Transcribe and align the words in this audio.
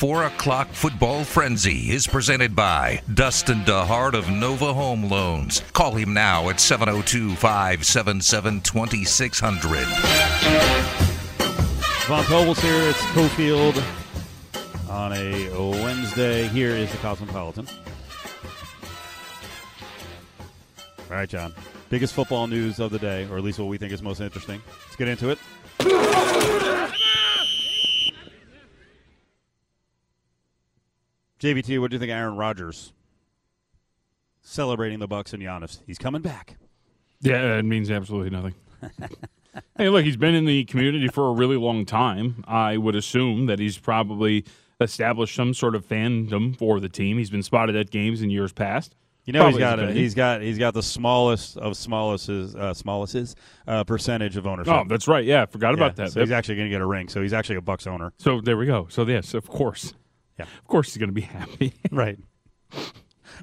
4 0.00 0.24
o'clock 0.24 0.68
football 0.70 1.24
frenzy 1.24 1.90
is 1.90 2.06
presented 2.06 2.56
by 2.56 3.02
Dustin 3.12 3.58
DeHart 3.64 4.14
of 4.14 4.30
Nova 4.30 4.72
Home 4.72 5.04
Loans. 5.04 5.60
Call 5.74 5.92
him 5.92 6.14
now 6.14 6.48
at 6.48 6.58
702 6.58 7.34
577 7.34 8.62
2600. 8.62 9.86
Von 12.06 12.24
Tobel's 12.24 12.58
here. 12.60 12.88
It's 12.88 12.98
Cofield 13.12 13.84
on 14.88 15.12
a 15.12 15.50
Wednesday. 15.84 16.48
Here 16.48 16.70
is 16.70 16.90
the 16.90 16.96
Cosmopolitan. 16.96 17.68
All 21.10 21.16
right, 21.16 21.28
John. 21.28 21.52
Biggest 21.90 22.14
football 22.14 22.46
news 22.46 22.80
of 22.80 22.90
the 22.90 22.98
day, 22.98 23.28
or 23.30 23.36
at 23.36 23.44
least 23.44 23.58
what 23.58 23.68
we 23.68 23.76
think 23.76 23.92
is 23.92 24.00
most 24.00 24.22
interesting. 24.22 24.62
Let's 24.86 24.96
get 24.96 25.08
into 25.08 25.28
it. 25.28 25.38
JVT, 31.40 31.80
what 31.80 31.90
do 31.90 31.94
you 31.94 31.98
think, 31.98 32.12
Aaron 32.12 32.36
Rodgers 32.36 32.92
celebrating 34.42 34.98
the 34.98 35.08
Bucks 35.08 35.32
and 35.32 35.42
Giannis? 35.42 35.80
He's 35.86 35.98
coming 35.98 36.20
back. 36.22 36.56
Yeah, 37.20 37.58
it 37.58 37.64
means 37.64 37.90
absolutely 37.90 38.30
nothing. 38.30 38.54
hey, 39.78 39.88
look, 39.88 40.04
he's 40.04 40.16
been 40.16 40.34
in 40.34 40.44
the 40.44 40.64
community 40.64 41.08
for 41.08 41.28
a 41.28 41.32
really 41.32 41.56
long 41.56 41.86
time. 41.86 42.44
I 42.46 42.76
would 42.76 42.94
assume 42.94 43.46
that 43.46 43.58
he's 43.58 43.78
probably 43.78 44.44
established 44.80 45.34
some 45.34 45.54
sort 45.54 45.74
of 45.74 45.86
fandom 45.86 46.56
for 46.56 46.78
the 46.78 46.88
team. 46.88 47.18
He's 47.18 47.30
been 47.30 47.42
spotted 47.42 47.76
at 47.76 47.90
games 47.90 48.22
in 48.22 48.30
years 48.30 48.52
past. 48.52 48.94
You 49.24 49.34
know, 49.34 49.48
he's 49.48 49.58
got 49.58 49.78
a, 49.78 49.92
he's 49.92 50.14
got 50.14 50.40
he's 50.40 50.58
got 50.58 50.72
the 50.72 50.82
smallest 50.82 51.58
of 51.58 51.76
smallest's 51.76 52.54
uh, 52.54 52.72
smallest's 52.72 53.36
uh, 53.66 53.84
percentage 53.84 54.36
of 54.36 54.46
ownership. 54.46 54.72
Oh, 54.72 54.84
that's 54.88 55.06
right. 55.06 55.24
Yeah, 55.24 55.44
forgot 55.44 55.70
Yeah, 55.70 55.84
about 55.84 55.96
that. 55.96 56.12
So 56.12 56.20
he's 56.20 56.32
actually 56.32 56.56
going 56.56 56.68
to 56.68 56.70
get 56.70 56.80
a 56.80 56.86
ring. 56.86 57.08
So 57.08 57.20
he's 57.20 57.34
actually 57.34 57.56
a 57.56 57.60
Bucks 57.60 57.86
owner. 57.86 58.12
So 58.18 58.40
there 58.40 58.56
we 58.56 58.64
go. 58.66 58.86
So 58.88 59.06
yes, 59.06 59.34
of 59.34 59.46
course. 59.46 59.92
Yeah. 60.40 60.58
Of 60.58 60.68
course 60.68 60.88
he's 60.88 60.96
going 60.96 61.10
to 61.10 61.14
be 61.14 61.20
happy. 61.22 61.74
Right. 61.92 62.18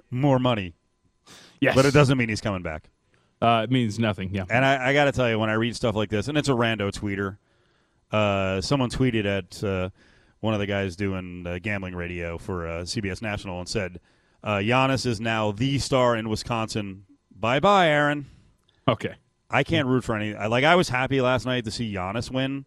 More 0.10 0.40
money, 0.40 0.74
yes. 1.60 1.76
but 1.76 1.86
it 1.86 1.94
doesn't 1.94 2.18
mean 2.18 2.30
he's 2.30 2.42
coming 2.42 2.62
back. 2.62 2.90
Uh, 3.42 3.62
it 3.66 3.72
means 3.72 4.00
nothing. 4.00 4.34
Yeah. 4.34 4.46
And 4.50 4.64
I, 4.64 4.90
I 4.90 4.94
got 4.94 5.06
to 5.06 5.12
tell 5.12 5.30
you, 5.30 5.38
when 5.38 5.50
I 5.50 5.54
read 5.54 5.76
stuff 5.76 5.96
like 5.96 6.10
this, 6.10 6.28
and 6.28 6.38
it's 6.38 6.48
a 6.48 6.54
rando 6.54 6.92
tweeter, 6.92 7.38
uh, 8.12 8.62
someone 8.62 8.90
tweeted 8.90 9.26
at 9.26 9.64
uh, 9.64 9.90
one 10.40 10.54
of 10.54 10.60
the 10.60 10.66
guys 10.66 10.96
doing 10.96 11.46
uh, 11.46 11.60
gambling 11.62 11.94
radio 11.94 12.38
for 12.38 12.68
uh, 12.68 12.72
CBS 12.84 13.22
National 13.22 13.60
and 13.60 13.68
said, 13.68 14.00
uh, 14.44 14.58
Giannis 14.58 15.06
is 15.06 15.20
now 15.20 15.52
the 15.52 15.78
star 15.78 16.16
in 16.16 16.30
Wisconsin. 16.30 17.04
Bye 17.36 17.60
bye, 17.60 17.90
Aaron. 17.90 18.28
Okay. 18.88 19.16
I 19.50 19.64
can't 19.64 19.88
root 19.88 20.04
for 20.04 20.16
any. 20.16 20.34
Like 20.34 20.64
I 20.64 20.76
was 20.76 20.90
happy 20.90 21.22
last 21.22 21.46
night 21.46 21.66
to 21.66 21.72
see 21.72 21.94
Giannis 21.94 22.32
win, 22.32 22.66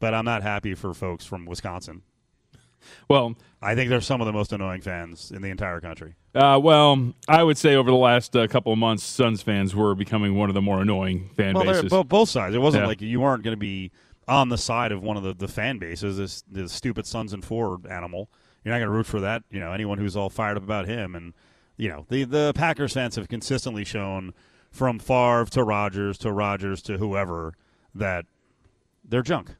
but 0.00 0.12
I'm 0.12 0.24
not 0.24 0.42
happy 0.42 0.74
for 0.74 0.92
folks 0.92 1.24
from 1.24 1.46
Wisconsin. 1.46 2.02
Well, 3.08 3.34
I 3.62 3.74
think 3.74 3.90
they're 3.90 4.00
some 4.00 4.20
of 4.20 4.26
the 4.26 4.32
most 4.32 4.52
annoying 4.52 4.80
fans 4.82 5.30
in 5.30 5.42
the 5.42 5.48
entire 5.50 5.80
country. 5.80 6.14
uh, 6.34 6.58
well, 6.62 7.12
I 7.28 7.42
would 7.42 7.56
say 7.58 7.74
over 7.76 7.90
the 7.90 7.96
last 7.96 8.34
uh, 8.36 8.46
couple 8.46 8.72
of 8.72 8.78
months, 8.78 9.02
Suns 9.04 9.40
fans 9.42 9.74
were 9.74 9.94
becoming 9.94 10.34
one 10.36 10.48
of 10.50 10.54
the 10.54 10.62
more 10.62 10.80
annoying 10.82 11.30
fan 11.36 11.54
Well, 11.54 11.64
bases. 11.64 11.90
bo- 11.90 12.04
both 12.04 12.28
sides. 12.28 12.54
It 12.54 12.58
wasn't 12.60 12.82
Yeah. 12.84 12.88
like 12.88 13.00
you 13.00 13.20
weren't 13.20 13.42
going 13.42 13.54
to 13.56 13.60
be 13.60 13.90
on 14.28 14.48
the 14.48 14.58
side 14.58 14.90
of 14.92 15.02
one 15.02 15.16
of 15.16 15.22
the, 15.22 15.34
the 15.34 15.48
fan 15.48 15.78
bases. 15.78 16.16
This, 16.16 16.42
this 16.50 16.72
stupid 16.72 17.06
Suns 17.06 17.32
and 17.32 17.44
Four 17.44 17.80
animal. 17.90 18.28
You're 18.64 18.72
not 18.74 18.78
going 18.78 18.88
to 18.90 18.96
root 18.96 19.06
for 19.06 19.20
that. 19.20 19.42
You 19.50 19.60
know, 19.60 19.72
anyone 19.72 19.98
who's 19.98 20.16
all 20.16 20.30
fired 20.30 20.56
up 20.56 20.62
about 20.62 20.86
him. 20.86 21.14
And 21.14 21.34
you 21.76 21.88
know, 21.88 22.06
the 22.08 22.24
the 22.24 22.52
Packers 22.54 22.92
fans 22.94 23.16
have 23.16 23.28
consistently 23.28 23.84
shown 23.84 24.32
from 24.70 24.98
Favre 24.98 25.44
to 25.50 25.62
Rodgers 25.62 26.16
to 26.18 26.32
Rodgers 26.32 26.80
to 26.82 26.96
whoever 26.98 27.54
that 27.94 28.24
they're 29.04 29.22
junk. 29.22 29.50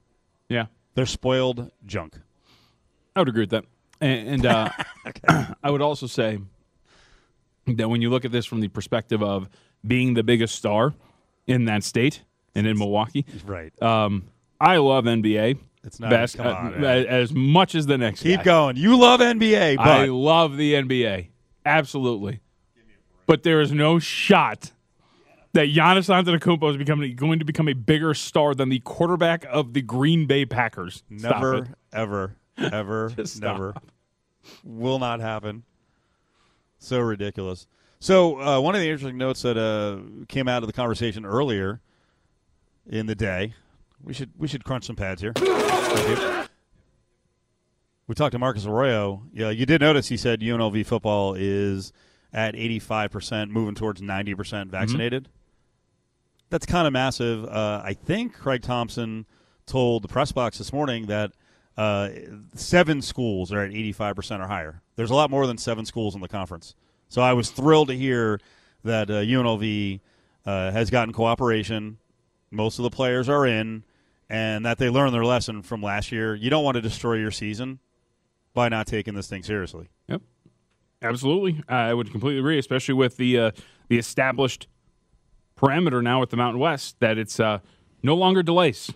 yeah. 0.49 0.67
They're 0.95 1.07
spoiled 1.07 1.71
junk. 1.85 2.21
I 3.17 3.21
would 3.21 3.29
agree 3.29 3.43
with 3.43 3.51
that. 3.51 3.65
And, 4.01 4.29
and 4.29 4.47
uh, 4.47 4.71
I 5.63 5.71
would 5.71 5.83
also 5.83 6.07
say 6.07 6.39
that 7.67 7.89
when 7.89 8.03
you 8.03 8.11
look 8.11 8.25
at 8.25 8.33
this 8.33 8.47
from 8.47 8.61
the 8.61 8.69
perspective 8.69 9.23
of 9.23 9.49
being 9.87 10.15
the 10.15 10.23
biggest 10.23 10.55
star 10.55 10.95
in 11.47 11.67
that 11.67 11.85
state 11.85 12.23
and 12.55 12.67
in 12.67 12.79
Milwaukee, 12.79 13.25
Right. 13.45 13.73
um, 13.83 14.25
I 14.61 14.77
love 14.79 15.05
NBA. 15.05 15.59
It's 15.85 16.01
not- 16.01 16.11
bas- 16.11 16.35
come 16.35 16.47
on, 16.47 16.85
uh, 16.85 16.89
as 16.89 17.33
much 17.33 17.75
as 17.75 17.87
the 17.87 17.99
next 17.99 18.23
Keep 18.23 18.39
guy. 18.39 18.45
going. 18.45 18.77
You 18.77 18.97
love 18.99 19.21
NBA, 19.21 19.77
but 19.77 19.87
I 19.87 20.05
love 20.07 20.57
the 20.57 20.75
NBA. 20.75 21.29
Absolutely. 21.67 22.41
But 23.27 23.43
there 23.43 23.61
is 23.61 23.73
no 23.73 23.99
shot 23.99 24.73
that 25.55 25.69
Giannis 25.69 26.09
Antetokounmpo 26.13 26.71
is 26.71 26.77
becoming 26.77 27.15
going 27.17 27.39
to 27.39 27.45
become 27.45 27.69
a 27.69 27.73
bigger 27.75 28.13
star 28.15 28.55
than 28.55 28.69
the 28.71 28.81
quarterback 28.81 29.47
of 29.51 29.73
the 29.73 29.81
Green 29.83 30.27
Bay 30.27 30.45
Packers. 30.45 31.03
Never, 31.09 31.69
ever, 31.93 32.37
ever, 32.59 33.11
Just 33.17 33.37
stop. 33.37 33.53
never 33.59 33.75
will 34.63 34.99
not 34.99 35.21
happen. 35.21 35.65
So 36.79 37.01
ridiculous. 37.01 37.67
So 38.01 38.39
uh, 38.41 38.61
one 38.61 38.75
of 38.75 38.81
the 38.83 38.89
interesting 38.89 39.17
notes 39.17 39.43
that 39.43 39.57
uh, 39.57 40.27
came 40.29 40.49
out 40.49 40.63
of 40.63 40.67
the 40.67 40.73
conversation 40.75 41.25
earlier 41.25 41.81
in 42.87 43.07
the 43.07 43.15
day, 43.15 43.55
we 44.03 44.13
should 44.13 44.31
we 44.37 44.47
should 44.49 44.65
crunch 44.65 44.85
some 44.85 44.97
pads 44.97 45.23
here. 45.23 45.33
Thank 45.35 46.09
you. 46.21 46.45
We 48.07 48.15
talked 48.15 48.33
to 48.33 48.39
Marcus 48.39 48.67
Arroyo. 48.67 49.23
Yeah, 49.33 49.49
you 49.49 49.65
did 49.65 49.81
notice 49.81 50.09
he 50.09 50.19
said 50.19 50.41
UNLV 50.41 50.85
football 50.85 51.35
is 51.35 51.91
at 52.35 52.55
eighty 52.55 52.79
five 52.79 53.11
percent, 53.11 53.51
moving 53.51 53.75
towards 53.75 54.03
ninety 54.03 54.35
percent 54.35 54.71
vaccinated. 54.71 55.29
That's 56.51 56.67
kind 56.67 56.87
of 56.87 56.93
massive. 56.93 57.47
Uh, 57.47 57.81
I 57.83 57.95
think 57.95 58.35
Craig 58.35 58.61
Thompson 58.61 59.25
told 59.65 60.05
the 60.05 60.09
press 60.09 60.31
box 60.33 60.59
this 60.59 60.71
morning 60.75 61.07
that 61.07 61.33
uh, 61.77 62.09
seven 62.55 63.03
schools 63.03 63.53
are 63.53 63.63
at 63.63 63.71
85% 63.71 64.45
or 64.45 64.47
higher. 64.47 64.83
There's 64.97 65.11
a 65.11 65.15
lot 65.15 65.31
more 65.31 65.47
than 65.47 65.59
seven 65.59 65.85
schools 65.85 66.15
in 66.15 66.21
the 66.21 66.29
conference. 66.29 66.75
So 67.09 67.23
I 67.23 67.33
was 67.33 67.51
thrilled 67.51 67.89
to 67.89 67.97
hear 67.97 68.41
that 68.85 69.11
uh, 69.11 69.15
UNLV 69.15 70.01
uh, 70.47 70.71
has 70.71 70.91
gotten 70.91 71.13
cooperation. 71.13 71.99
Most 72.51 72.79
of 72.79 72.85
the 72.85 72.91
players 72.91 73.29
are 73.29 73.47
in, 73.47 73.85
and 74.29 74.65
that 74.65 74.79
they 74.79 74.89
learned 74.89 75.15
their 75.15 75.25
lesson 75.25 75.63
from 75.63 75.83
last 75.83 76.13
year. 76.13 76.35
You 76.35 76.51
don't 76.51 76.65
want 76.65 76.77
to 76.77 76.81
destroy 76.81 77.15
your 77.15 77.31
season 77.31 77.81
by 78.53 78.69
not 78.69 78.87
taking 78.87 79.15
this 79.15 79.29
thing 79.29 79.43
seriously. 79.43 79.89
Yep, 80.09 80.23
absolutely. 81.03 81.63
I 81.69 81.93
would 81.93 82.11
completely 82.11 82.39
agree, 82.39 82.59
especially 82.59 82.95
with 82.95 83.17
the 83.17 83.39
uh, 83.39 83.51
the 83.89 83.99
established 83.99 84.69
parameter 85.57 86.03
now 86.03 86.21
with 86.21 86.31
the 86.31 86.37
Mountain 86.37 86.61
West 86.61 86.97
that 87.01 87.19
it's 87.19 87.41
uh, 87.41 87.59
no 88.03 88.15
longer 88.15 88.43
delays. 88.43 88.93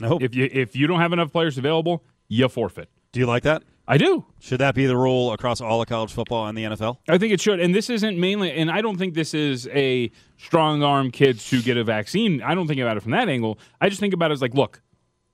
Nope. 0.00 0.22
If 0.22 0.34
you 0.34 0.48
if 0.50 0.76
you 0.76 0.86
don't 0.86 1.00
have 1.00 1.12
enough 1.12 1.32
players 1.32 1.58
available, 1.58 2.04
you 2.28 2.48
forfeit. 2.48 2.88
Do 3.12 3.20
you 3.20 3.26
like 3.26 3.42
that? 3.44 3.62
I 3.90 3.96
do. 3.96 4.26
Should 4.38 4.60
that 4.60 4.74
be 4.74 4.84
the 4.84 4.98
rule 4.98 5.32
across 5.32 5.62
all 5.62 5.80
of 5.80 5.88
college 5.88 6.12
football 6.12 6.46
and 6.46 6.56
the 6.56 6.64
NFL? 6.64 6.98
I 7.08 7.16
think 7.16 7.32
it 7.32 7.40
should. 7.40 7.58
And 7.58 7.74
this 7.74 7.88
isn't 7.88 8.18
mainly, 8.20 8.52
and 8.52 8.70
I 8.70 8.82
don't 8.82 8.98
think 8.98 9.14
this 9.14 9.32
is 9.32 9.66
a 9.68 10.10
strong 10.36 10.82
arm 10.82 11.10
kids 11.10 11.48
to 11.48 11.62
get 11.62 11.78
a 11.78 11.84
vaccine. 11.84 12.42
I 12.42 12.54
don't 12.54 12.66
think 12.66 12.80
about 12.80 12.98
it 12.98 13.00
from 13.00 13.12
that 13.12 13.30
angle. 13.30 13.58
I 13.80 13.88
just 13.88 13.98
think 13.98 14.12
about 14.12 14.30
it 14.30 14.34
as 14.34 14.42
like, 14.42 14.52
look, 14.52 14.82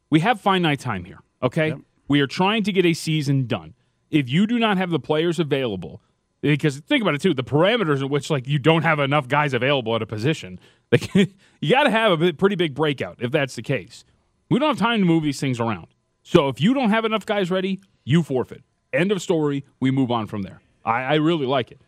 we 0.09 0.21
have 0.21 0.41
finite 0.41 0.79
time 0.79 1.05
here, 1.05 1.19
okay? 1.43 1.71
Yep. 1.71 1.79
We 2.07 2.21
are 2.21 2.29
trying 2.29 2.63
to 2.63 2.73
get 2.73 2.87
a 2.87 2.95
season 2.95 3.47
done. 3.47 3.75
If 4.13 4.29
you 4.29 4.47
do 4.47 4.61
not 4.61 4.77
have 4.77 4.91
the 4.91 5.01
players 5.01 5.41
available, 5.41 6.01
because 6.41 6.79
think 6.79 7.03
about 7.03 7.17
it 7.17 7.23
too, 7.23 7.35
the 7.35 7.43
parameters 7.43 8.03
in 8.03 8.09
which 8.09 8.31
like 8.31 8.47
you 8.47 8.61
don't 8.61 8.83
have 8.83 9.01
enough 9.01 9.27
guys 9.27 9.53
available 9.53 9.97
at 9.97 10.03
a 10.03 10.07
position, 10.07 10.61
like, 10.93 11.13
you 11.61 11.71
got 11.71 11.85
to 11.85 11.91
have 11.91 12.23
a 12.23 12.33
pretty 12.33 12.55
big 12.55 12.75
breakout 12.75 13.17
if 13.21 13.33
that's 13.33 13.57
the 13.57 13.63
case. 13.63 14.05
We 14.49 14.59
don't 14.59 14.69
have 14.69 14.79
time 14.79 15.01
to 15.01 15.07
move 15.07 15.23
these 15.23 15.41
things 15.41 15.61
around. 15.61 15.87
So 16.23 16.49
if 16.49 16.61
you 16.61 16.75
don't 16.75 16.91
have 16.91 17.05
enough 17.05 17.27
guys 17.27 17.51
ready, 17.51 17.81
you 18.05 18.23
forfeit. 18.23 18.63
End 18.93 19.11
of 19.13 19.21
story. 19.21 19.65
We 19.81 19.91
move 19.91 20.11
on 20.11 20.27
from 20.27 20.43
there. 20.43 20.61
I, 20.85 21.03
I 21.03 21.15
really 21.15 21.47
like 21.47 21.73
it. 21.73 21.81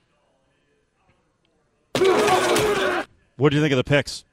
What 3.37 3.51
do 3.51 3.57
you 3.57 3.63
think 3.63 3.73
of 3.73 3.77
the 3.77 3.85
picks? 3.85 4.25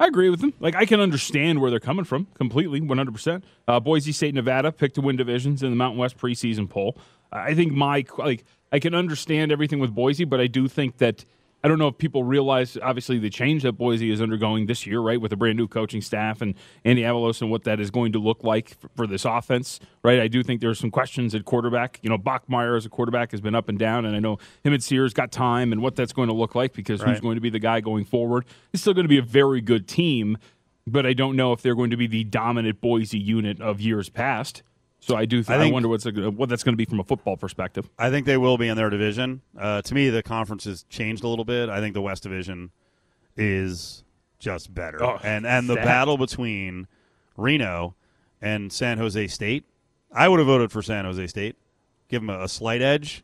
I 0.00 0.06
agree 0.06 0.30
with 0.30 0.40
them. 0.40 0.54
Like 0.60 0.74
I 0.74 0.86
can 0.86 1.00
understand 1.00 1.60
where 1.60 1.70
they're 1.70 1.80
coming 1.80 2.04
from 2.04 2.28
completely, 2.34 2.80
one 2.80 2.98
hundred 2.98 3.12
percent. 3.12 3.44
Uh, 3.66 3.80
Boise 3.80 4.12
State, 4.12 4.34
Nevada 4.34 4.70
picked 4.72 4.94
to 4.94 5.00
win 5.00 5.16
divisions 5.16 5.62
in 5.62 5.70
the 5.70 5.76
Mountain 5.76 5.98
West 5.98 6.16
preseason 6.16 6.68
poll. 6.68 6.96
I 7.32 7.54
think 7.54 7.72
my 7.72 8.04
like 8.16 8.44
I 8.72 8.78
can 8.78 8.94
understand 8.94 9.52
everything 9.52 9.80
with 9.80 9.94
Boise, 9.94 10.24
but 10.24 10.40
I 10.40 10.46
do 10.46 10.68
think 10.68 10.98
that 10.98 11.24
I 11.62 11.68
don't 11.68 11.78
know 11.78 11.88
if 11.88 11.98
people 11.98 12.22
realize 12.22 12.78
obviously 12.80 13.18
the 13.18 13.30
change 13.30 13.64
that 13.64 13.72
Boise 13.72 14.10
is 14.10 14.22
undergoing 14.22 14.66
this 14.66 14.86
year, 14.86 15.00
right, 15.00 15.20
with 15.20 15.32
a 15.32 15.36
brand 15.36 15.56
new 15.56 15.66
coaching 15.66 16.00
staff 16.00 16.40
and 16.40 16.54
Andy 16.84 17.02
Avalos 17.02 17.42
and 17.42 17.50
what 17.50 17.64
that 17.64 17.80
is 17.80 17.90
going 17.90 18.12
to 18.12 18.20
look 18.20 18.44
like 18.44 18.78
for, 18.78 18.88
for 18.94 19.06
this 19.08 19.24
offense, 19.24 19.80
right? 20.04 20.20
I 20.20 20.28
do 20.28 20.44
think 20.44 20.60
there's 20.60 20.78
some 20.78 20.92
questions 20.92 21.34
at 21.34 21.44
quarterback. 21.44 21.98
You 22.02 22.10
know, 22.10 22.18
Bachmeier 22.18 22.76
as 22.76 22.86
a 22.86 22.88
quarterback 22.88 23.32
has 23.32 23.40
been 23.40 23.56
up 23.56 23.68
and 23.68 23.78
down, 23.78 24.04
and 24.04 24.14
I 24.14 24.20
know 24.20 24.38
him 24.62 24.72
and 24.72 24.82
Sears 24.82 25.12
got 25.12 25.32
time 25.32 25.72
and 25.72 25.82
what 25.82 25.96
that's 25.96 26.12
going 26.12 26.28
to 26.28 26.34
look 26.34 26.54
like 26.54 26.74
because 26.74 27.02
who's 27.02 27.20
going 27.20 27.34
to 27.34 27.40
be 27.40 27.50
the 27.50 27.58
guy 27.58 27.80
going 27.80 28.04
forward. 28.04 28.44
It's 28.72 28.82
still 28.82 28.94
going 28.94 29.04
to 29.04 29.08
be 29.08 29.18
a 29.18 29.22
very 29.22 29.60
good 29.60 29.88
team, 29.88 30.38
but 30.86 31.06
I 31.06 31.12
don't 31.12 31.34
know 31.34 31.52
if 31.52 31.60
they're 31.60 31.74
going 31.74 31.90
to 31.90 31.96
be 31.96 32.06
the 32.06 32.22
dominant 32.22 32.80
Boise 32.80 33.18
unit 33.18 33.60
of 33.60 33.80
years 33.80 34.08
past. 34.08 34.62
So 35.00 35.16
I 35.16 35.24
do. 35.26 35.42
Th- 35.42 35.50
I 35.50 35.54
I, 35.56 35.62
think- 35.62 35.72
wonder 35.72 35.88
what's 35.88 36.06
a, 36.06 36.10
what 36.30 36.48
that's 36.48 36.64
going 36.64 36.72
to 36.74 36.76
be 36.76 36.84
from 36.84 37.00
a 37.00 37.04
football 37.04 37.36
perspective. 37.36 37.88
I 37.98 38.10
think 38.10 38.26
they 38.26 38.36
will 38.36 38.58
be 38.58 38.68
in 38.68 38.76
their 38.76 38.90
division. 38.90 39.42
Uh, 39.58 39.80
to 39.82 39.94
me, 39.94 40.10
the 40.10 40.22
conference 40.22 40.64
has 40.64 40.84
changed 40.90 41.22
a 41.24 41.28
little 41.28 41.44
bit. 41.44 41.68
I 41.68 41.80
think 41.80 41.94
the 41.94 42.02
West 42.02 42.22
Division 42.24 42.70
is 43.36 44.02
just 44.38 44.74
better, 44.74 45.02
Oh, 45.02 45.18
and 45.22 45.46
and 45.46 45.68
the 45.68 45.74
that- 45.74 45.84
battle 45.84 46.16
between 46.16 46.86
Reno 47.36 47.94
and 48.42 48.72
San 48.72 48.98
Jose 48.98 49.26
State 49.28 49.64
I 50.12 50.26
would 50.28 50.38
have 50.38 50.46
voted 50.46 50.72
for 50.72 50.80
San 50.80 51.04
Jose 51.04 51.26
State, 51.26 51.56
give 52.08 52.22
them 52.22 52.30
a, 52.30 52.44
a 52.44 52.48
slight 52.48 52.80
edge, 52.80 53.22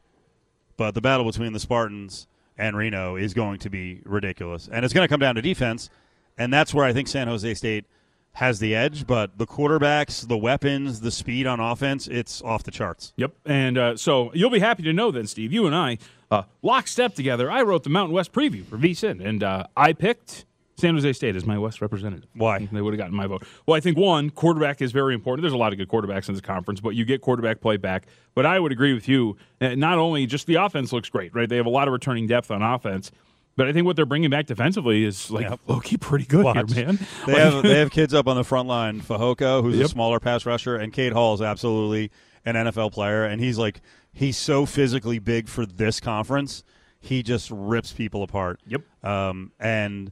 but 0.77 0.93
the 0.95 1.01
battle 1.01 1.25
between 1.25 1.55
the 1.55 1.59
Spartans 1.61 2.27
and 2.59 2.77
Reno 2.77 3.17
is 3.17 3.33
going 3.33 3.59
to 3.61 3.71
be 3.71 4.01
ridiculous, 4.05 4.69
and 4.71 4.85
it's 4.85 4.93
going 4.93 5.05
to 5.05 5.09
come 5.09 5.19
down 5.21 5.35
to 5.37 5.41
defense, 5.43 5.89
and 6.37 6.53
that's 6.53 6.75
where 6.75 6.85
I 6.85 6.93
think 6.93 7.09
San 7.09 7.27
Jose 7.27 7.55
State 7.55 7.87
has 8.35 8.59
the 8.59 8.75
edge. 8.75 9.07
But 9.07 9.39
the 9.39 9.47
quarterbacks, 9.47 10.27
the 10.27 10.39
weapons, 10.39 11.01
the 11.01 11.11
speed 11.11 11.47
on 11.47 11.61
offense, 11.61 12.07
it's 12.07 12.43
off 12.43 12.63
the 12.63 12.71
charts. 12.71 13.13
Yep. 13.17 13.33
And 13.47 13.79
uh, 13.79 13.97
so 13.97 14.31
you'll 14.35 14.51
be 14.51 14.61
happy 14.61 14.83
to 14.85 14.93
know 14.93 15.11
then, 15.11 15.27
Steve, 15.27 15.53
you 15.53 15.67
and 15.67 15.75
I, 15.75 15.99
uh, 16.31 16.43
lockstep 16.63 17.15
together. 17.15 17.51
I 17.51 17.63
wrote 17.63 17.85
the 17.85 17.91
Mountain 17.91 18.15
West 18.15 18.33
preview 18.33 18.65
for 18.65 18.77
VSIN, 18.77 19.25
and 19.25 19.43
uh, 19.43 19.67
I 19.77 19.93
picked 19.93 20.45
San 20.77 20.95
Jose 20.95 21.13
State 21.13 21.37
as 21.37 21.47
my 21.47 21.57
West 21.57 21.81
representative. 21.81 22.29
Why? 22.35 22.69
They 22.73 22.83
would 22.83 22.93
have 22.93 22.99
gotten 22.99 23.15
my 23.15 23.29
vote. 23.29 23.45
Well, 23.67 23.77
I 23.77 23.81
think 23.81 23.97
one, 23.97 24.31
quarterback 24.31 24.83
is 24.83 24.91
very 24.91 25.15
important. 25.15 25.43
There's 25.45 25.53
a 25.53 25.57
lot 25.57 25.73
of 25.73 25.79
good 25.79 25.89
quarterbacks 25.89 26.29
in 26.29 26.35
this 26.35 26.41
conference, 26.41 26.81
but 26.81 26.97
you 26.97 27.05
get 27.05 27.21
quarterback 27.21 27.61
play 27.61 27.77
back. 27.77 28.07
But 28.35 28.47
I 28.47 28.59
would 28.59 28.73
agree 28.73 28.93
with 28.93 29.07
you. 29.09 29.37
uh, 29.61 29.77
Not 29.77 29.99
only 29.99 30.27
just 30.27 30.49
the 30.49 30.57
offense 30.57 30.93
looks 30.93 31.09
great, 31.09 31.33
right? 31.33 31.49
They 31.49 31.57
have 31.57 31.67
a 31.67 31.71
lot 31.71 31.87
of 31.87 31.93
returning 31.93 32.27
depth 32.27 32.51
on 32.51 32.63
offense. 32.63 33.13
But 33.57 33.69
I 33.69 33.73
think 33.73 33.87
what 33.87 33.95
they're 33.97 34.05
bringing 34.07 34.31
back 34.31 34.47
defensively 34.47 35.05
is 35.05 35.31
like 35.31 35.49
Yep. 35.49 35.61
low 35.69 35.81
key 35.81 35.97
pretty 35.97 36.25
good 36.25 36.45
Watch. 36.45 36.73
here, 36.73 36.87
man. 36.87 36.99
They 37.27 37.33
Like- 37.35 37.43
have 37.43 37.63
they 37.63 37.79
have 37.79 37.91
kids 37.91 38.13
up 38.13 38.27
on 38.27 38.37
the 38.37 38.45
front 38.45 38.69
line. 38.69 39.01
Fehoko, 39.01 39.63
who's 39.63 39.79
a 39.79 39.89
smaller 39.89 40.19
pass 40.21 40.45
rusher, 40.45 40.77
and 40.77 40.93
Cade 40.93 41.13
Hall 41.13 41.35
is 41.35 41.41
absolutely 41.43 42.11
an 42.45 42.57
NFL 42.57 42.91
player, 42.93 43.25
and 43.25 43.41
he's 43.41 43.57
like 43.59 43.81
he's 44.13 44.37
so 44.37 44.67
physically 44.67 45.19
big 45.19 45.49
for 45.49 45.65
this 45.67 46.01
conference. 46.01 46.65
He 47.01 47.23
just 47.23 47.51
rips 47.51 47.93
people 47.93 48.23
apart. 48.23 48.61
Yep. 48.67 48.81
Um, 49.05 49.53
and 49.61 50.11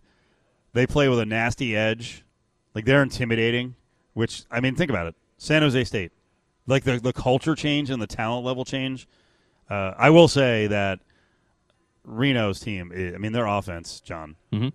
they 0.75 0.87
play 0.87 1.09
with 1.09 1.19
a 1.19 1.27
nasty 1.27 1.75
edge, 1.77 2.25
like 2.75 2.85
they're 2.85 3.03
intimidating. 3.03 3.75
Which 4.15 4.45
I 4.51 4.61
mean, 4.61 4.75
think 4.77 4.91
about 4.91 5.07
it. 5.07 5.15
San 5.39 5.63
Jose 5.63 5.83
State, 5.85 6.13
like 6.67 6.85
the 6.85 7.01
the 7.01 7.13
culture 7.13 7.55
change 7.57 7.91
and 7.91 8.01
the 8.01 8.07
talent 8.07 8.45
level 8.47 8.65
change. 8.65 9.09
Uh, 9.71 9.95
I 9.97 10.11
will 10.11 10.29
say 10.29 10.67
that 10.69 11.01
Reno's 12.05 12.61
team. 12.61 12.93
I 12.95 13.19
mean, 13.19 13.33
their 13.33 13.47
offense, 13.47 14.01
John. 14.01 14.37
Mhm. 14.53 14.73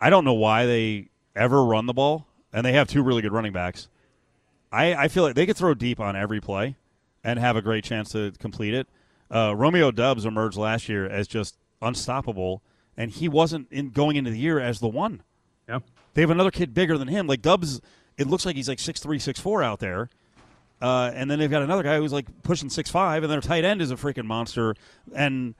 I 0.00 0.10
don't 0.10 0.24
know 0.24 0.34
why 0.34 0.66
they 0.66 1.08
ever 1.36 1.64
run 1.64 1.86
the 1.86 1.92
ball, 1.92 2.26
and 2.52 2.64
they 2.66 2.72
have 2.72 2.88
two 2.88 3.02
really 3.02 3.22
good 3.22 3.32
running 3.32 3.52
backs. 3.52 3.88
I, 4.72 4.94
I 4.94 5.08
feel 5.08 5.22
like 5.22 5.34
they 5.34 5.46
could 5.46 5.56
throw 5.56 5.74
deep 5.74 6.00
on 6.00 6.16
every 6.16 6.40
play 6.40 6.76
and 7.22 7.38
have 7.38 7.56
a 7.56 7.62
great 7.62 7.84
chance 7.84 8.10
to 8.12 8.32
complete 8.38 8.74
it. 8.74 8.88
Uh, 9.30 9.54
Romeo 9.56 9.90
Doubs 9.90 10.24
emerged 10.26 10.56
last 10.56 10.88
year 10.88 11.06
as 11.06 11.28
just 11.28 11.56
unstoppable, 11.80 12.62
and 12.96 13.10
he 13.10 13.28
wasn't 13.28 13.68
in 13.70 13.90
going 13.90 14.16
into 14.16 14.30
the 14.30 14.38
year 14.38 14.58
as 14.58 14.80
the 14.80 14.88
one. 14.88 15.22
Yeah. 15.68 15.80
They 16.14 16.20
have 16.22 16.30
another 16.30 16.50
kid 16.50 16.74
bigger 16.74 16.98
than 16.98 17.08
him. 17.08 17.26
Like 17.26 17.40
Doubs, 17.42 17.80
it 18.18 18.26
looks 18.26 18.44
like 18.44 18.56
he's 18.56 18.68
like 18.68 18.78
six 18.80 19.00
three, 19.00 19.18
six 19.18 19.38
four 19.40 19.62
out 19.62 19.78
there. 19.78 20.10
Uh, 20.80 21.12
and 21.14 21.30
then 21.30 21.38
they've 21.38 21.50
got 21.50 21.62
another 21.62 21.82
guy 21.84 21.96
who's 21.98 22.12
like 22.12 22.26
pushing 22.42 22.68
six 22.68 22.90
five, 22.90 23.22
and 23.22 23.30
their 23.32 23.40
tight 23.40 23.64
end 23.64 23.80
is 23.80 23.90
a 23.90 23.96
freaking 23.96 24.24
monster. 24.24 24.74
And 25.14 25.54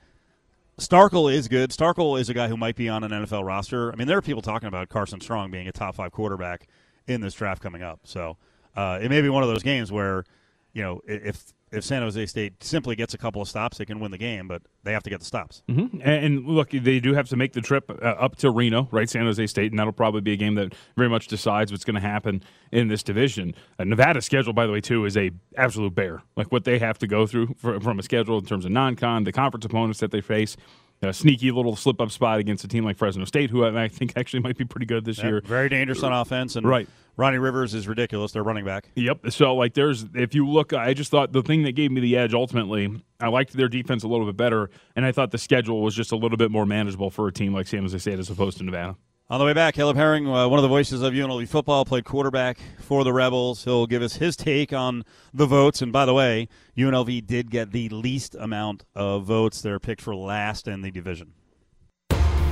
Starkle 0.78 1.32
is 1.32 1.48
good. 1.48 1.70
Starkle 1.70 2.18
is 2.18 2.28
a 2.28 2.34
guy 2.34 2.48
who 2.48 2.56
might 2.56 2.76
be 2.76 2.88
on 2.88 3.04
an 3.04 3.10
NFL 3.10 3.44
roster. 3.44 3.92
I 3.92 3.96
mean, 3.96 4.08
there 4.08 4.18
are 4.18 4.22
people 4.22 4.42
talking 4.42 4.68
about 4.68 4.88
Carson 4.88 5.20
Strong 5.20 5.50
being 5.50 5.68
a 5.68 5.72
top 5.72 5.94
five 5.94 6.12
quarterback 6.12 6.66
in 7.06 7.20
this 7.20 7.34
draft 7.34 7.62
coming 7.62 7.82
up. 7.82 8.00
So 8.04 8.36
uh, 8.74 8.98
it 9.02 9.10
may 9.10 9.20
be 9.20 9.28
one 9.28 9.42
of 9.42 9.48
those 9.48 9.62
games 9.62 9.92
where, 9.92 10.24
you 10.72 10.82
know, 10.82 11.00
if 11.06 11.52
if 11.72 11.84
San 11.84 12.02
Jose 12.02 12.26
State 12.26 12.62
simply 12.62 12.94
gets 12.94 13.14
a 13.14 13.18
couple 13.18 13.40
of 13.40 13.48
stops, 13.48 13.78
they 13.78 13.84
can 13.84 13.98
win 13.98 14.10
the 14.10 14.18
game, 14.18 14.46
but 14.46 14.62
they 14.84 14.92
have 14.92 15.02
to 15.04 15.10
get 15.10 15.20
the 15.20 15.26
stops. 15.26 15.62
hmm 15.68 15.86
And, 16.02 16.24
and 16.24 16.46
look, 16.46 16.70
they 16.70 17.00
do 17.00 17.14
have 17.14 17.28
to 17.30 17.36
make 17.36 17.52
the 17.54 17.60
trip 17.60 17.90
uh, 17.90 18.04
up 18.04 18.36
to 18.36 18.50
Reno, 18.50 18.88
right? 18.92 19.08
San 19.08 19.24
Jose 19.24 19.46
State, 19.46 19.72
and 19.72 19.78
that'll 19.78 19.92
probably 19.92 20.20
be 20.20 20.32
a 20.32 20.36
game 20.36 20.54
that 20.56 20.74
very 20.96 21.08
much 21.08 21.28
decides 21.28 21.72
what's 21.72 21.84
going 21.84 21.94
to 21.94 22.00
happen 22.00 22.42
in 22.70 22.88
this 22.88 23.02
division. 23.02 23.54
Uh, 23.78 23.84
Nevada's 23.84 24.24
schedule, 24.24 24.52
by 24.52 24.66
the 24.66 24.72
way, 24.72 24.80
too, 24.80 25.04
is 25.04 25.16
a 25.16 25.30
absolute 25.56 25.94
bear. 25.94 26.22
Like 26.36 26.52
what 26.52 26.64
they 26.64 26.78
have 26.78 26.98
to 26.98 27.06
go 27.06 27.26
through 27.26 27.54
for, 27.58 27.80
from 27.80 27.98
a 27.98 28.02
schedule 28.02 28.38
in 28.38 28.44
terms 28.44 28.64
of 28.64 28.70
non-con, 28.70 29.24
the 29.24 29.32
conference 29.32 29.64
opponents 29.64 30.00
that 30.00 30.10
they 30.10 30.20
face. 30.20 30.56
A 31.04 31.12
sneaky 31.12 31.50
little 31.50 31.74
slip-up 31.74 32.12
spot 32.12 32.38
against 32.38 32.64
a 32.64 32.68
team 32.68 32.84
like 32.84 32.96
Fresno 32.96 33.24
State, 33.24 33.50
who 33.50 33.64
I 33.64 33.84
I 33.84 33.88
think 33.88 34.12
actually 34.16 34.40
might 34.40 34.56
be 34.56 34.64
pretty 34.64 34.86
good 34.86 35.04
this 35.04 35.20
year. 35.20 35.40
Very 35.44 35.68
dangerous 35.68 36.02
on 36.04 36.12
offense, 36.12 36.54
and 36.54 36.66
Right. 36.66 36.88
Ronnie 37.16 37.38
Rivers 37.38 37.74
is 37.74 37.88
ridiculous. 37.88 38.32
Their 38.32 38.42
running 38.44 38.64
back. 38.64 38.88
Yep. 38.94 39.32
So 39.32 39.54
like, 39.54 39.74
there's 39.74 40.06
if 40.14 40.34
you 40.34 40.48
look, 40.48 40.72
I 40.72 40.94
just 40.94 41.10
thought 41.10 41.32
the 41.32 41.42
thing 41.42 41.64
that 41.64 41.72
gave 41.72 41.90
me 41.90 42.00
the 42.00 42.16
edge 42.16 42.34
ultimately, 42.34 43.02
I 43.20 43.28
liked 43.28 43.52
their 43.52 43.68
defense 43.68 44.04
a 44.04 44.08
little 44.08 44.26
bit 44.26 44.36
better, 44.36 44.70
and 44.96 45.04
I 45.04 45.12
thought 45.12 45.30
the 45.32 45.38
schedule 45.38 45.82
was 45.82 45.94
just 45.94 46.12
a 46.12 46.16
little 46.16 46.38
bit 46.38 46.50
more 46.50 46.64
manageable 46.64 47.10
for 47.10 47.26
a 47.26 47.32
team 47.32 47.52
like 47.52 47.66
San 47.66 47.82
Jose 47.82 47.98
State 47.98 48.18
as 48.18 48.30
opposed 48.30 48.58
to 48.58 48.64
Nevada. 48.64 48.96
On 49.30 49.38
the 49.38 49.46
way 49.46 49.54
back, 49.54 49.74
Caleb 49.74 49.96
Herring, 49.96 50.28
uh, 50.28 50.46
one 50.46 50.58
of 50.58 50.62
the 50.62 50.68
voices 50.68 51.00
of 51.00 51.14
UNLV 51.14 51.48
football, 51.48 51.86
played 51.86 52.04
quarterback 52.04 52.58
for 52.80 53.02
the 53.02 53.14
Rebels. 53.14 53.64
He'll 53.64 53.86
give 53.86 54.02
us 54.02 54.16
his 54.16 54.36
take 54.36 54.74
on 54.74 55.04
the 55.32 55.46
votes. 55.46 55.80
And 55.80 55.90
by 55.90 56.04
the 56.04 56.12
way, 56.12 56.48
UNLV 56.76 57.26
did 57.26 57.50
get 57.50 57.72
the 57.72 57.88
least 57.88 58.34
amount 58.34 58.84
of 58.94 59.24
votes. 59.24 59.62
They're 59.62 59.80
picked 59.80 60.02
for 60.02 60.14
last 60.14 60.68
in 60.68 60.82
the 60.82 60.90
division. 60.90 61.32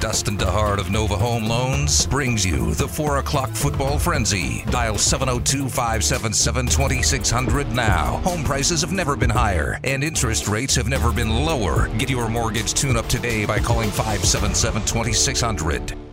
Dustin 0.01 0.39
DeHart 0.39 0.79
of 0.79 0.91
Nova 0.91 1.15
Home 1.15 1.45
Loans 1.45 2.07
brings 2.07 2.47
you 2.47 2.73
the 2.73 2.89
4 2.89 3.19
o'clock 3.19 3.51
football 3.51 3.99
frenzy. 3.99 4.65
Dial 4.71 4.97
702 4.97 5.69
577 5.69 6.67
2600 6.67 7.73
now. 7.73 8.17
Home 8.25 8.43
prices 8.43 8.81
have 8.81 8.93
never 8.93 9.15
been 9.15 9.29
higher, 9.29 9.79
and 9.85 10.03
interest 10.03 10.49
rates 10.49 10.75
have 10.77 10.89
never 10.89 11.13
been 11.13 11.45
lower. 11.45 11.89
Get 11.99 12.09
your 12.09 12.31
mortgage 12.31 12.73
tune 12.73 12.97
up 12.97 13.09
today 13.09 13.45
by 13.45 13.59
calling 13.59 13.91
577 13.91 14.87
2600. 14.87 16.10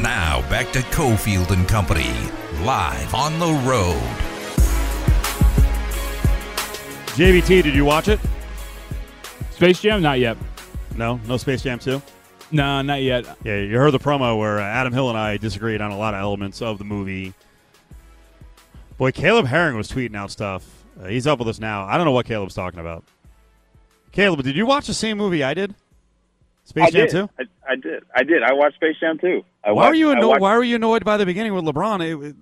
Now 0.00 0.42
back 0.48 0.70
to 0.72 0.78
Cofield 0.78 1.50
and 1.50 1.66
Company, 1.66 2.12
live 2.62 3.14
on 3.14 3.38
the 3.40 3.52
road. 3.68 4.00
JVT, 7.16 7.64
did 7.64 7.74
you 7.74 7.84
watch 7.84 8.06
it? 8.06 8.20
Space 9.50 9.80
Jam, 9.80 10.00
not 10.00 10.20
yet. 10.20 10.36
No, 10.94 11.20
no 11.26 11.36
Space 11.36 11.62
Jam 11.62 11.80
2? 11.80 12.00
No, 12.52 12.80
not 12.80 13.02
yet. 13.02 13.26
Yeah, 13.42 13.56
you 13.56 13.76
heard 13.76 13.90
the 13.90 13.98
promo 13.98 14.38
where 14.38 14.60
uh, 14.60 14.62
Adam 14.62 14.92
Hill 14.92 15.08
and 15.08 15.18
I 15.18 15.36
disagreed 15.36 15.80
on 15.80 15.90
a 15.90 15.98
lot 15.98 16.14
of 16.14 16.20
elements 16.20 16.62
of 16.62 16.78
the 16.78 16.84
movie. 16.84 17.34
Boy, 18.98 19.10
Caleb 19.10 19.46
Herring 19.46 19.76
was 19.76 19.90
tweeting 19.90 20.14
out 20.14 20.30
stuff. 20.30 20.64
Uh, 21.00 21.06
he's 21.08 21.26
up 21.26 21.40
with 21.40 21.48
us 21.48 21.58
now. 21.58 21.84
I 21.86 21.96
don't 21.96 22.06
know 22.06 22.12
what 22.12 22.24
Caleb's 22.24 22.54
talking 22.54 22.78
about. 22.78 23.02
Caleb, 24.12 24.44
did 24.44 24.54
you 24.54 24.64
watch 24.64 24.86
the 24.86 24.94
same 24.94 25.18
movie 25.18 25.42
I 25.42 25.54
did? 25.54 25.74
Space 26.68 26.84
I 26.84 26.90
Jam 26.90 27.06
did. 27.06 27.10
2? 27.10 27.30
I, 27.38 27.42
I 27.72 27.76
did. 27.76 28.02
I 28.14 28.22
did. 28.24 28.42
I 28.42 28.52
watched 28.52 28.76
Space 28.76 28.96
Jam 29.00 29.18
too. 29.18 29.42
I 29.64 29.72
Why 29.72 29.74
watched, 29.84 29.88
were 29.88 29.94
you 29.94 30.10
annoyed? 30.10 30.26
watched- 30.28 30.40
Why 30.42 30.56
were 30.58 30.64
you 30.64 30.76
annoyed 30.76 31.04
by 31.04 31.16
the 31.16 31.24
beginning 31.26 31.54
with 31.54 31.64
LeBron? 31.64 32.00
It, 32.30 32.36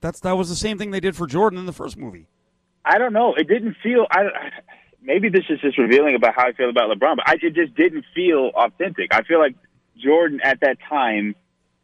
that's 0.00 0.20
that 0.20 0.36
was 0.36 0.48
the 0.48 0.56
same 0.56 0.78
thing 0.78 0.90
they 0.90 0.98
did 1.00 1.14
for 1.16 1.26
Jordan 1.28 1.58
in 1.60 1.66
the 1.66 1.72
first 1.72 1.96
movie. 1.96 2.26
I 2.84 2.98
don't 2.98 3.12
know. 3.12 3.34
It 3.34 3.46
didn't 3.48 3.76
feel. 3.82 4.06
I 4.10 4.24
maybe 5.00 5.28
this 5.28 5.44
is 5.48 5.60
just 5.60 5.78
revealing 5.78 6.16
about 6.16 6.34
how 6.34 6.46
I 6.48 6.52
feel 6.52 6.70
about 6.70 6.90
LeBron, 6.90 7.16
but 7.16 7.28
I 7.28 7.34
it 7.40 7.54
just 7.54 7.74
didn't 7.76 8.04
feel 8.14 8.50
authentic. 8.54 9.14
I 9.14 9.22
feel 9.22 9.38
like 9.38 9.54
Jordan 9.96 10.40
at 10.42 10.60
that 10.60 10.78
time 10.88 11.36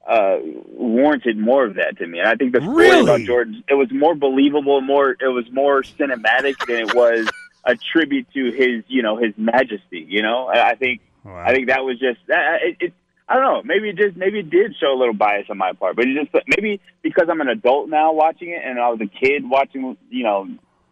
uh, 0.08 0.38
warranted 0.68 1.38
more 1.38 1.64
of 1.64 1.76
that 1.76 1.96
to 1.98 2.06
me. 2.06 2.18
And 2.18 2.28
I 2.28 2.34
think 2.34 2.52
the 2.54 2.60
story 2.60 2.88
Really? 2.88 3.02
about 3.02 3.20
Jordan 3.20 3.62
it 3.68 3.74
was 3.74 3.88
more 3.92 4.14
believable, 4.16 4.80
more 4.80 5.10
it 5.12 5.28
was 5.32 5.44
more 5.52 5.82
cinematic 5.82 6.56
than 6.66 6.88
it 6.88 6.94
was 6.94 7.28
a 7.64 7.76
tribute 7.76 8.26
to 8.34 8.50
his 8.50 8.82
you 8.88 9.02
know 9.02 9.16
his 9.16 9.32
majesty. 9.36 10.04
You 10.08 10.22
know, 10.22 10.46
I, 10.48 10.70
I 10.70 10.74
think 10.74 11.00
Wow. 11.24 11.42
I 11.44 11.52
think 11.52 11.68
that 11.68 11.84
was 11.84 11.98
just 11.98 12.18
that. 12.28 12.58
It, 12.62 12.76
it, 12.80 12.92
I 13.28 13.34
don't 13.34 13.44
know. 13.44 13.62
Maybe 13.64 13.88
it 13.88 13.96
just 13.96 14.16
maybe 14.16 14.40
it 14.40 14.50
did 14.50 14.74
show 14.78 14.92
a 14.92 14.98
little 14.98 15.14
bias 15.14 15.46
on 15.48 15.56
my 15.56 15.72
part, 15.72 15.96
but 15.96 16.04
it 16.06 16.14
just 16.14 16.44
maybe 16.46 16.80
because 17.02 17.28
I'm 17.30 17.40
an 17.40 17.48
adult 17.48 17.88
now 17.88 18.12
watching 18.12 18.50
it, 18.50 18.60
and 18.62 18.78
I 18.78 18.90
was 18.90 19.00
a 19.00 19.06
kid 19.06 19.48
watching, 19.48 19.96
you 20.10 20.24
know, 20.24 20.46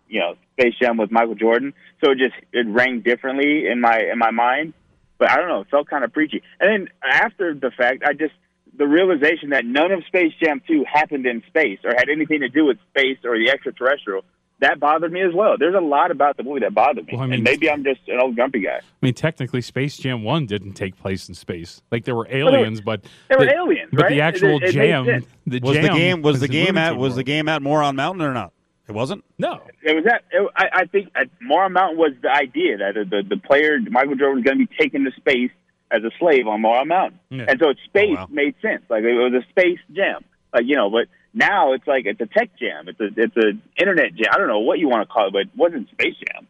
you 0.09 0.21
know, 0.21 0.37
Space 0.59 0.75
Jam 0.81 0.97
with 0.97 1.11
Michael 1.11 1.35
Jordan, 1.35 1.75
so 2.03 2.13
it 2.13 2.19
just 2.19 2.35
it 2.53 2.67
rang 2.69 3.03
differently 3.03 3.67
in 3.71 3.81
my 3.81 3.99
in 4.11 4.19
my 4.19 4.31
mind. 4.31 4.73
But 5.19 5.31
I 5.31 5.37
don't 5.37 5.49
know. 5.49 5.61
It 5.61 5.69
felt 5.71 5.89
kind 5.89 6.05
of 6.05 6.13
preachy. 6.13 6.43
And 6.59 6.71
then 6.71 6.89
after 7.05 7.55
the 7.55 7.71
fact, 7.71 8.03
I 8.05 8.15
just 8.15 8.35
the 8.77 8.87
realization 8.87 9.51
that 9.51 9.65
none 9.65 9.93
of 9.93 10.03
Space 10.07 10.33
Jam 10.43 10.63
2 10.67 10.85
happened 10.91 11.27
in 11.27 11.43
space 11.49 11.79
or 11.85 11.93
had 11.97 12.09
anything 12.09 12.41
to 12.41 12.49
do 12.49 12.65
with 12.65 12.79
space 12.91 13.19
or 13.25 13.39
the 13.39 13.51
extraterrestrial. 13.51 14.25
That 14.63 14.81
bothered 14.81 15.13
me 15.13 15.21
as 15.23 15.35
well. 15.35 15.57
There's 15.59 15.75
a 15.75 15.81
lot 15.81 16.11
about 16.11 16.37
the 16.37 16.43
movie 16.45 16.61
that 16.61 16.73
bothered 16.73 17.05
me, 17.07 17.13
Well, 17.15 17.23
I 17.23 17.27
mean- 17.27 17.35
and 17.35 17.43
maybe 17.45 17.69
I'm 17.71 17.85
just 17.85 18.01
an 18.09 18.19
old 18.21 18.35
grumpy 18.37 18.61
guy. 18.61 18.77
I 18.79 18.81
mean, 19.03 19.13
technically, 19.15 19.61
Space 19.61 19.97
Jam 19.99 20.23
One 20.23 20.47
didn't 20.47 20.73
take 20.75 20.97
place 20.97 21.29
in 21.29 21.35
space. 21.35 21.83
Like 21.91 22.05
there 22.05 22.15
were 22.15 22.27
aliens, 22.31 22.81
but 22.81 23.05
There 23.29 23.39
were 23.39 23.45
the- 23.47 23.55
aliens, 23.57 23.91
But 23.93 24.03
right? 24.05 24.11
the 24.11 24.21
actual 24.21 24.57
It- 24.57 24.71
it 24.71 24.73
jam, 24.73 25.05
sense. 25.05 25.27
the 25.47 25.61
Was 25.63 25.75
jam 25.77 25.83
the 25.83 25.89
game 25.99 26.23
was 26.23 26.41
the 26.41 26.49
game 26.49 26.79
at 26.79 26.97
was 26.97 27.17
the 27.17 27.25
game 27.25 27.49
at 27.49 27.61
Moron 27.61 27.97
Mountain 27.97 28.23
or 28.23 28.33
not? 28.33 28.53
It 28.89 28.93
wasn't. 28.93 29.25
No, 29.39 29.61
It 29.83 29.95
was 29.95 30.05
that. 30.05 30.25
It, 30.33 30.49
I, 30.57 30.69
I 30.73 30.85
think 30.87 31.09
uh, 31.17 31.21
at 31.21 31.29
Moron 31.41 31.73
Mountain 31.73 31.99
was 31.99 32.13
the 32.21 32.31
idea 32.31 32.79
that 32.79 32.95
the, 32.95 33.05
the, 33.05 33.23
the 33.31 33.37
player 33.37 33.79
Michael 33.91 34.17
Jordan 34.17 34.37
was 34.37 34.45
going 34.45 34.59
to 34.59 34.67
be 34.67 34.77
taken 34.79 35.05
to 35.05 35.13
space 35.13 35.51
as 35.91 36.03
a 36.05 36.11
slave 36.19 36.47
on 36.47 36.61
Moron 36.61 36.89
Mountain, 36.89 37.19
Yeah. 37.31 37.45
and 37.49 37.59
so 37.61 37.69
oh, 37.71 37.75
space 37.85 38.11
Oh, 38.19 38.23
wow. 38.23 38.29
made 38.31 38.55
sense. 38.63 38.83
Like 38.89 39.03
it 39.05 39.13
was 39.15 39.33
a 39.35 39.49
space 39.51 39.79
jam, 39.93 40.25
like 40.55 40.65
you 40.67 40.77
know. 40.77 40.89
But 40.91 41.07
now 41.35 41.73
it's 41.73 41.87
like 41.87 42.05
it's 42.07 42.21
a 42.21 42.27
tech 42.27 42.51
jam. 42.59 42.89
It's 42.89 43.01
a 43.01 43.09
it's 43.17 43.37
a 43.37 43.53
internet 43.81 44.15
jam. 44.15 44.27
I 44.33 44.39
don't 44.39 44.49
know 44.49 44.61
what 44.61 44.79
you 44.79 44.89
want 44.89 45.09
to 45.09 45.13
call 45.13 45.29
it, 45.29 45.33
but 45.33 45.43
it 45.43 45.51
wasn't 45.57 45.89
space 45.91 46.15
jam. 46.17 46.47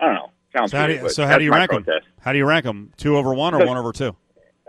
I 0.00 0.06
don't 0.06 0.14
know. 0.14 0.30
Sounds 0.56 0.70
So 0.70 0.78
how 0.78 0.86
do 0.86 0.92
weird, 0.94 1.02
you, 1.04 1.08
so 1.10 1.26
how 1.26 1.38
do 1.38 1.44
you 1.44 1.52
rank 1.52 1.70
them? 1.70 1.84
How 2.20 2.32
do 2.32 2.38
you 2.38 2.46
rank 2.46 2.64
them? 2.64 2.92
Two 2.96 3.16
over 3.16 3.34
one 3.34 3.54
or 3.54 3.60
So- 3.60 3.66
one 3.68 3.76
over 3.76 3.92
two? 3.92 4.16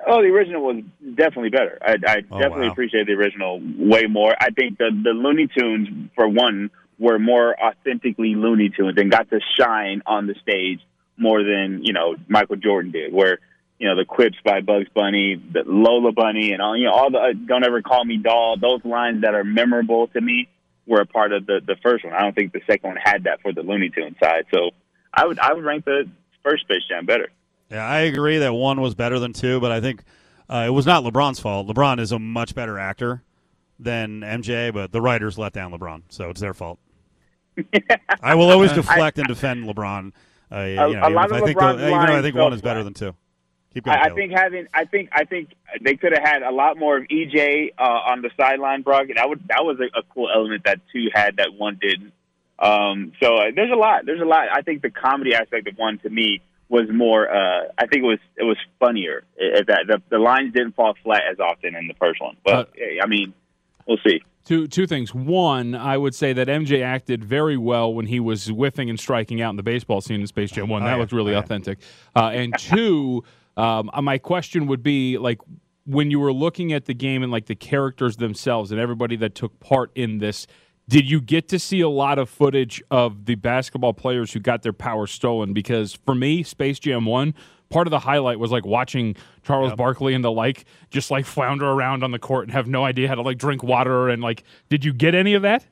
Oh, 0.09 0.21
the 0.21 0.29
original 0.29 0.61
was 0.61 0.83
definitely 1.15 1.49
better. 1.49 1.77
I, 1.81 1.95
I 2.07 2.17
Oh, 2.31 2.39
definitely 2.39 2.67
wow. 2.67 2.71
appreciate 2.71 3.07
the 3.07 3.13
original 3.13 3.59
way 3.77 4.03
more. 4.07 4.33
I 4.39 4.51
think 4.51 4.77
the 4.77 4.89
the 5.03 5.09
Looney 5.09 5.47
Tunes, 5.47 5.89
for 6.15 6.27
one, 6.29 6.69
were 6.99 7.19
more 7.19 7.55
authentically 7.61 8.35
Looney 8.35 8.69
Tunes 8.69 8.93
and 8.97 9.11
got 9.11 9.29
to 9.31 9.39
shine 9.59 10.01
on 10.05 10.27
the 10.27 10.35
stage 10.41 10.79
more 11.17 11.43
than 11.43 11.81
you 11.83 11.93
know 11.93 12.15
Michael 12.29 12.55
Jordan 12.57 12.91
did. 12.91 13.11
Where 13.11 13.39
you 13.79 13.87
know 13.87 13.95
the 13.95 14.05
quips 14.05 14.37
by 14.43 14.61
Bugs 14.61 14.87
Bunny, 14.93 15.35
the 15.35 15.63
Lola 15.65 16.11
Bunny, 16.11 16.51
and 16.51 16.61
all 16.61 16.75
you 16.75 16.85
know 16.85 16.93
all 16.93 17.11
the 17.11 17.19
uh, 17.19 17.33
"Don't 17.33 17.63
ever 17.63 17.81
call 17.81 18.03
me 18.03 18.17
doll." 18.17 18.57
Those 18.57 18.83
lines 18.83 19.21
that 19.21 19.35
are 19.35 19.43
memorable 19.43 20.07
to 20.07 20.21
me 20.21 20.47
were 20.85 21.01
a 21.01 21.05
part 21.05 21.31
of 21.31 21.45
the 21.45 21.61
the 21.65 21.75
first 21.83 22.03
one. 22.03 22.13
I 22.13 22.21
don't 22.21 22.33
think 22.33 22.53
the 22.53 22.61
second 22.67 22.89
one 22.89 22.97
had 22.97 23.25
that 23.25 23.41
for 23.41 23.53
the 23.53 23.61
Looney 23.61 23.89
Tunes 23.89 24.15
side. 24.21 24.45
So 24.53 24.71
I 25.13 25.25
would 25.25 25.39
I 25.39 25.53
would 25.53 25.63
rank 25.63 25.85
the 25.85 26.09
first 26.43 26.63
Space 26.63 26.83
Jam 26.89 27.05
better. 27.05 27.29
Yeah, 27.69 27.85
I 27.85 27.99
agree 27.99 28.39
that 28.39 28.53
one 28.53 28.81
was 28.81 28.95
better 28.95 29.19
than 29.19 29.33
two, 29.33 29.59
but 29.59 29.71
I 29.71 29.81
think 29.81 30.03
uh, 30.49 30.63
it 30.67 30.71
was 30.71 30.85
not 30.85 31.03
LeBron's 31.03 31.39
fault. 31.39 31.67
LeBron 31.67 31.99
is 31.99 32.11
a 32.13 32.19
much 32.19 32.55
better 32.55 32.79
actor 32.79 33.23
than 33.77 34.21
MJ, 34.21 34.73
but 34.73 34.91
the 34.91 35.01
writers 35.01 35.37
let 35.37 35.53
down 35.53 35.71
LeBron, 35.71 36.03
so 36.09 36.29
it's 36.29 36.39
their 36.39 36.53
fault. 36.53 36.79
I 38.21 38.35
will 38.35 38.49
always 38.49 38.71
deflect 38.71 39.19
and 39.19 39.27
defend 39.27 39.65
LeBron. 39.65 40.13
Uh, 40.49 40.59
you 40.61 40.75
know, 40.75 40.89
a 41.03 41.09
lot 41.09 41.29
of 41.29 41.33
I 41.33 41.41
think, 41.41 41.59
LeBron's 41.59 41.81
even 41.81 41.89
though 41.91 42.17
I 42.17 42.21
think 42.21 42.35
one 42.35 42.53
is 42.53 42.61
better 42.61 42.83
than 42.83 42.93
two. 42.93 43.13
Keep 43.77 43.85
going. 43.85 43.97
I, 43.97 44.05
I 44.05 44.09
think 44.09 44.31
having, 44.33 44.67
I 44.73 44.85
think, 44.85 45.09
I 45.11 45.23
think 45.25 45.49
they 45.81 45.95
could 45.95 46.13
have 46.13 46.23
had 46.23 46.41
a 46.43 46.51
lot 46.51 46.77
more 46.77 46.97
of 46.97 47.03
EJ 47.05 47.73
uh, 47.77 47.81
on 47.83 48.21
the 48.21 48.29
sideline, 48.39 48.81
Brock. 48.81 49.07
That 49.15 49.29
would 49.29 49.47
that 49.49 49.63
was 49.63 49.77
a, 49.79 49.99
a 49.99 50.03
cool 50.13 50.29
element 50.33 50.63
that 50.65 50.79
two 50.91 51.07
had 51.13 51.37
that 51.37 51.53
one 51.55 51.77
didn't. 51.81 52.11
Um, 52.59 53.11
so 53.21 53.35
uh, 53.35 53.45
there's 53.55 53.71
a 53.71 53.75
lot. 53.75 54.05
There's 54.05 54.21
a 54.21 54.25
lot. 54.25 54.47
I 54.51 54.61
think 54.63 54.81
the 54.81 54.89
comedy 54.89 55.35
aspect 55.35 55.67
of 55.67 55.77
one 55.77 55.99
to 55.99 56.09
me 56.09 56.41
was 56.69 56.89
more. 56.91 57.29
Uh, 57.29 57.65
I 57.77 57.85
think 57.87 58.03
it 58.03 58.07
was 58.07 58.19
it 58.35 58.43
was 58.43 58.57
funnier. 58.79 59.23
uh 59.39 59.61
that 59.67 59.85
the, 59.87 60.01
the 60.09 60.17
lines 60.17 60.53
didn't 60.53 60.73
fall 60.75 60.95
flat 61.03 61.21
as 61.31 61.39
often 61.39 61.75
in 61.75 61.87
the 61.87 61.93
first 61.99 62.19
one. 62.19 62.35
But 62.43 62.69
Uh, 62.69 63.03
I 63.03 63.07
mean, 63.07 63.33
we'll 63.87 63.99
see. 64.05 64.21
Two 64.43 64.65
two 64.65 64.87
things. 64.87 65.13
One, 65.13 65.75
I 65.75 65.97
would 65.97 66.15
say 66.15 66.31
that 66.33 66.47
MJ 66.47 66.81
acted 66.81 67.21
very 67.23 67.57
well 67.57 67.93
when 67.93 68.05
he 68.05 68.19
was 68.21 68.47
whiffing 68.47 68.89
and 68.89 68.97
striking 68.99 69.41
out 69.41 69.49
in 69.49 69.55
the 69.57 69.63
baseball 69.63 69.99
scene 70.01 70.21
in 70.21 70.27
Space 70.27 70.51
Jam 70.51 70.69
One. 70.69 70.83
Oh, 70.83 70.85
that 70.85 70.91
yeah. 70.93 70.97
looked 70.97 71.11
really 71.11 71.31
Oh, 71.33 71.35
yeah. 71.35 71.39
authentic. 71.43 71.79
Uh, 72.15 72.29
and 72.33 72.57
two, 72.57 73.23
um, 73.57 73.89
uh, 73.93 74.01
my 74.01 74.17
question 74.17 74.67
would 74.67 74.83
be 74.83 75.17
like 75.17 75.39
when 75.85 76.11
you 76.11 76.19
were 76.19 76.33
looking 76.33 76.73
at 76.73 76.85
the 76.85 76.93
game 76.93 77.23
and 77.23 77.31
like 77.31 77.47
the 77.47 77.55
characters 77.55 78.17
themselves 78.17 78.71
and 78.71 78.79
everybody 78.79 79.15
that 79.17 79.35
took 79.35 79.59
part 79.59 79.91
in 79.95 80.19
this. 80.19 80.47
Did 80.89 81.09
you 81.09 81.19
get 81.19 81.49
to 81.49 81.59
see 81.59 81.81
a 81.81 81.89
lot 81.89 82.17
of 82.17 82.29
footage 82.29 82.81
of 82.91 83.25
the 83.25 83.35
basketball 83.35 83.93
players 83.93 84.31
who 84.31 84.39
got 84.39 84.61
their 84.61 84.71
power 84.71 85.05
stolen? 85.05 85.53
Because 85.53 85.93
for 86.05 86.15
me, 86.15 86.43
Space 86.43 86.79
Jam 86.79 87.05
1, 87.05 87.33
part 87.69 87.87
of 87.87 87.91
the 87.91 87.99
highlight 87.99 88.39
was 88.39 88.51
like 88.51 88.65
watching 88.65 89.15
Charles 89.43 89.73
Barkley 89.73 90.13
and 90.13 90.23
the 90.23 90.31
like 90.31 90.65
just 90.89 91.11
like 91.11 91.25
flounder 91.25 91.67
around 91.67 92.03
on 92.03 92.11
the 92.11 92.19
court 92.19 92.45
and 92.45 92.53
have 92.53 92.67
no 92.67 92.85
idea 92.85 93.07
how 93.09 93.15
to 93.15 93.21
like 93.21 93.37
drink 93.37 93.63
water 93.63 94.07
and 94.07 94.21
like 94.21 94.43
did 94.69 94.85
you 94.85 94.93
get 94.93 95.15
any 95.15 95.33
of 95.33 95.41
that? 95.41 95.65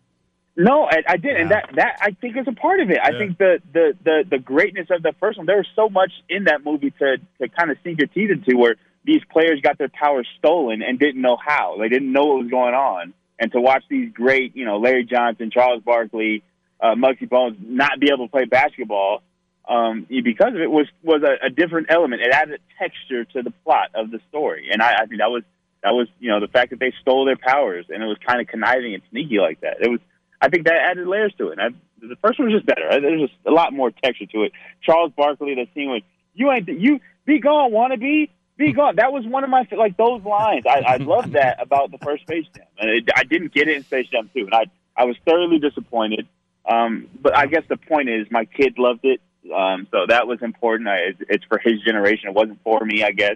No, 0.58 0.86
I, 0.86 1.04
I 1.08 1.18
did, 1.18 1.36
and 1.36 1.52
that 1.52 1.70
that 1.76 1.98
I 2.02 2.12
think 2.12 2.38
is 2.38 2.48
a 2.48 2.54
part 2.54 2.80
of 2.80 2.90
it. 2.90 2.98
I 3.02 3.12
think 3.12 3.38
the, 3.38 3.60
the 3.74 3.94
the 4.04 4.24
the 4.32 4.40
greatness 4.40 4.88
of 4.90 5.04
the 5.04 5.14
first 5.20 5.38
one. 5.38 5.46
There 5.46 5.58
was 5.58 5.68
so 5.76 5.90
much 5.90 6.12
in 6.30 6.46
that 6.46 6.64
movie 6.64 6.92
to 6.92 7.18
to 7.42 7.50
kind 7.50 7.72
of 7.72 7.78
sink 7.84 8.00
your 8.00 8.08
teeth 8.08 8.32
into, 8.32 8.58
where 8.58 8.76
these 9.04 9.22
players 9.32 9.60
got 9.62 9.78
their 9.78 9.90
power 9.90 10.24
stolen 10.40 10.82
and 10.82 10.98
didn't 10.98 11.22
know 11.22 11.38
how. 11.38 11.78
They 11.80 11.90
didn't 11.90 12.12
know 12.12 12.26
what 12.26 12.44
was 12.44 12.50
going 12.50 12.74
on, 12.74 13.14
and 13.38 13.52
to 13.52 13.60
watch 13.60 13.84
these 13.90 14.14
great, 14.14 14.56
you 14.56 14.64
know, 14.64 14.78
Larry 14.78 15.04
Johnson, 15.04 15.52
Charles 15.52 15.84
Barkley, 15.84 16.42
uh, 16.80 16.96
Muggsy 16.96 17.28
Bogues 17.28 17.58
not 17.60 18.00
be 18.00 18.10
able 18.14 18.28
to 18.28 18.32
play 18.32 18.46
basketball 18.46 19.24
um, 19.68 20.08
because 20.10 20.54
of 20.56 20.62
it 20.62 20.72
was 20.72 20.88
was 21.04 21.22
a, 21.22 21.48
a 21.48 21.50
different 21.50 21.88
element. 21.90 22.22
It 22.22 22.32
added 22.32 22.62
texture 22.80 23.26
to 23.26 23.42
the 23.42 23.52
plot 23.66 23.90
of 23.94 24.10
the 24.10 24.22
story, 24.30 24.70
and 24.72 24.82
I, 24.82 24.94
I 25.02 25.06
think 25.06 25.20
that 25.20 25.32
was 25.32 25.44
that 25.84 25.92
was 25.92 26.08
you 26.20 26.30
know 26.30 26.40
the 26.40 26.48
fact 26.48 26.70
that 26.70 26.80
they 26.80 26.94
stole 27.02 27.26
their 27.26 27.38
powers 27.38 27.88
and 27.90 28.02
it 28.02 28.06
was 28.06 28.18
kind 28.26 28.40
of 28.40 28.48
conniving 28.48 28.94
and 28.94 29.04
sneaky 29.12 29.40
like 29.40 29.60
that. 29.62 29.82
It 29.82 29.90
was 29.90 30.00
I 30.42 30.50
think 30.50 30.66
that 30.66 30.76
added 30.76 31.08
layers 31.08 31.34
to 31.38 31.50
it. 31.50 31.60
I, 31.60 31.70
the 32.02 32.16
first 32.22 32.40
one 32.40 32.52
was 32.52 32.62
just 32.62 32.66
better. 32.66 32.88
There's 33.02 33.30
just 33.30 33.34
a 33.46 33.52
lot 33.52 33.74
more 33.74 33.92
texture 33.92 34.26
to 34.28 34.44
it. 34.44 34.52
Charles 34.82 35.12
Barkley, 35.16 35.56
the 35.56 35.68
scene 35.74 35.92
with 35.92 36.04
you 36.34 36.52
ain't 36.52 36.68
you 36.68 37.00
be 37.26 37.40
gone, 37.40 37.72
wannabe. 37.72 38.00
Be 38.00 38.32
be 38.58 38.74
gone. 38.74 38.96
That 38.98 39.12
was 39.12 39.26
one 39.26 39.44
of 39.44 39.50
my 39.50 39.68
like 39.76 39.98
those 39.98 40.24
lines. 40.24 40.66
I, 40.68 40.82
I 40.88 40.98
love 40.98 41.32
that 41.32 41.62
about 41.62 41.92
the 41.92 41.98
first 41.98 42.24
Space 42.24 42.46
Jam, 42.56 42.66
and 42.80 42.90
it, 42.90 43.10
I 43.16 43.24
didn't 43.24 43.54
get 43.54 43.68
it 43.68 43.78
in 43.78 43.84
Space 43.84 44.08
Jam 44.08 44.30
two, 44.34 44.46
and 44.46 44.54
I 44.54 44.66
I 44.96 45.06
was 45.06 45.16
thoroughly 45.26 45.60
disappointed. 45.60 46.28
Um, 46.68 47.08
but 47.22 47.36
I 47.38 47.46
guess 47.46 47.64
the 47.70 47.78
point 47.78 48.10
is, 48.10 48.28
my 48.32 48.46
kid 48.46 48.80
loved 48.80 49.02
it, 49.04 49.22
um, 49.54 49.88
so 49.92 50.06
that 50.08 50.28
was 50.28 50.42
important. 50.42 50.90
I, 50.90 50.96
it's, 50.98 51.22
it's 51.30 51.46
for 51.46 51.60
his 51.60 51.82
generation. 51.82 52.30
It 52.30 52.34
wasn't 52.34 52.60
for 52.64 52.84
me, 52.84 53.04
I 53.04 53.12
guess. 53.12 53.36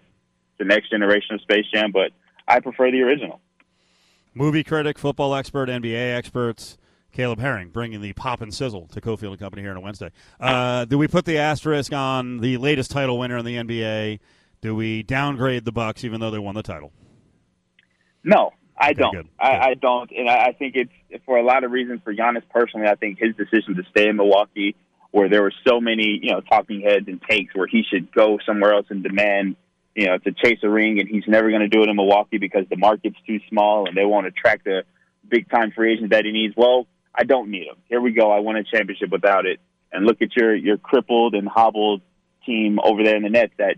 The 0.58 0.66
next 0.66 0.90
generation 0.90 1.36
of 1.36 1.42
Space 1.42 1.66
Jam, 1.74 1.92
but 1.92 2.12
I 2.48 2.60
prefer 2.60 2.92
the 2.92 3.02
original. 3.02 3.40
Movie 4.34 4.64
critic, 4.64 4.98
football 4.98 5.34
expert, 5.36 5.70
NBA 5.70 6.16
experts. 6.16 6.78
Caleb 7.12 7.40
Herring 7.40 7.70
bringing 7.70 8.02
the 8.02 8.14
pop 8.14 8.42
and 8.42 8.54
sizzle 8.54 8.88
to 8.88 9.02
Cofield 9.02 9.32
and 9.32 9.40
Company 9.40 9.62
here 9.62 9.72
on 9.72 9.78
a 9.78 9.82
Wednesday. 9.82 10.12
Uh, 10.40 10.86
do 10.86 10.98
we 10.98 11.08
put 11.08 11.26
the 11.26 11.38
asterisk 11.38 11.92
on 11.92 12.38
the 12.38 12.58
latest 12.58 12.92
title 12.92 13.18
winner 13.18 13.38
in 13.38 13.46
the 13.46 13.56
NBA? 13.56 14.20
Do 14.62 14.76
we 14.76 15.04
downgrade 15.04 15.66
the 15.66 15.72
Bucks 15.72 16.04
even 16.04 16.20
though 16.20 16.32
they 16.32 16.40
won 16.40 16.56
the 16.56 16.64
title? 16.64 16.92
No, 18.24 18.52
I 18.78 18.94
don't. 18.94 19.14
good, 19.14 19.28
I, 19.40 19.52
good. 19.52 19.62
I 19.62 19.74
don't, 19.76 20.12
and 20.12 20.30
I, 20.30 20.46
I 20.48 20.52
think 20.54 20.76
it's 20.76 20.92
for 21.26 21.38
a 21.38 21.44
lot 21.44 21.64
of 21.64 21.72
reasons. 21.72 22.02
For 22.04 22.14
Giannis 22.14 22.44
personally, 22.50 22.88
I 22.88 22.96
think 22.96 23.20
his 23.20 23.36
decision 23.36 23.76
to 23.76 23.84
stay 23.90 24.08
in 24.08 24.18
Milwaukee, 24.18 24.76
where 25.12 25.30
there 25.30 25.42
were 25.42 25.54
so 25.68 25.82
many, 25.82 26.20
you 26.22 26.32
know, 26.32 26.42
talking 26.42 26.82
heads 26.82 27.08
and 27.08 27.22
takes 27.22 27.56
where 27.56 27.68
he 27.68 27.84
should 27.90 28.12
go 28.14 28.38
somewhere 28.46 28.74
else 28.74 28.86
and 28.90 29.04
demand, 29.04 29.56
you 29.96 30.08
know, 30.08 30.18
to 30.18 30.32
chase 30.32 30.60
a 30.64 30.70
ring, 30.70 31.00
and 31.00 31.10
he's 31.10 31.24
never 31.28 31.50
going 31.50 31.62
to 31.62 31.68
do 31.68 31.82
it 31.82 31.90
in 31.90 31.96
Milwaukee 31.96 32.38
because 32.38 32.66
the 32.70 32.78
market's 32.78 33.18
too 33.26 33.40
small 33.50 33.88
and 33.88 33.98
they 33.98 34.06
won't 34.06 34.28
attract 34.28 34.66
the 34.66 34.84
big 35.28 35.50
time 35.50 35.72
free 35.72 35.94
agent 35.94 36.12
that 36.12 36.26
he 36.26 36.32
needs. 36.32 36.54
Well, 36.56 36.88
I 37.14 37.24
don't 37.24 37.50
need 37.50 37.68
him. 37.68 37.76
Here 37.88 38.02
we 38.02 38.12
go. 38.12 38.32
I 38.32 38.40
won 38.40 38.56
a 38.56 38.64
championship 38.64 39.10
without 39.12 39.46
it, 39.46 39.60
and 39.92 40.06
look 40.06 40.22
at 40.22 40.36
your 40.36 40.56
your 40.56 40.78
crippled 40.78 41.36
and 41.36 41.48
hobbled 41.48 42.02
team 42.46 42.80
over 42.84 43.04
there 43.04 43.16
in 43.16 43.24
the 43.24 43.30
Nets 43.30 43.54
that 43.58 43.76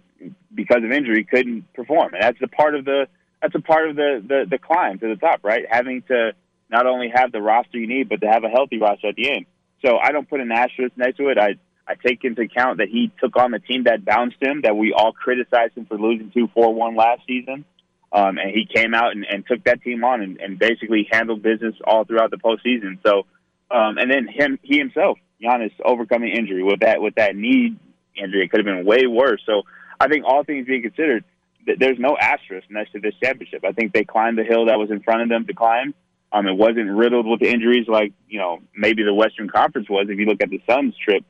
because 0.54 0.84
of 0.84 0.92
injury 0.92 1.24
couldn't 1.24 1.74
perform, 1.74 2.14
and 2.14 2.24
that's 2.24 2.42
a 2.42 2.48
part 2.48 2.76
of 2.76 2.86
the 2.86 3.08
that's 3.42 3.56
a 3.56 3.60
part 3.60 3.90
of 3.90 3.96
the, 3.96 4.24
the 4.26 4.46
the 4.50 4.58
climb 4.58 5.00
to 5.00 5.08
the 5.08 5.16
top, 5.16 5.40
right? 5.44 5.66
Having 5.70 6.04
to 6.04 6.34
not 6.70 6.86
only 6.86 7.10
have 7.14 7.32
the 7.32 7.42
roster 7.42 7.78
you 7.78 7.88
need, 7.88 8.10
but 8.10 8.22
to 8.22 8.28
have 8.28 8.44
a 8.44 8.50
healthy 8.50 8.80
roster 8.80 9.08
at 9.10 9.16
the 9.16 9.30
end. 9.30 9.46
So 9.84 9.98
I 9.98 10.12
don't 10.12 10.30
put 10.30 10.40
an 10.40 10.52
asterisk 10.52 10.96
next 10.96 11.18
to 11.18 11.30
it. 11.30 11.38
I 11.38 11.56
I 11.88 11.96
take 11.96 12.24
into 12.24 12.42
account 12.42 12.78
that 12.78 12.90
he 12.90 13.12
took 13.20 13.36
on 13.36 13.52
the 13.52 13.60
team 13.60 13.84
that 13.86 14.06
bounced 14.06 14.38
him, 14.42 14.62
that 14.62 14.78
we 14.78 14.94
all 14.94 15.12
criticized 15.12 15.76
him 15.76 15.86
for 15.86 15.98
losing 15.98 16.32
two 16.32 16.48
four 16.54 16.74
one 16.74 16.96
last 16.96 17.22
season. 17.28 17.66
Um, 18.14 18.38
and 18.38 18.52
he 18.52 18.66
came 18.66 18.94
out 18.94 19.12
and, 19.14 19.26
and 19.26 19.46
took 19.48 19.64
that 19.64 19.82
team 19.82 20.04
on 20.04 20.22
and, 20.22 20.40
and 20.42 20.60
basically 20.60 21.08
handled 21.10 21.42
business 21.42 21.76
all 21.86 22.04
throughout 22.04 22.30
the 22.32 22.38
postseason. 22.38 23.00
So, 23.06 23.26
um, 23.74 23.98
and 23.98 24.12
then 24.12 24.28
him, 24.28 24.60
he 24.64 24.78
himself, 24.78 25.18
Giannis, 25.42 25.72
overcoming 25.84 26.36
injury 26.36 26.64
with 26.64 26.82
that 26.82 27.02
with 27.02 27.16
that 27.16 27.36
knee 27.36 27.78
injury, 28.16 28.44
it 28.44 28.52
could 28.52 28.60
have 28.60 28.66
been 28.66 28.86
way 28.86 29.08
worse. 29.08 29.42
So, 29.46 29.64
I 30.00 30.08
think 30.08 30.26
all 30.26 30.44
things 30.44 30.68
being 30.68 30.82
considered, 30.82 31.24
th- 31.66 31.80
there's 31.80 32.00
no 32.00 32.18
asterisk 32.20 32.68
next 32.70 32.92
to 32.94 33.00
this 33.00 33.14
championship. 33.24 33.64
I 33.64 33.72
think 33.72 33.94
they 33.94 34.04
climbed 34.04 34.38
the 34.38 34.44
hill 34.44 34.66
that 34.66 34.78
was 34.78 34.92
in 34.92 35.02
front 35.02 35.22
of 35.22 35.30
them 35.30 35.46
to 35.48 35.54
climb. 35.54 35.94
Um, 36.34 36.48
it 36.48 36.58
wasn't 36.58 36.90
riddled 36.92 37.28
with 37.28 37.42
injuries 37.42 37.88
like 37.88 38.14
you 38.28 38.40
know 38.40 38.60
maybe 38.76 39.04
the 39.04 39.14
Western 39.14 39.50
Conference 39.50 39.90
was. 39.90 40.08
If 40.10 40.18
you 40.18 40.26
look 40.26 40.42
at 40.42 40.50
the 40.50 40.62
Suns' 40.70 40.96
trip 40.98 41.24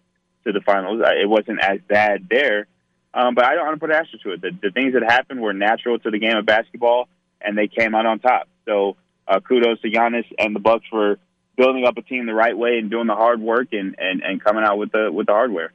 to 0.46 0.52
the 0.52 0.62
finals, 0.62 1.02
uh, 1.06 1.12
it 1.12 1.28
wasn't 1.28 1.60
as 1.62 1.80
bad 1.88 2.28
there. 2.30 2.68
Um, 3.14 3.36
but 3.36 3.46
I 3.46 3.56
don't 3.56 3.66
want 3.66 3.76
to 3.76 3.80
put 3.80 3.90
an 3.90 3.98
asterisk 3.98 4.24
to 4.24 4.32
it. 4.34 4.42
The, 4.42 4.52
the 4.62 4.72
things 4.72 4.94
that 4.94 5.04
happened 5.04 5.42
were 5.42 5.54
natural 5.54 6.00
to 6.00 6.12
the 6.12 6.20
game 6.20 6.38
of 6.38 6.46
basketball, 6.46 7.10
and 7.42 7.58
they 7.58 7.68
came 7.68 7.94
out 7.94 8.06
on 8.06 8.20
top. 8.20 8.48
So 8.66 8.96
uh, 9.28 9.40
kudos 9.42 9.82
to 9.82 9.90
Giannis 9.90 10.26
and 10.38 10.56
the 10.56 10.60
Bucks 10.60 10.86
for 10.90 11.18
building 11.58 11.86
up 11.86 11.98
a 11.98 12.02
team 12.02 12.26
the 12.26 12.34
right 12.34 12.58
way 12.58 12.78
and 12.78 12.90
doing 12.90 13.08
the 13.08 13.16
hard 13.16 13.42
work 13.42 13.68
and, 13.74 13.96
and, 14.00 14.22
and 14.22 14.44
coming 14.44 14.64
out 14.64 14.78
with 14.78 14.92
the 14.92 15.12
with 15.12 15.28
the 15.28 15.34
hardware. 15.34 15.74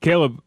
Caleb, 0.00 0.42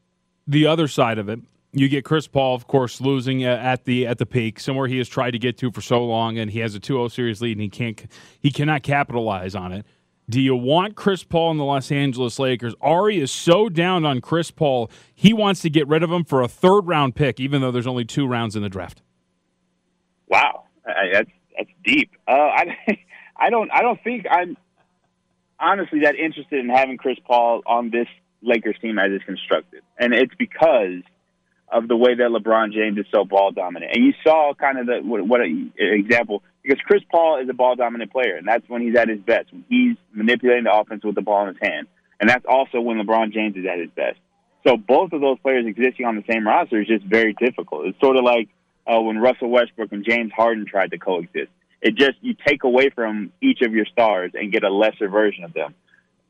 the 0.48 0.68
other 0.68 0.88
side 0.88 1.18
of 1.18 1.30
it, 1.30 1.40
you 1.72 1.90
get 1.90 2.06
Chris 2.06 2.28
Paul, 2.28 2.56
of 2.56 2.68
course, 2.68 3.02
losing 3.02 3.46
uh, 3.46 3.50
at 3.50 3.86
the 3.86 4.08
at 4.08 4.18
the 4.18 4.26
peak, 4.26 4.60
somewhere 4.60 4.88
he 4.88 4.98
has 4.98 5.08
tried 5.08 5.32
to 5.32 5.40
get 5.40 5.58
to 5.60 5.72
for 5.72 5.82
so 5.82 6.06
long, 6.06 6.38
and 6.38 6.52
he 6.52 6.60
has 6.60 6.76
a 6.76 6.80
2-0 6.80 7.12
series 7.12 7.42
lead, 7.42 7.54
and 7.54 7.62
he 7.62 7.70
can't 7.70 8.06
he 8.40 8.52
cannot 8.52 8.84
capitalize 8.84 9.56
on 9.56 9.72
it. 9.72 9.86
Do 10.28 10.42
you 10.42 10.56
want 10.56 10.96
Chris 10.96 11.24
Paul 11.24 11.52
in 11.52 11.58
the 11.58 11.64
Los 11.64 11.92
Angeles 11.92 12.40
Lakers? 12.40 12.74
Ari 12.82 13.20
is 13.20 13.32
so 13.32 13.70
down 13.70 14.06
on 14.06 14.22
Chris 14.22 14.50
Paul, 14.50 14.90
he 15.14 15.34
wants 15.34 15.62
to 15.62 15.70
get 15.70 15.88
rid 15.88 16.02
of 16.02 16.12
him 16.12 16.24
for 16.24 16.42
a 16.42 16.48
third 16.48 16.88
round 16.88 17.16
pick, 17.16 17.40
even 17.40 17.62
though 17.62 17.72
there's 17.72 17.88
only 17.88 18.06
two 18.06 18.26
rounds 18.26 18.56
in 18.56 18.64
the 18.64 18.70
draft. 18.70 19.04
Wow, 20.28 20.64
I, 20.86 21.10
that's 21.14 21.30
that's 21.56 21.70
deep. 21.84 22.12
Uh, 22.28 22.32
I 22.32 22.78
I 23.38 23.50
don't 23.50 23.70
I 23.72 23.82
don't 23.82 24.04
think 24.04 24.26
I'm 24.30 24.58
honestly 25.60 26.00
that 26.02 26.16
interested 26.16 26.60
in 26.60 26.70
having 26.70 26.98
Chris 26.98 27.18
Paul 27.26 27.62
on 27.68 27.92
this 27.92 28.08
Lakers 28.42 28.78
team 28.82 28.98
as 28.98 29.12
it's 29.12 29.26
constructed, 29.26 29.84
and 30.00 30.14
it's 30.14 30.34
because 30.40 31.04
of 31.72 31.88
the 31.88 31.96
way 31.96 32.14
that 32.16 32.30
LeBron 32.30 32.72
James 32.72 32.98
is 32.98 33.06
so 33.14 33.26
ball 33.26 33.52
dominant. 33.52 33.92
And 33.96 34.06
you 34.06 34.14
saw 34.24 34.54
kind 34.54 34.80
of 34.80 34.86
the 34.86 35.00
what, 35.02 35.28
what 35.28 35.42
a, 35.42 35.72
example 35.78 36.44
because 36.62 36.80
Chris 36.82 37.02
Paul 37.12 37.42
is 37.42 37.50
a 37.50 37.54
ball 37.54 37.76
dominant 37.76 38.12
player, 38.12 38.36
and 38.36 38.48
that's 38.48 38.68
when 38.68 38.82
he's 38.82 38.96
at 38.96 39.10
his 39.10 39.20
best 39.20 39.50
he's 39.70 39.98
manipulating 40.14 40.66
the 40.66 40.74
offense 40.74 41.04
with 41.04 41.16
the 41.16 41.22
ball 41.22 41.48
in 41.48 41.56
his 41.56 41.58
hand, 41.62 41.88
and 42.20 42.30
that's 42.30 42.46
also 42.48 42.80
when 42.82 42.98
LeBron 42.98 43.34
James 43.34 43.56
is 43.56 43.66
at 43.66 43.80
his 43.80 43.90
best. 43.96 44.18
So 44.66 44.78
both 44.78 45.14
of 45.14 45.22
those 45.22 45.38
players 45.40 45.66
existing 45.68 46.06
on 46.06 46.16
the 46.16 46.24
same 46.30 46.48
roster 46.48 46.82
is 46.82 46.88
just 46.88 47.06
very 47.06 47.34
difficult. 47.34 47.86
It's 47.86 48.00
sort 48.00 48.18
of 48.18 48.24
like 48.24 48.50
uh, 48.88 49.00
when 49.00 49.18
Russell 49.18 49.50
Westbrook 49.50 49.92
and 49.92 50.04
James 50.04 50.32
Harden 50.36 50.66
tried 50.66 50.92
to 50.92 50.98
coexist. 50.98 51.52
It 51.82 51.96
just 51.96 52.18
you 52.22 52.36
take 52.48 52.64
away 52.64 52.90
from 52.90 53.32
each 53.42 53.62
of 53.62 53.74
your 53.74 53.86
stars 53.86 54.32
and 54.34 54.52
get 54.52 54.64
a 54.64 54.70
lesser 54.70 55.08
version 55.08 55.44
of 55.44 55.54
them. 55.54 55.76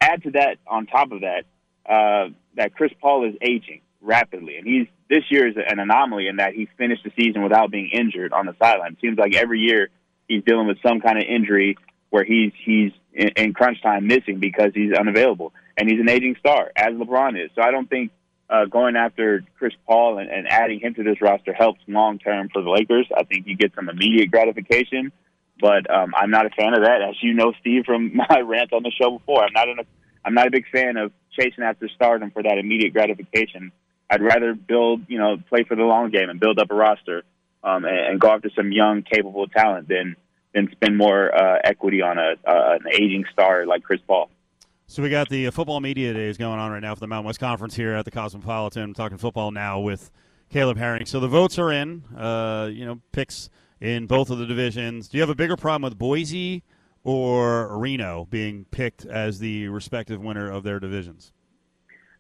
Add 0.02 0.24
to 0.24 0.32
that, 0.32 0.58
on 0.68 0.86
top 0.86 1.12
of 1.12 1.22
that, 1.22 1.46
uh, 1.90 2.30
that 2.56 2.76
Chris 2.76 2.92
Paul 3.00 3.28
is 3.30 3.36
aging 3.42 3.82
rapidly, 4.06 4.58
and 4.58 4.68
he's 4.68 4.88
this 5.10 5.24
year 5.30 5.48
is 5.48 5.56
an 5.56 5.80
anomaly 5.80 6.28
in 6.28 6.38
that 6.38 6.54
he 6.54 6.68
finished 6.78 7.04
the 7.04 7.12
season 7.18 7.44
without 7.44 7.72
being 7.72 7.90
injured 7.92 8.34
on 8.34 8.46
the 8.46 8.56
sideline. 8.60 8.98
Seems 9.02 9.18
like 9.18 9.36
every 9.36 9.60
year 9.60 9.90
he's 10.28 10.44
dealing 10.44 10.68
with 10.68 10.78
some 10.86 11.02
kind 11.02 11.18
of 11.18 11.24
injury 11.24 11.78
where 12.10 12.24
he's 12.24 12.52
he's 12.64 12.92
in, 13.14 13.30
in 13.36 13.54
crunch 13.54 13.82
time 13.82 14.08
missing 14.08 14.40
because 14.40 14.72
he's 14.74 14.94
unavailable, 14.94 15.54
and 15.78 15.90
he's 15.90 16.00
an 16.00 16.10
aging 16.10 16.36
star 16.40 16.72
as 16.76 16.94
LeBron 16.94 17.44
is. 17.44 17.52
So 17.56 17.62
I 17.62 17.72
don't 17.72 17.90
think 17.90 18.12
uh, 18.50 18.66
going 18.66 18.96
after 18.96 19.44
Chris 19.58 19.74
Paul 19.88 20.20
and, 20.20 20.30
and 20.30 20.48
adding 20.48 20.80
him 20.80 20.94
to 20.96 21.04
this 21.04 21.22
roster 21.22 21.54
helps 21.54 21.82
long 21.88 22.20
term 22.20 22.50
for 22.54 22.62
the 22.62 22.70
Lakers. 22.70 23.08
I 23.16 23.24
think 23.24 23.48
you 23.48 23.58
get 23.58 23.74
some 23.76 23.90
immediate 23.90 24.32
gratification, 24.32 25.12
but 25.60 25.90
um, 25.90 26.14
I'm 26.16 26.32
not 26.32 26.46
a 26.46 26.50
fan 26.50 26.74
of 26.74 26.84
that. 26.84 27.02
As 27.02 27.16
you 27.22 27.34
know, 27.34 27.54
Steve, 27.60 27.84
from 27.86 28.16
my 28.30 28.40
rant 28.40 28.74
on 28.74 28.84
the 28.84 28.92
show 28.92 29.18
before, 29.18 29.44
I'm 29.44 29.54
not 29.54 29.70
in 29.70 29.80
a 29.80 29.84
I'm 30.24 30.34
not 30.34 30.48
a 30.48 30.52
big 30.52 30.66
fan 30.72 30.98
of 30.98 31.12
chasing 31.40 31.64
after 31.64 31.88
stardom 31.90 32.32
for 32.32 32.42
that 32.42 32.58
immediate 32.58 32.94
gratification. 32.94 33.72
I'd 34.10 34.22
rather 34.22 34.54
build, 34.54 35.02
you 35.08 35.18
know, 35.18 35.38
play 35.50 35.64
for 35.64 35.76
the 35.76 35.84
long 35.84 36.12
game 36.12 36.30
and 36.30 36.40
build 36.40 36.60
up 36.60 36.70
a 36.72 36.76
roster 36.76 37.24
um, 37.64 37.86
and, 37.86 37.98
and 37.98 38.20
go 38.20 38.30
after 38.30 38.50
some 38.56 38.72
young, 38.72 39.04
capable 39.04 39.48
talent 39.48 39.88
than 39.88 40.16
than 40.54 40.72
spend 40.72 40.98
more 40.98 41.36
uh, 41.36 41.60
equity 41.64 42.02
on 42.02 42.18
a 42.18 42.36
uh, 42.48 42.78
an 42.80 42.92
aging 42.94 43.26
star 43.32 43.66
like 43.66 43.84
Chris 43.84 44.02
Paul. 44.08 44.30
So 44.88 45.02
we 45.02 45.10
got 45.10 45.30
the 45.30 45.48
uh, 45.48 45.52
football 45.52 45.80
media 45.80 46.14
days 46.14 46.38
going 46.38 46.60
on 46.60 46.72
right 46.72 46.82
now 46.82 46.94
for 46.94 47.00
the 47.00 47.08
Mountain 47.08 47.26
West 47.26 47.40
Conference 47.40 47.76
here 47.76 47.94
at 47.94 48.06
the 48.06 48.12
Cosmopolitan. 48.12 48.84
I'm 48.84 48.94
talking 48.94 49.18
football 49.18 49.50
now 49.52 49.80
with 49.80 50.12
Caleb 50.50 50.78
Herring. 50.78 51.08
So 51.08 51.20
the 51.20 51.28
votes 51.28 51.58
are 51.58 51.72
in. 51.72 52.04
Uh, 52.16 52.70
you 52.72 52.86
know, 52.86 53.02
picks 53.12 53.50
in 53.82 54.06
both 54.06 54.30
of 54.30 54.38
the 54.38 54.46
divisions. 54.46 55.08
Do 55.08 55.18
you 55.18 55.22
have 55.22 55.30
a 55.30 55.36
bigger 55.36 55.58
problem 55.58 55.82
with 55.90 55.98
Boise 55.98 56.64
or 57.04 57.76
Reno 57.78 58.28
being 58.30 58.66
picked 58.72 59.06
as 59.06 59.40
the 59.40 59.68
respective 59.70 60.22
winner 60.22 60.52
of 60.52 60.64
their 60.64 60.80
divisions? 60.80 61.32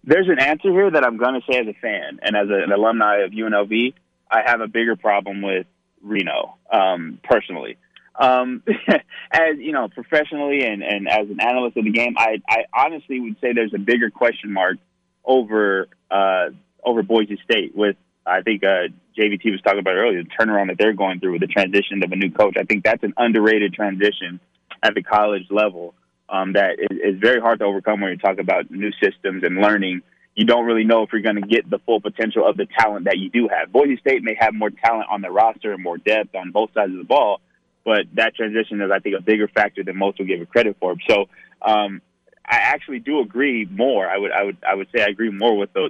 There's 0.05 0.27
an 0.29 0.39
answer 0.39 0.71
here 0.71 0.91
that 0.91 1.03
I'm 1.03 1.17
going 1.17 1.33
to 1.33 1.51
say 1.51 1.59
as 1.59 1.67
a 1.67 1.73
fan 1.73 2.19
and 2.21 2.35
as 2.35 2.47
a, 2.49 2.63
an 2.63 2.71
alumni 2.71 3.23
of 3.23 3.31
UNLV. 3.31 3.93
I 4.29 4.41
have 4.45 4.61
a 4.61 4.67
bigger 4.67 4.95
problem 4.95 5.41
with 5.41 5.65
Reno 6.01 6.57
um, 6.71 7.19
personally. 7.23 7.77
Um, 8.17 8.63
as 9.31 9.57
you 9.57 9.71
know, 9.71 9.89
professionally 9.89 10.63
and, 10.63 10.83
and 10.83 11.07
as 11.09 11.29
an 11.29 11.41
analyst 11.41 11.77
of 11.77 11.85
the 11.85 11.91
game, 11.91 12.15
I, 12.17 12.41
I 12.47 12.65
honestly 12.73 13.19
would 13.19 13.35
say 13.41 13.53
there's 13.53 13.73
a 13.73 13.79
bigger 13.79 14.09
question 14.09 14.53
mark 14.53 14.77
over 15.23 15.87
uh, 16.09 16.45
over 16.83 17.01
Boise 17.01 17.39
State. 17.43 17.75
With 17.75 17.97
I 18.25 18.41
think 18.41 18.63
uh, 18.63 18.87
JVT 19.17 19.51
was 19.51 19.61
talking 19.63 19.79
about 19.79 19.95
earlier 19.95 20.23
the 20.23 20.29
turnaround 20.29 20.67
that 20.67 20.77
they're 20.77 20.93
going 20.93 21.19
through 21.19 21.33
with 21.33 21.41
the 21.41 21.47
transition 21.47 22.03
of 22.03 22.11
a 22.11 22.15
new 22.15 22.31
coach. 22.31 22.55
I 22.57 22.63
think 22.63 22.83
that's 22.83 23.03
an 23.03 23.13
underrated 23.17 23.73
transition 23.73 24.39
at 24.81 24.93
the 24.93 25.03
college 25.03 25.47
level 25.49 25.95
um, 26.29 26.53
that 26.53 26.79
is, 26.79 27.15
is 27.15 27.19
very 27.19 27.39
hard 27.39 27.59
to 27.59 27.65
overcome 27.65 28.01
when 28.01 28.11
you 28.11 28.17
talk 28.17 28.39
about 28.39 28.71
new 28.71 28.91
systems 29.01 29.43
and 29.43 29.57
learning. 29.57 30.01
You 30.35 30.45
don't 30.45 30.65
really 30.65 30.83
know 30.83 31.03
if 31.03 31.13
you're 31.13 31.21
going 31.21 31.41
to 31.41 31.47
get 31.47 31.69
the 31.69 31.79
full 31.79 32.01
potential 32.01 32.45
of 32.45 32.57
the 32.57 32.67
talent 32.77 33.05
that 33.05 33.17
you 33.17 33.29
do 33.29 33.47
have. 33.47 33.71
Boise 33.71 33.97
State 33.97 34.23
may 34.23 34.35
have 34.39 34.53
more 34.53 34.69
talent 34.69 35.07
on 35.09 35.21
their 35.21 35.31
roster 35.31 35.71
and 35.71 35.81
more 35.81 35.97
depth 35.97 36.35
on 36.35 36.51
both 36.51 36.73
sides 36.73 36.91
of 36.91 36.97
the 36.97 37.05
ball, 37.05 37.39
but 37.85 38.05
that 38.13 38.35
transition 38.35 38.81
is, 38.81 38.91
I 38.91 38.99
think, 38.99 39.15
a 39.17 39.21
bigger 39.21 39.47
factor 39.47 39.83
than 39.83 39.97
most 39.97 40.19
will 40.19 40.25
give 40.25 40.41
it 40.41 40.49
credit 40.49 40.75
for. 40.79 40.95
So, 41.09 41.29
um, 41.61 42.01
I 42.47 42.57
actually 42.57 42.99
do 42.99 43.21
agree 43.21 43.65
more. 43.65 44.07
I 44.07 44.17
would, 44.17 44.31
I 44.31 44.43
would, 44.43 44.57
I 44.67 44.75
would 44.75 44.87
say 44.95 45.03
I 45.03 45.07
agree 45.07 45.31
more 45.31 45.57
with 45.57 45.73
the 45.73 45.89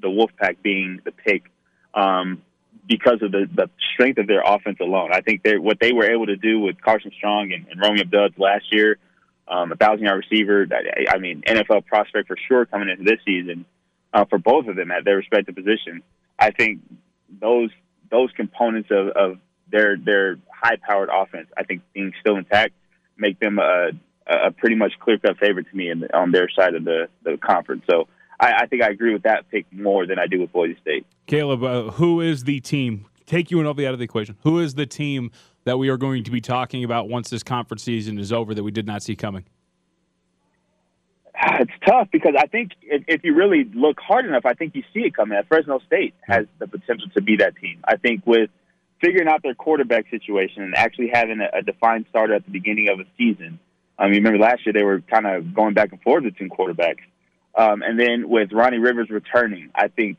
the 0.00 0.08
Wolfpack 0.08 0.56
being 0.62 1.00
the 1.04 1.12
pick 1.12 1.42
um, 1.92 2.42
because 2.88 3.20
of 3.22 3.32
the, 3.32 3.48
the 3.54 3.68
strength 3.92 4.18
of 4.18 4.26
their 4.26 4.42
offense 4.42 4.78
alone. 4.80 5.10
I 5.12 5.20
think 5.20 5.42
they 5.42 5.58
what 5.58 5.78
they 5.80 5.92
were 5.92 6.10
able 6.10 6.26
to 6.26 6.36
do 6.36 6.58
with 6.60 6.80
Carson 6.80 7.12
Strong 7.16 7.52
and, 7.52 7.66
and 7.68 7.80
Romeo 7.80 8.04
Doubs 8.04 8.38
last 8.38 8.72
year, 8.72 8.98
um, 9.50 9.72
a 9.72 9.76
thousand 9.76 10.04
yard 10.04 10.24
receiver. 10.30 10.66
I, 10.72 11.16
I 11.16 11.18
mean, 11.18 11.42
NFL 11.42 11.86
prospect 11.86 12.28
for 12.28 12.36
sure 12.48 12.64
coming 12.66 12.88
into 12.88 13.04
this 13.04 13.18
season 13.26 13.66
uh, 14.14 14.24
for 14.24 14.38
both 14.38 14.66
of 14.66 14.76
them 14.76 14.90
at 14.90 15.04
their 15.04 15.16
respective 15.16 15.54
positions. 15.54 16.02
I 16.38 16.50
think 16.50 16.80
those 17.40 17.70
those 18.10 18.30
components 18.32 18.90
of, 18.90 19.08
of 19.08 19.38
their 19.70 19.96
their 19.96 20.36
high 20.52 20.76
powered 20.76 21.10
offense, 21.12 21.48
I 21.56 21.64
think 21.64 21.82
being 21.92 22.12
still 22.20 22.36
intact, 22.36 22.72
make 23.16 23.38
them 23.40 23.58
a, 23.58 23.90
a 24.26 24.50
pretty 24.50 24.76
much 24.76 24.92
clear 25.00 25.18
cut 25.18 25.38
favorite 25.38 25.66
to 25.70 25.76
me 25.76 25.90
in 25.90 26.04
on 26.14 26.32
their 26.32 26.48
side 26.50 26.74
of 26.74 26.84
the, 26.84 27.08
the 27.24 27.36
conference. 27.36 27.84
So 27.88 28.08
I, 28.38 28.52
I, 28.62 28.66
think 28.66 28.82
I 28.82 28.88
agree 28.88 29.12
with 29.12 29.22
that 29.24 29.50
pick 29.50 29.66
more 29.72 30.06
than 30.06 30.18
I 30.18 30.26
do 30.26 30.40
with 30.40 30.52
Boise 30.52 30.76
State. 30.80 31.06
Caleb, 31.26 31.62
uh, 31.62 31.90
who 31.92 32.20
is 32.20 32.44
the 32.44 32.60
team? 32.60 33.06
Take 33.30 33.46
UNLV 33.46 33.86
out 33.86 33.92
of 33.92 34.00
the 34.00 34.04
equation. 34.04 34.36
Who 34.42 34.58
is 34.58 34.74
the 34.74 34.86
team 34.86 35.30
that 35.62 35.78
we 35.78 35.88
are 35.88 35.96
going 35.96 36.24
to 36.24 36.32
be 36.32 36.40
talking 36.40 36.82
about 36.82 37.08
once 37.08 37.30
this 37.30 37.44
conference 37.44 37.84
season 37.84 38.18
is 38.18 38.32
over 38.32 38.54
that 38.54 38.64
we 38.64 38.72
did 38.72 38.88
not 38.88 39.04
see 39.04 39.14
coming? 39.14 39.44
It's 41.60 41.70
tough 41.86 42.08
because 42.10 42.34
I 42.36 42.46
think 42.46 42.72
if, 42.82 43.04
if 43.06 43.22
you 43.22 43.34
really 43.34 43.70
look 43.72 44.00
hard 44.00 44.26
enough, 44.26 44.46
I 44.46 44.54
think 44.54 44.74
you 44.74 44.82
see 44.92 45.00
it 45.00 45.14
coming. 45.14 45.40
Fresno 45.46 45.78
State 45.86 46.14
has 46.22 46.46
the 46.58 46.66
potential 46.66 47.06
to 47.14 47.22
be 47.22 47.36
that 47.36 47.54
team. 47.56 47.80
I 47.84 47.96
think 47.96 48.26
with 48.26 48.50
figuring 49.00 49.28
out 49.28 49.44
their 49.44 49.54
quarterback 49.54 50.10
situation 50.10 50.64
and 50.64 50.74
actually 50.74 51.10
having 51.14 51.40
a, 51.40 51.58
a 51.58 51.62
defined 51.62 52.06
starter 52.10 52.34
at 52.34 52.44
the 52.44 52.50
beginning 52.50 52.88
of 52.88 52.98
a 52.98 53.04
season. 53.16 53.60
I 53.96 54.06
mean, 54.06 54.24
remember 54.24 54.40
last 54.40 54.66
year 54.66 54.72
they 54.72 54.82
were 54.82 55.02
kind 55.02 55.28
of 55.28 55.54
going 55.54 55.74
back 55.74 55.92
and 55.92 56.02
forth 56.02 56.24
between 56.24 56.50
quarterbacks. 56.50 57.04
Um, 57.54 57.82
and 57.82 57.98
then 57.98 58.28
with 58.28 58.50
Ronnie 58.52 58.78
Rivers 58.78 59.08
returning, 59.08 59.70
I 59.72 59.86
think 59.86 60.18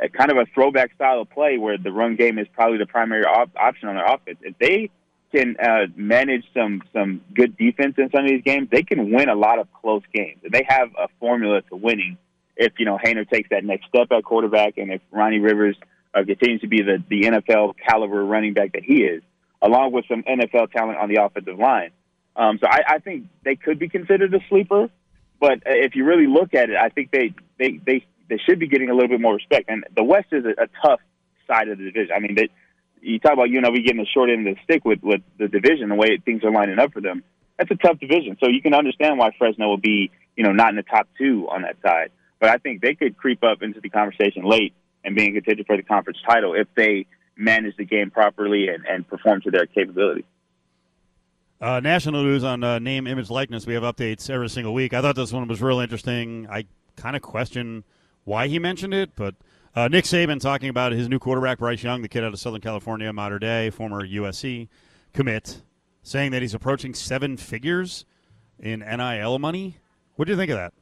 a 0.00 0.08
kind 0.08 0.30
of 0.30 0.36
a 0.36 0.46
throwback 0.54 0.94
style 0.94 1.20
of 1.20 1.30
play 1.30 1.58
where 1.58 1.78
the 1.78 1.90
run 1.90 2.16
game 2.16 2.38
is 2.38 2.46
probably 2.52 2.78
the 2.78 2.86
primary 2.86 3.24
op- 3.24 3.56
option 3.56 3.88
on 3.88 3.94
their 3.94 4.04
offense. 4.04 4.38
If 4.42 4.58
they 4.58 4.90
can 5.34 5.56
uh, 5.58 5.86
manage 5.96 6.44
some 6.54 6.82
some 6.92 7.20
good 7.34 7.56
defense 7.56 7.94
in 7.98 8.10
some 8.10 8.24
of 8.24 8.30
these 8.30 8.42
games, 8.42 8.68
they 8.70 8.82
can 8.82 9.10
win 9.10 9.28
a 9.28 9.34
lot 9.34 9.58
of 9.58 9.68
close 9.72 10.02
games. 10.12 10.40
They 10.50 10.64
have 10.68 10.90
a 10.98 11.08
formula 11.18 11.62
to 11.62 11.76
winning. 11.76 12.18
If 12.56 12.74
you 12.78 12.84
know 12.84 12.98
Haener 13.02 13.28
takes 13.28 13.48
that 13.50 13.64
next 13.64 13.88
step 13.88 14.08
at 14.12 14.24
quarterback, 14.24 14.78
and 14.78 14.92
if 14.92 15.00
Ronnie 15.10 15.40
Rivers 15.40 15.76
uh, 16.14 16.24
continues 16.24 16.60
to 16.62 16.68
be 16.68 16.82
the, 16.82 17.02
the 17.08 17.22
NFL 17.22 17.74
caliber 17.88 18.24
running 18.24 18.54
back 18.54 18.72
that 18.72 18.82
he 18.82 19.02
is, 19.02 19.22
along 19.62 19.92
with 19.92 20.06
some 20.08 20.22
NFL 20.22 20.72
talent 20.72 20.98
on 20.98 21.08
the 21.08 21.22
offensive 21.22 21.58
line. 21.58 21.90
Um, 22.34 22.58
so 22.60 22.68
I, 22.68 22.82
I 22.88 22.98
think 22.98 23.26
they 23.44 23.56
could 23.56 23.78
be 23.78 23.88
considered 23.88 24.32
a 24.34 24.40
sleeper. 24.48 24.88
But 25.38 25.62
if 25.66 25.94
you 25.94 26.04
really 26.04 26.26
look 26.26 26.54
at 26.54 26.70
it, 26.70 26.76
I 26.76 26.88
think 26.88 27.10
they, 27.10 27.34
they, 27.58 27.80
they, 27.84 28.06
they 28.28 28.38
should 28.38 28.58
be 28.58 28.68
getting 28.68 28.90
a 28.90 28.94
little 28.94 29.08
bit 29.08 29.20
more 29.20 29.34
respect. 29.34 29.68
And 29.68 29.84
the 29.94 30.04
West 30.04 30.28
is 30.32 30.44
a, 30.44 30.62
a 30.62 30.66
tough 30.82 31.00
side 31.46 31.68
of 31.68 31.78
the 31.78 31.84
division. 31.84 32.12
I 32.14 32.20
mean, 32.20 32.34
they, 32.34 32.48
you 33.00 33.18
talk 33.18 33.34
about 33.34 33.48
UNLV 33.48 33.84
getting 33.84 33.98
the 34.00 34.06
short 34.06 34.30
end 34.30 34.46
of 34.46 34.56
the 34.56 34.60
stick 34.64 34.84
with, 34.84 35.02
with 35.02 35.22
the 35.38 35.48
division, 35.48 35.88
the 35.88 35.94
way 35.94 36.18
things 36.24 36.44
are 36.44 36.50
lining 36.50 36.78
up 36.78 36.92
for 36.92 37.00
them. 37.00 37.22
That's 37.58 37.70
a 37.70 37.76
tough 37.76 37.98
division. 38.00 38.36
So 38.40 38.48
you 38.48 38.60
can 38.60 38.74
understand 38.74 39.18
why 39.18 39.30
Fresno 39.38 39.68
will 39.68 39.76
be, 39.76 40.10
you 40.36 40.44
know, 40.44 40.52
not 40.52 40.70
in 40.70 40.76
the 40.76 40.82
top 40.82 41.08
two 41.16 41.48
on 41.50 41.62
that 41.62 41.76
side. 41.82 42.10
But 42.38 42.50
I 42.50 42.58
think 42.58 42.82
they 42.82 42.94
could 42.94 43.16
creep 43.16 43.42
up 43.42 43.62
into 43.62 43.80
the 43.80 43.88
conversation 43.88 44.44
late 44.44 44.74
and 45.04 45.14
being 45.14 45.32
contender 45.34 45.64
for 45.64 45.76
the 45.76 45.82
conference 45.82 46.18
title 46.28 46.54
if 46.54 46.66
they 46.76 47.06
manage 47.36 47.76
the 47.76 47.84
game 47.84 48.10
properly 48.10 48.68
and, 48.68 48.84
and 48.84 49.08
perform 49.08 49.40
to 49.42 49.50
their 49.50 49.66
capability. 49.66 50.24
Uh, 51.60 51.80
national 51.80 52.22
news 52.22 52.44
on 52.44 52.62
uh, 52.62 52.78
name, 52.78 53.06
image, 53.06 53.30
likeness. 53.30 53.66
We 53.66 53.74
have 53.74 53.82
updates 53.82 54.28
every 54.28 54.50
single 54.50 54.74
week. 54.74 54.92
I 54.92 55.00
thought 55.00 55.16
this 55.16 55.32
one 55.32 55.48
was 55.48 55.62
real 55.62 55.80
interesting. 55.80 56.46
I 56.50 56.66
kind 56.96 57.16
of 57.16 57.22
question 57.22 57.84
why 58.26 58.48
he 58.48 58.58
mentioned 58.58 58.92
it, 58.92 59.12
but 59.16 59.36
uh, 59.74 59.88
Nick 59.88 60.04
Saban 60.04 60.40
talking 60.40 60.68
about 60.68 60.92
his 60.92 61.08
new 61.08 61.18
quarterback, 61.18 61.58
Bryce 61.58 61.82
Young, 61.82 62.02
the 62.02 62.08
kid 62.08 62.24
out 62.24 62.32
of 62.32 62.40
Southern 62.40 62.60
California, 62.60 63.10
Mater 63.12 63.38
Dei, 63.38 63.70
former 63.70 64.06
USC 64.06 64.68
commit, 65.14 65.62
saying 66.02 66.32
that 66.32 66.42
he's 66.42 66.52
approaching 66.52 66.92
seven 66.92 67.36
figures 67.36 68.04
in 68.58 68.80
NIL 68.80 69.38
money. 69.38 69.78
What 70.16 70.26
do 70.26 70.32
you 70.32 70.36
think 70.36 70.50
of 70.50 70.56
that? 70.56 70.74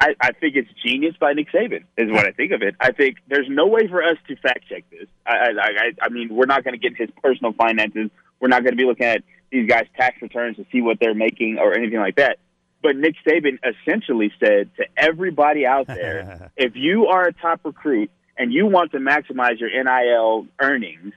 I, 0.00 0.14
I 0.20 0.32
think 0.32 0.56
it's 0.56 0.70
genius 0.84 1.14
by 1.20 1.34
Nick 1.34 1.52
Saban 1.52 1.84
is 1.96 2.10
what 2.10 2.26
I 2.26 2.32
think 2.32 2.50
of 2.52 2.62
it. 2.62 2.74
I 2.80 2.92
think 2.92 3.18
there's 3.28 3.48
no 3.48 3.66
way 3.66 3.86
for 3.86 4.02
us 4.02 4.16
to 4.26 4.36
fact 4.36 4.68
check 4.68 4.84
this. 4.90 5.06
I, 5.26 5.50
I, 5.60 5.92
I 6.00 6.08
mean, 6.08 6.34
we're 6.34 6.46
not 6.46 6.64
going 6.64 6.72
to 6.72 6.78
get 6.78 6.96
his 6.96 7.10
personal 7.22 7.52
finances. 7.52 8.10
We're 8.40 8.48
not 8.48 8.62
going 8.64 8.72
to 8.72 8.76
be 8.76 8.84
looking 8.84 9.06
at 9.06 9.22
these 9.50 9.68
guys' 9.68 9.86
tax 9.96 10.20
returns 10.22 10.56
to 10.56 10.66
see 10.72 10.80
what 10.80 10.98
they're 10.98 11.14
making 11.14 11.58
or 11.58 11.74
anything 11.74 12.00
like 12.00 12.16
that. 12.16 12.38
But 12.82 12.96
Nick 12.96 13.14
Saban 13.26 13.58
essentially 13.64 14.32
said 14.40 14.70
to 14.76 14.84
everybody 14.96 15.66
out 15.66 15.86
there, 15.86 16.50
if 16.56 16.72
you 16.74 17.06
are 17.06 17.26
a 17.26 17.32
top 17.32 17.60
recruit 17.64 18.10
and 18.36 18.52
you 18.52 18.66
want 18.66 18.92
to 18.92 18.98
maximize 18.98 19.60
your 19.60 19.70
NIL 19.70 20.46
earnings, 20.60 21.12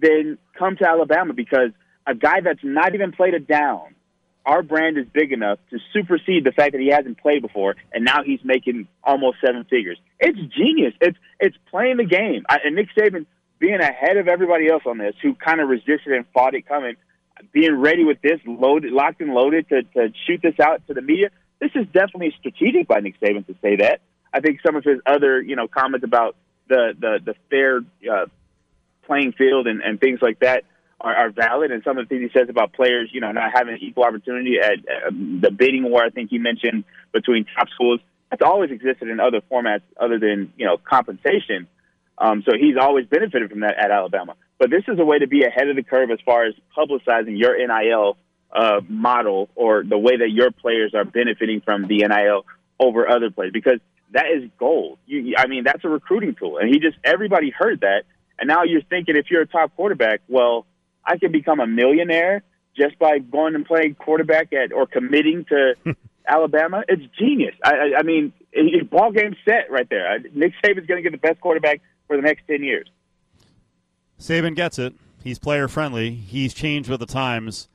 then 0.00 0.38
come 0.58 0.76
to 0.76 0.88
Alabama 0.88 1.32
because 1.32 1.70
a 2.06 2.14
guy 2.14 2.40
that's 2.40 2.62
not 2.62 2.94
even 2.94 3.12
played 3.12 3.34
a 3.34 3.40
down 3.40 3.94
our 4.44 4.62
brand 4.62 4.98
is 4.98 5.06
big 5.12 5.32
enough 5.32 5.58
to 5.70 5.78
supersede 5.92 6.44
the 6.44 6.52
fact 6.52 6.72
that 6.72 6.80
he 6.80 6.88
hasn't 6.88 7.18
played 7.18 7.42
before, 7.42 7.76
and 7.92 8.04
now 8.04 8.22
he's 8.24 8.40
making 8.44 8.88
almost 9.04 9.38
seven 9.44 9.64
figures. 9.64 9.98
It's 10.18 10.38
genius. 10.54 10.94
It's 11.00 11.18
it's 11.38 11.56
playing 11.70 11.98
the 11.98 12.04
game. 12.04 12.44
I, 12.48 12.58
and 12.64 12.74
Nick 12.74 12.88
Saban 12.96 13.26
being 13.58 13.80
ahead 13.80 14.16
of 14.16 14.28
everybody 14.28 14.68
else 14.68 14.82
on 14.86 14.98
this, 14.98 15.14
who 15.22 15.34
kind 15.34 15.60
of 15.60 15.68
resisted 15.68 16.08
and 16.12 16.24
fought 16.34 16.54
it 16.54 16.66
coming, 16.66 16.96
being 17.52 17.76
ready 17.76 18.04
with 18.04 18.20
this, 18.22 18.40
loaded, 18.46 18.92
locked 18.92 19.20
and 19.20 19.32
loaded 19.32 19.68
to 19.68 19.82
to 19.82 20.12
shoot 20.26 20.40
this 20.42 20.58
out 20.60 20.86
to 20.86 20.94
the 20.94 21.02
media. 21.02 21.30
This 21.60 21.70
is 21.74 21.86
definitely 21.86 22.34
strategic 22.38 22.88
by 22.88 23.00
Nick 23.00 23.20
Saban 23.20 23.46
to 23.46 23.54
say 23.62 23.76
that. 23.76 24.00
I 24.32 24.40
think 24.40 24.60
some 24.64 24.76
of 24.76 24.84
his 24.84 24.98
other 25.06 25.40
you 25.40 25.56
know 25.56 25.68
comments 25.68 26.04
about 26.04 26.36
the 26.68 26.94
the 26.98 27.18
the 27.24 27.34
fair 27.50 27.80
uh, 28.10 28.26
playing 29.06 29.32
field 29.32 29.66
and, 29.66 29.82
and 29.82 30.00
things 30.00 30.20
like 30.22 30.40
that 30.40 30.64
are, 31.00 31.14
are 31.14 31.30
valid. 31.30 31.70
And 31.70 31.82
some 31.84 31.98
of 31.98 32.08
the 32.08 32.14
things 32.14 32.30
he 32.32 32.38
says 32.38 32.48
about 32.48 32.72
players, 32.72 33.10
you 33.12 33.20
know, 33.20 33.32
not 33.32 33.50
having 33.52 33.76
equal 33.80 34.04
opportunity 34.04 34.56
at 34.62 34.78
uh, 34.78 35.10
the 35.10 35.50
bidding 35.50 35.90
war, 35.90 36.04
I 36.04 36.10
think 36.10 36.30
he 36.30 36.38
mentioned 36.38 36.84
between 37.12 37.44
top 37.56 37.68
schools, 37.70 38.00
that's 38.30 38.42
always 38.42 38.70
existed 38.70 39.08
in 39.08 39.20
other 39.20 39.42
formats 39.50 39.82
other 40.00 40.18
than, 40.18 40.52
you 40.56 40.64
know, 40.64 40.78
compensation. 40.78 41.66
Um, 42.18 42.42
so 42.46 42.52
he's 42.58 42.76
always 42.80 43.06
benefited 43.06 43.50
from 43.50 43.60
that 43.60 43.78
at 43.78 43.90
Alabama. 43.90 44.34
But 44.58 44.70
this 44.70 44.84
is 44.86 44.98
a 44.98 45.04
way 45.04 45.18
to 45.18 45.26
be 45.26 45.44
ahead 45.44 45.68
of 45.68 45.76
the 45.76 45.82
curve 45.82 46.10
as 46.10 46.18
far 46.24 46.44
as 46.44 46.54
publicizing 46.76 47.38
your 47.38 47.56
NIL 47.56 48.16
uh, 48.52 48.80
model 48.88 49.48
or 49.54 49.82
the 49.82 49.98
way 49.98 50.16
that 50.16 50.30
your 50.30 50.50
players 50.50 50.94
are 50.94 51.04
benefiting 51.04 51.62
from 51.62 51.88
the 51.88 52.06
NIL 52.06 52.44
over 52.78 53.08
other 53.08 53.30
players 53.30 53.52
because 53.52 53.80
that 54.12 54.26
is 54.26 54.48
gold. 54.58 54.98
You, 55.06 55.34
I 55.38 55.46
mean, 55.46 55.64
that's 55.64 55.84
a 55.84 55.88
recruiting 55.88 56.34
tool. 56.34 56.58
And 56.58 56.68
he 56.68 56.78
just, 56.78 56.96
everybody 57.02 57.50
heard 57.50 57.80
that. 57.80 58.04
And 58.38 58.48
now 58.48 58.64
you're 58.64 58.82
thinking 58.82 59.16
if 59.16 59.30
you're 59.30 59.42
a 59.42 59.46
top 59.46 59.74
quarterback, 59.74 60.20
well, 60.28 60.66
I 61.04 61.16
can 61.18 61.32
become 61.32 61.60
a 61.60 61.66
millionaire 61.66 62.42
just 62.76 62.98
by 62.98 63.18
going 63.18 63.54
and 63.54 63.64
playing 63.64 63.94
quarterback 63.94 64.52
at 64.52 64.72
or 64.72 64.86
committing 64.86 65.44
to 65.46 65.74
Alabama. 66.28 66.82
It's 66.88 67.02
genius. 67.18 67.54
I, 67.64 67.70
I, 67.70 67.98
I 67.98 68.02
mean, 68.02 68.32
it, 68.52 68.90
ball 68.90 69.12
game 69.12 69.34
set 69.44 69.70
right 69.70 69.88
there. 69.88 70.18
Nick 70.34 70.52
Saban's 70.64 70.86
going 70.86 71.02
to 71.02 71.10
get 71.10 71.12
the 71.12 71.26
best 71.26 71.40
quarterback 71.40 71.80
for 72.12 72.16
the 72.16 72.22
next 72.22 72.46
ten 72.46 72.62
years. 72.62 72.86
Saban 74.20 74.54
gets 74.54 74.78
it. 74.78 74.94
He's 75.24 75.38
player 75.38 75.66
friendly. 75.66 76.10
He's 76.10 76.52
changed 76.52 76.90
with 76.90 77.00
the 77.00 77.06
times. 77.06 77.68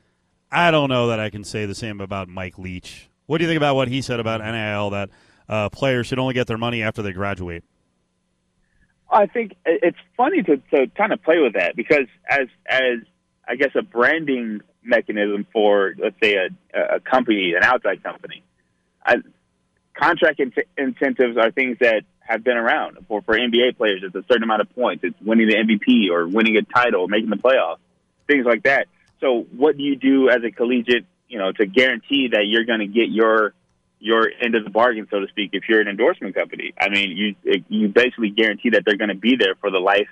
I 0.52 0.70
don't 0.70 0.90
know 0.90 1.08
that 1.08 1.20
I 1.20 1.32
can 1.32 1.44
say 1.44 1.66
the 1.66 1.74
same 1.74 2.00
about 2.00 2.30
Mike 2.30 2.60
Leach. 2.60 3.10
What 3.26 3.40
do 3.40 3.44
you 3.44 3.50
think 3.50 3.58
about 3.58 3.76
what 3.76 3.88
he 3.88 4.02
said 4.02 4.20
about 4.20 4.42
NIL 4.42 4.92
that 4.92 5.10
uh, 5.50 5.70
players 5.70 6.08
should 6.08 6.20
only 6.20 6.36
get 6.36 6.46
their 6.46 6.58
money 6.58 6.84
after 6.84 7.02
they 7.02 7.14
graduate? 7.14 7.64
I 9.10 9.26
think 9.26 9.56
it's 9.66 9.98
funny 10.16 10.44
to, 10.44 10.58
to 10.58 10.88
kind 10.96 11.12
of 11.14 11.24
play 11.24 11.40
with 11.40 11.54
that 11.54 11.76
because 11.76 12.06
as 12.30 12.48
as 12.68 13.00
I 13.48 13.56
guess 13.56 13.72
a 13.76 13.82
branding 13.82 14.62
mechanism 14.84 15.48
for 15.52 15.96
let's 15.98 16.16
say 16.22 16.36
a, 16.36 16.96
a 16.96 17.00
company, 17.00 17.54
an 17.56 17.64
outside 17.64 18.04
company, 18.04 18.44
I, 19.04 19.16
contract 19.96 20.40
in- 20.40 20.54
incentives 20.78 21.38
are 21.38 21.52
things 21.52 21.78
that 21.80 22.04
have 22.28 22.44
been 22.44 22.58
around 22.58 22.98
for 23.08 23.22
for 23.22 23.38
NBA 23.38 23.78
players. 23.78 24.02
It's 24.04 24.16
a 24.16 24.24
certain 24.28 24.44
amount 24.44 24.62
of 24.62 24.74
points. 24.76 25.04
It's 25.04 25.20
winning 25.22 25.48
the 25.48 25.56
MVP 25.56 26.12
or 26.12 26.28
winning 26.28 26.58
a 26.58 26.62
title, 26.62 27.08
making 27.08 27.30
the 27.30 27.38
playoffs, 27.38 27.78
things 28.28 28.46
like 28.46 28.64
that. 28.64 28.88
So, 29.22 29.48
what 29.56 29.78
do 29.78 29.84
you 29.84 29.96
do 29.96 30.30
as 30.30 30.44
a 30.44 30.52
collegiate, 30.52 31.06
you 31.28 31.40
know, 31.40 31.52
to 31.54 31.66
guarantee 31.66 32.30
that 32.34 32.46
you're 32.48 32.66
going 32.66 32.80
to 32.80 32.88
get 32.88 33.10
your 33.10 33.54
your 34.00 34.30
end 34.42 34.56
of 34.56 34.64
the 34.64 34.70
bargain, 34.70 35.08
so 35.10 35.20
to 35.20 35.28
speak, 35.28 35.52
if 35.54 35.64
you're 35.68 35.82
an 35.82 35.88
endorsement 35.88 36.36
company. 36.36 36.74
I 36.80 36.90
mean, 36.90 37.12
you 37.12 37.64
you 37.70 37.88
basically 37.88 38.30
guarantee 38.30 38.72
that 38.72 38.84
they're 38.86 38.98
going 38.98 39.10
to 39.10 39.16
be 39.16 39.36
there 39.38 39.56
for 39.56 39.72
the 39.72 39.80
life 39.80 40.10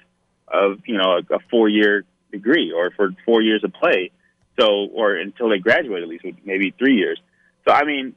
of 0.48 0.80
you 0.86 0.98
know 0.98 1.20
a, 1.20 1.36
a 1.36 1.40
four 1.52 1.70
year 1.70 2.04
degree 2.32 2.72
or 2.72 2.92
for 2.92 3.12
four 3.26 3.42
years 3.42 3.64
of 3.64 3.74
play. 3.74 4.12
So, 4.60 4.88
or 4.94 5.16
until 5.16 5.50
they 5.50 5.60
graduate, 5.60 6.02
at 6.02 6.08
least 6.08 6.24
maybe 6.46 6.74
three 6.78 6.96
years. 6.96 7.20
So, 7.68 7.74
I 7.74 7.84
mean, 7.84 8.16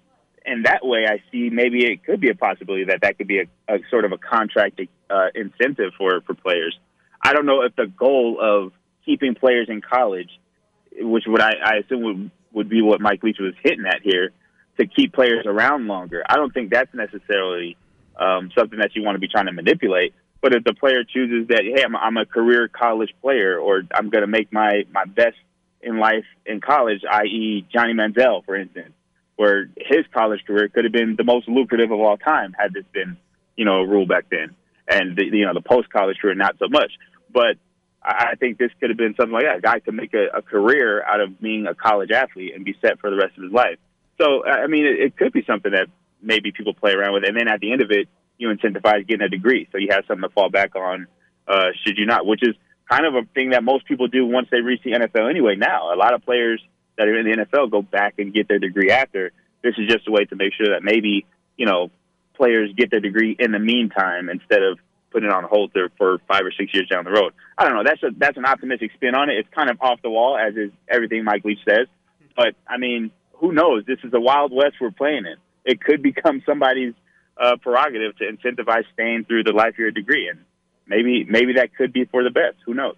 in 0.49 0.63
that 0.63 0.85
way, 0.85 1.07
I 1.07 1.23
see 1.31 1.51
maybe 1.51 1.85
it 1.85 2.05
could 2.05 2.21
be 2.21 2.31
a 2.31 2.35
possibility 2.35 2.85
that 2.85 3.03
that 3.03 3.19
could 3.19 3.29
be 3.29 3.41
a, 3.41 3.75
a 3.75 3.79
sort 3.91 4.05
of 4.05 4.13
a 4.13 4.19
contract 4.19 4.81
uh, 5.11 5.27
incentive 5.35 5.93
for 5.97 6.21
for 6.23 6.35
players. 6.35 6.79
I 7.23 7.33
don't 7.33 7.47
know 7.47 7.63
if 7.63 7.77
the 7.77 7.87
goal 7.87 8.39
of 8.41 8.73
keeping 9.05 9.35
players 9.35 9.69
in 9.69 9.81
college, 9.81 10.31
which 10.99 11.25
would 11.27 11.41
I, 11.41 11.53
I 11.65 11.77
assume 11.77 12.03
would 12.03 12.31
would 12.53 12.69
be 12.69 12.83
what 12.83 13.01
Mike 13.01 13.23
Leach 13.23 13.39
was 13.39 13.55
hitting 13.63 13.85
at 13.87 14.01
here, 14.03 14.31
to 14.79 14.87
keep 14.87 15.13
players 15.13 15.45
around 15.47 15.87
longer. 15.87 16.23
I 16.29 16.37
don't 16.37 16.53
think 16.53 16.71
that's 16.71 16.93
necessarily 16.95 17.77
um, 18.19 18.51
something 18.57 18.79
that 18.79 18.95
you 18.95 19.03
want 19.03 19.17
to 19.17 19.21
be 19.21 19.29
trying 19.29 19.47
to 19.47 19.53
manipulate. 19.53 20.15
But 20.41 20.55
if 20.55 20.65
the 20.65 20.75
player 20.75 21.05
chooses 21.05 21.49
that, 21.49 21.63
hey, 21.65 21.83
I'm, 21.85 21.97
I'm 21.97 22.17
a 22.17 22.25
career 22.25 22.69
college 22.69 23.13
player, 23.21 23.59
or 23.59 23.83
I'm 23.93 24.09
going 24.09 24.23
to 24.23 24.29
make 24.29 24.53
my 24.53 24.85
my 24.93 25.05
best 25.05 25.37
in 25.81 25.99
life 25.99 26.25
in 26.47 26.61
college, 26.61 27.03
i.e., 27.11 27.67
Johnny 27.73 27.93
Manziel, 27.93 28.45
for 28.45 28.57
instance, 28.57 28.93
where 29.39 29.71
his 29.77 30.05
college 30.13 30.41
career 30.45 30.69
could 30.69 30.83
have 30.83 30.93
been 30.93 31.15
the 31.17 31.23
most 31.23 31.49
lucrative 31.49 31.93
of 31.93 32.01
all 32.01 32.17
time 32.17 32.53
had 32.59 32.73
this 32.75 32.85
been, 32.93 33.17
you 33.55 33.65
know, 33.65 33.83
a 33.83 33.87
rule 33.87 34.05
back 34.05 34.25
then, 34.31 34.57
and 34.89 35.17
the, 35.17 35.25
you 35.27 35.47
know 35.47 35.55
the 35.55 35.61
post 35.61 35.89
college 35.91 36.19
career 36.21 36.35
not 36.35 36.57
so 36.59 36.67
much. 36.69 36.91
But 37.33 37.57
I 38.03 38.35
think 38.35 38.59
this 38.59 38.73
could 38.81 38.91
have 38.91 38.97
been 38.97 39.15
something 39.15 39.33
like 39.33 39.45
that. 39.45 39.59
A 39.59 39.61
guy 39.61 39.79
could 39.79 39.95
make 39.95 40.13
a, 40.13 40.39
a 40.39 40.43
career 40.43 41.05
out 41.05 41.21
of 41.21 41.41
being 41.41 41.69
a 41.69 41.75
college 41.75 42.11
athlete 42.11 42.53
and 42.53 42.65
be 42.65 42.75
set 42.83 42.99
for 42.99 43.11
the 43.11 43.17
rest 43.17 43.37
of 43.37 43.45
his 43.45 43.53
life. 43.53 43.79
So, 44.21 44.45
I 44.45 44.67
mean, 44.67 44.85
it, 44.85 44.99
it 44.99 45.17
could 45.17 45.33
be 45.33 45.45
something 45.47 45.71
that 45.71 45.87
maybe 46.21 46.51
people 46.51 46.75
play 46.75 46.93
around 46.93 47.15
with, 47.15 47.25
and 47.25 47.37
then 47.37 47.47
at 47.47 47.61
the 47.61 47.71
end 47.71 47.81
of 47.81 47.93
it, 47.93 48.09
you 48.39 48.49
incentivize 48.49 49.07
getting 49.07 49.25
a 49.25 49.29
degree, 49.29 49.69
so 49.71 49.79
you 49.79 49.89
have 49.93 50.05
something 50.09 50.29
to 50.29 50.35
fall 50.35 50.51
back 50.51 50.75
on. 50.75 51.07
Uh, 51.47 51.69
should 51.85 51.97
you 51.97 52.07
not? 52.07 52.27
Which 52.27 52.43
is 52.43 52.57
kind 52.91 53.07
of 53.07 53.15
a 53.15 53.23
thing 53.35 53.51
that 53.51 53.63
most 53.63 53.87
people 53.87 54.09
do 54.09 54.27
once 54.27 54.49
they 54.51 54.61
reach 54.61 54.83
the 54.83 54.93
NFL 54.93 55.31
anyway. 55.31 55.55
Now, 55.55 55.95
a 55.95 55.97
lot 55.97 56.13
of 56.13 56.25
players 56.25 56.61
that 56.99 57.09
are 57.09 57.19
in 57.19 57.31
the 57.31 57.47
NFL 57.47 57.71
go 57.71 57.81
back 57.81 58.15
and 58.19 58.35
get 58.35 58.49
their 58.49 58.59
degree 58.59 58.91
after. 58.91 59.33
This 59.63 59.75
is 59.79 59.89
just 59.89 60.07
a 60.07 60.11
way 60.11 60.25
to 60.27 60.37
make 60.37 60.53
sure 60.53 60.75
that 60.75 60.83
maybe 60.83 61.25
you 61.57 61.65
know 61.65 61.91
players 62.35 62.71
get 62.77 62.91
their 62.91 63.01
degree 63.01 63.35
in 63.39 63.53
the 63.53 63.59
meantime 63.59 64.29
instead 64.29 64.63
of 64.63 64.79
putting 65.11 65.29
it 65.29 65.35
on 65.35 65.45
hold 65.45 65.71
there 65.75 65.89
for 65.97 66.19
five 66.29 66.43
or 66.43 66.53
six 66.53 66.75
years 66.75 66.89
down 66.89 67.05
the 67.05 67.11
road. 67.11 67.33
I 67.57 67.65
don't 67.65 67.75
know. 67.75 67.85
That's 67.85 68.03
a 68.03 68.09
that's 68.17 68.37
an 68.37 68.45
optimistic 68.45 68.93
spin 68.95 69.15
on 69.15 69.31
it. 69.31 69.39
It's 69.39 69.49
kind 69.55 69.71
of 69.71 69.79
off 69.81 70.03
the 70.03 70.11
wall, 70.11 70.37
as 70.37 70.55
is 70.57 70.71
everything 70.89 71.25
Mike 71.25 71.45
Leach 71.45 71.61
says. 71.67 71.87
But 72.37 72.55
I 72.67 72.77
mean, 72.79 73.11
who 73.35 73.53
knows? 73.53 73.85
This 73.87 73.99
is 74.05 74.11
the 74.11 74.21
Wild 74.21 74.53
West 74.53 74.75
we're 74.81 74.91
playing 74.91 75.25
in. 75.27 75.37
It 75.65 75.83
could 75.83 76.03
become 76.03 76.43
somebody's 76.47 76.95
uh, 77.37 77.57
prerogative 77.61 78.17
to 78.19 78.25
incentivize 78.25 78.85
staying 78.95 79.25
through 79.25 79.45
the 79.45 79.53
life 79.53 79.79
your 79.79 79.91
degree, 79.91 80.29
and 80.29 80.41
maybe 80.87 81.25
maybe 81.25 81.55
that 81.55 81.75
could 81.77 81.93
be 81.93 82.05
for 82.05 82.23
the 82.23 82.31
best. 82.31 82.57
Who 82.67 82.75
knows? 82.75 82.97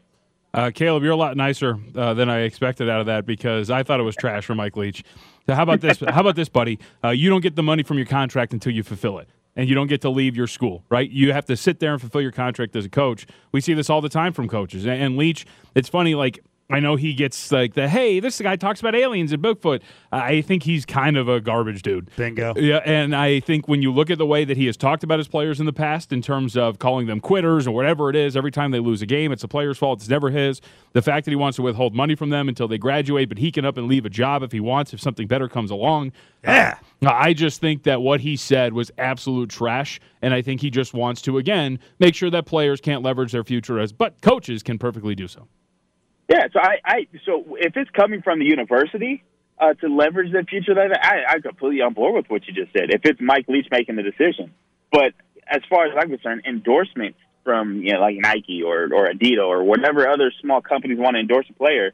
Uh, 0.53 0.71
Caleb, 0.75 1.03
you're 1.03 1.13
a 1.13 1.17
lot 1.17 1.37
nicer 1.37 1.79
uh, 1.95 2.15
than 2.15 2.29
I 2.29 2.41
expected 2.41 2.89
out 2.89 3.01
of 3.01 3.07
that 3.07 3.25
because 3.25 3.71
I 3.71 3.83
thought 3.83 4.01
it 4.01 4.05
was 4.05 4.17
trash 4.17 4.45
for 4.45 4.55
Mike 4.55 4.77
Leach. 4.77 5.05
So 5.47 5.55
how 5.55 5.63
about 5.63 5.81
this? 5.81 6.01
how 6.09 6.21
about 6.21 6.37
this, 6.37 6.49
buddy? 6.49 6.79
Uh, 7.05 7.11
you 7.11 7.31
don't 7.31 7.41
get 7.41 7.57
the 7.57 7.63
money 7.63 7.83
from 7.83 7.97
your 7.97 8.07
contract 8.07 8.53
until 8.53 8.73
you 8.73 8.83
fulfill 8.83 9.19
it 9.19 9.29
and 9.57 9.69
you 9.69 9.75
don't 9.75 9.89
get 9.89 10.01
to 10.01 10.11
leave 10.11 10.37
your 10.37 10.47
school, 10.47 10.85
right? 10.89 11.11
You 11.11 11.33
have 11.33 11.45
to 11.47 11.57
sit 11.57 11.81
there 11.81 11.93
and 11.93 12.01
fulfill 12.01 12.21
your 12.21 12.33
contract 12.33 12.75
as 12.77 12.85
a 12.85 12.89
coach. 12.89 13.27
We 13.53 13.61
see 13.61 13.75
this 13.75 13.91
all 13.91 14.01
the 14.01 14.09
time 14.09 14.33
from 14.33 14.49
coaches. 14.49 14.87
And 14.87 15.17
Leach, 15.17 15.47
it's 15.75 15.89
funny, 15.89 16.15
like 16.15 16.41
I 16.71 16.81
know 16.81 16.97
he 16.97 17.15
gets 17.15 17.51
like 17.51 17.75
the 17.75 17.89
hey, 17.89 18.21
this 18.21 18.41
guy 18.41 18.57
talks 18.57 18.81
about 18.81 18.95
aliens 18.95 19.33
and 19.33 19.43
Bigfoot. 19.43 19.83
I 20.13 20.41
think 20.41 20.63
he's 20.63 20.87
kind 20.87 21.17
of 21.17 21.29
a 21.29 21.41
garbage 21.41 21.83
dude. 21.83 22.11
Bingo. 22.17 22.55
Yeah, 22.57 22.81
and 22.85 23.15
I 23.15 23.41
think 23.41 23.69
when 23.69 23.83
you 23.83 23.93
look 23.93 24.11
at 24.11 24.19
the 24.19 24.27
way 24.27 24.45
that 24.45 24.57
he 24.57 24.67
has 24.67 24.77
talked 24.77 25.03
about 25.03 25.19
his 25.19 25.29
players 25.29 25.61
in 25.61 25.67
the 25.67 25.73
past, 25.73 26.13
in 26.13 26.23
terms 26.23 26.57
of 26.57 26.79
calling 26.79 27.07
them 27.07 27.21
quitters 27.21 27.67
or 27.67 27.73
whatever 27.73 28.09
it 28.11 28.17
is, 28.17 28.37
every 28.37 28.51
time 28.51 28.71
they 28.71 28.81
lose 28.81 29.03
a 29.03 29.07
game, 29.07 29.33
it's 29.33 29.43
the 29.43 29.49
player's 29.49 29.79
fault. 29.79 30.01
It's 30.01 30.09
never 30.09 30.31
his. 30.31 30.61
The 30.93 31.03
fact 31.03 31.25
that 31.25 31.31
he 31.31 31.37
wants 31.37 31.57
to 31.57 31.63
withhold 31.63 31.95
money 31.95 32.15
from 32.15 32.31
them 32.31 32.49
until 32.49 32.69
they 32.69 32.79
graduate, 32.79 33.29
but 33.29 33.39
he 33.39 33.51
can 33.51 33.65
up 33.65 33.77
and 33.77 33.89
leave 33.89 34.07
a 34.07 34.11
job 34.11 34.43
if 34.43 34.53
he 34.53 34.61
wants 34.61 34.93
if 34.93 35.01
something 35.01 35.27
better 35.27 35.49
comes 35.49 35.71
along. 35.71 36.13
Yeah. 36.45 36.79
Uh, 37.05 37.11
I 37.13 37.33
just 37.33 37.61
think 37.61 37.85
that 37.85 38.03
what 38.03 38.21
he 38.21 38.37
said 38.37 38.73
was 38.73 38.91
absolute 38.99 39.51
trash, 39.51 40.01
and 40.23 40.35
I 40.35 40.43
think 40.43 40.61
he 40.61 40.71
just 40.71 40.95
wants 40.95 41.23
to 41.23 41.39
again 41.39 41.79
make 41.99 42.15
sure 42.15 42.31
that 42.31 42.47
players 42.47 42.81
can't 42.81 43.03
leverage 43.03 43.33
their 43.33 43.45
future 43.45 43.79
as, 43.79 43.93
but 43.93 44.21
coaches 44.21 44.63
can 44.63 44.79
perfectly 44.79 45.15
do 45.15 45.29
so. 45.29 45.49
Yeah, 46.31 46.47
so 46.53 46.61
I, 46.61 46.77
I 46.85 47.07
so 47.27 47.57
if 47.59 47.77
it's 47.77 47.91
coming 47.91 48.23
from 48.23 48.39
the 48.39 48.45
university 48.45 49.25
uh, 49.59 49.75
to 49.75 49.89
leverage 49.89 50.33
the 50.33 50.45
future, 50.49 50.75
that 50.75 51.05
I, 51.05 51.35
I'm 51.35 51.43
completely 51.43 51.83
on 51.83 51.93
board 51.93 52.15
with 52.15 52.27
what 52.31 52.47
you 52.47 52.55
just 52.55 52.73
said. 52.73 52.91
If 52.91 53.01
it's 53.05 53.21
Mike 53.21 53.47
Leach 53.49 53.67
making 53.69 53.97
the 53.97 54.05
decision, 54.05 54.55
but 54.93 55.13
as 55.49 55.63
far 55.69 55.87
as 55.87 55.93
I'm 55.99 56.09
concerned, 56.09 56.43
endorsement 56.47 57.17
from 57.43 57.83
you 57.83 57.95
know 57.95 58.01
like 58.01 58.17
Nike 58.17 58.63
or 58.63 58.85
or 58.95 59.09
Adidas 59.09 59.45
or 59.45 59.65
whatever 59.65 60.09
other 60.09 60.33
small 60.41 60.61
companies 60.61 60.99
want 61.01 61.17
to 61.17 61.21
endorse 61.21 61.47
a 61.51 61.55
player, 61.55 61.93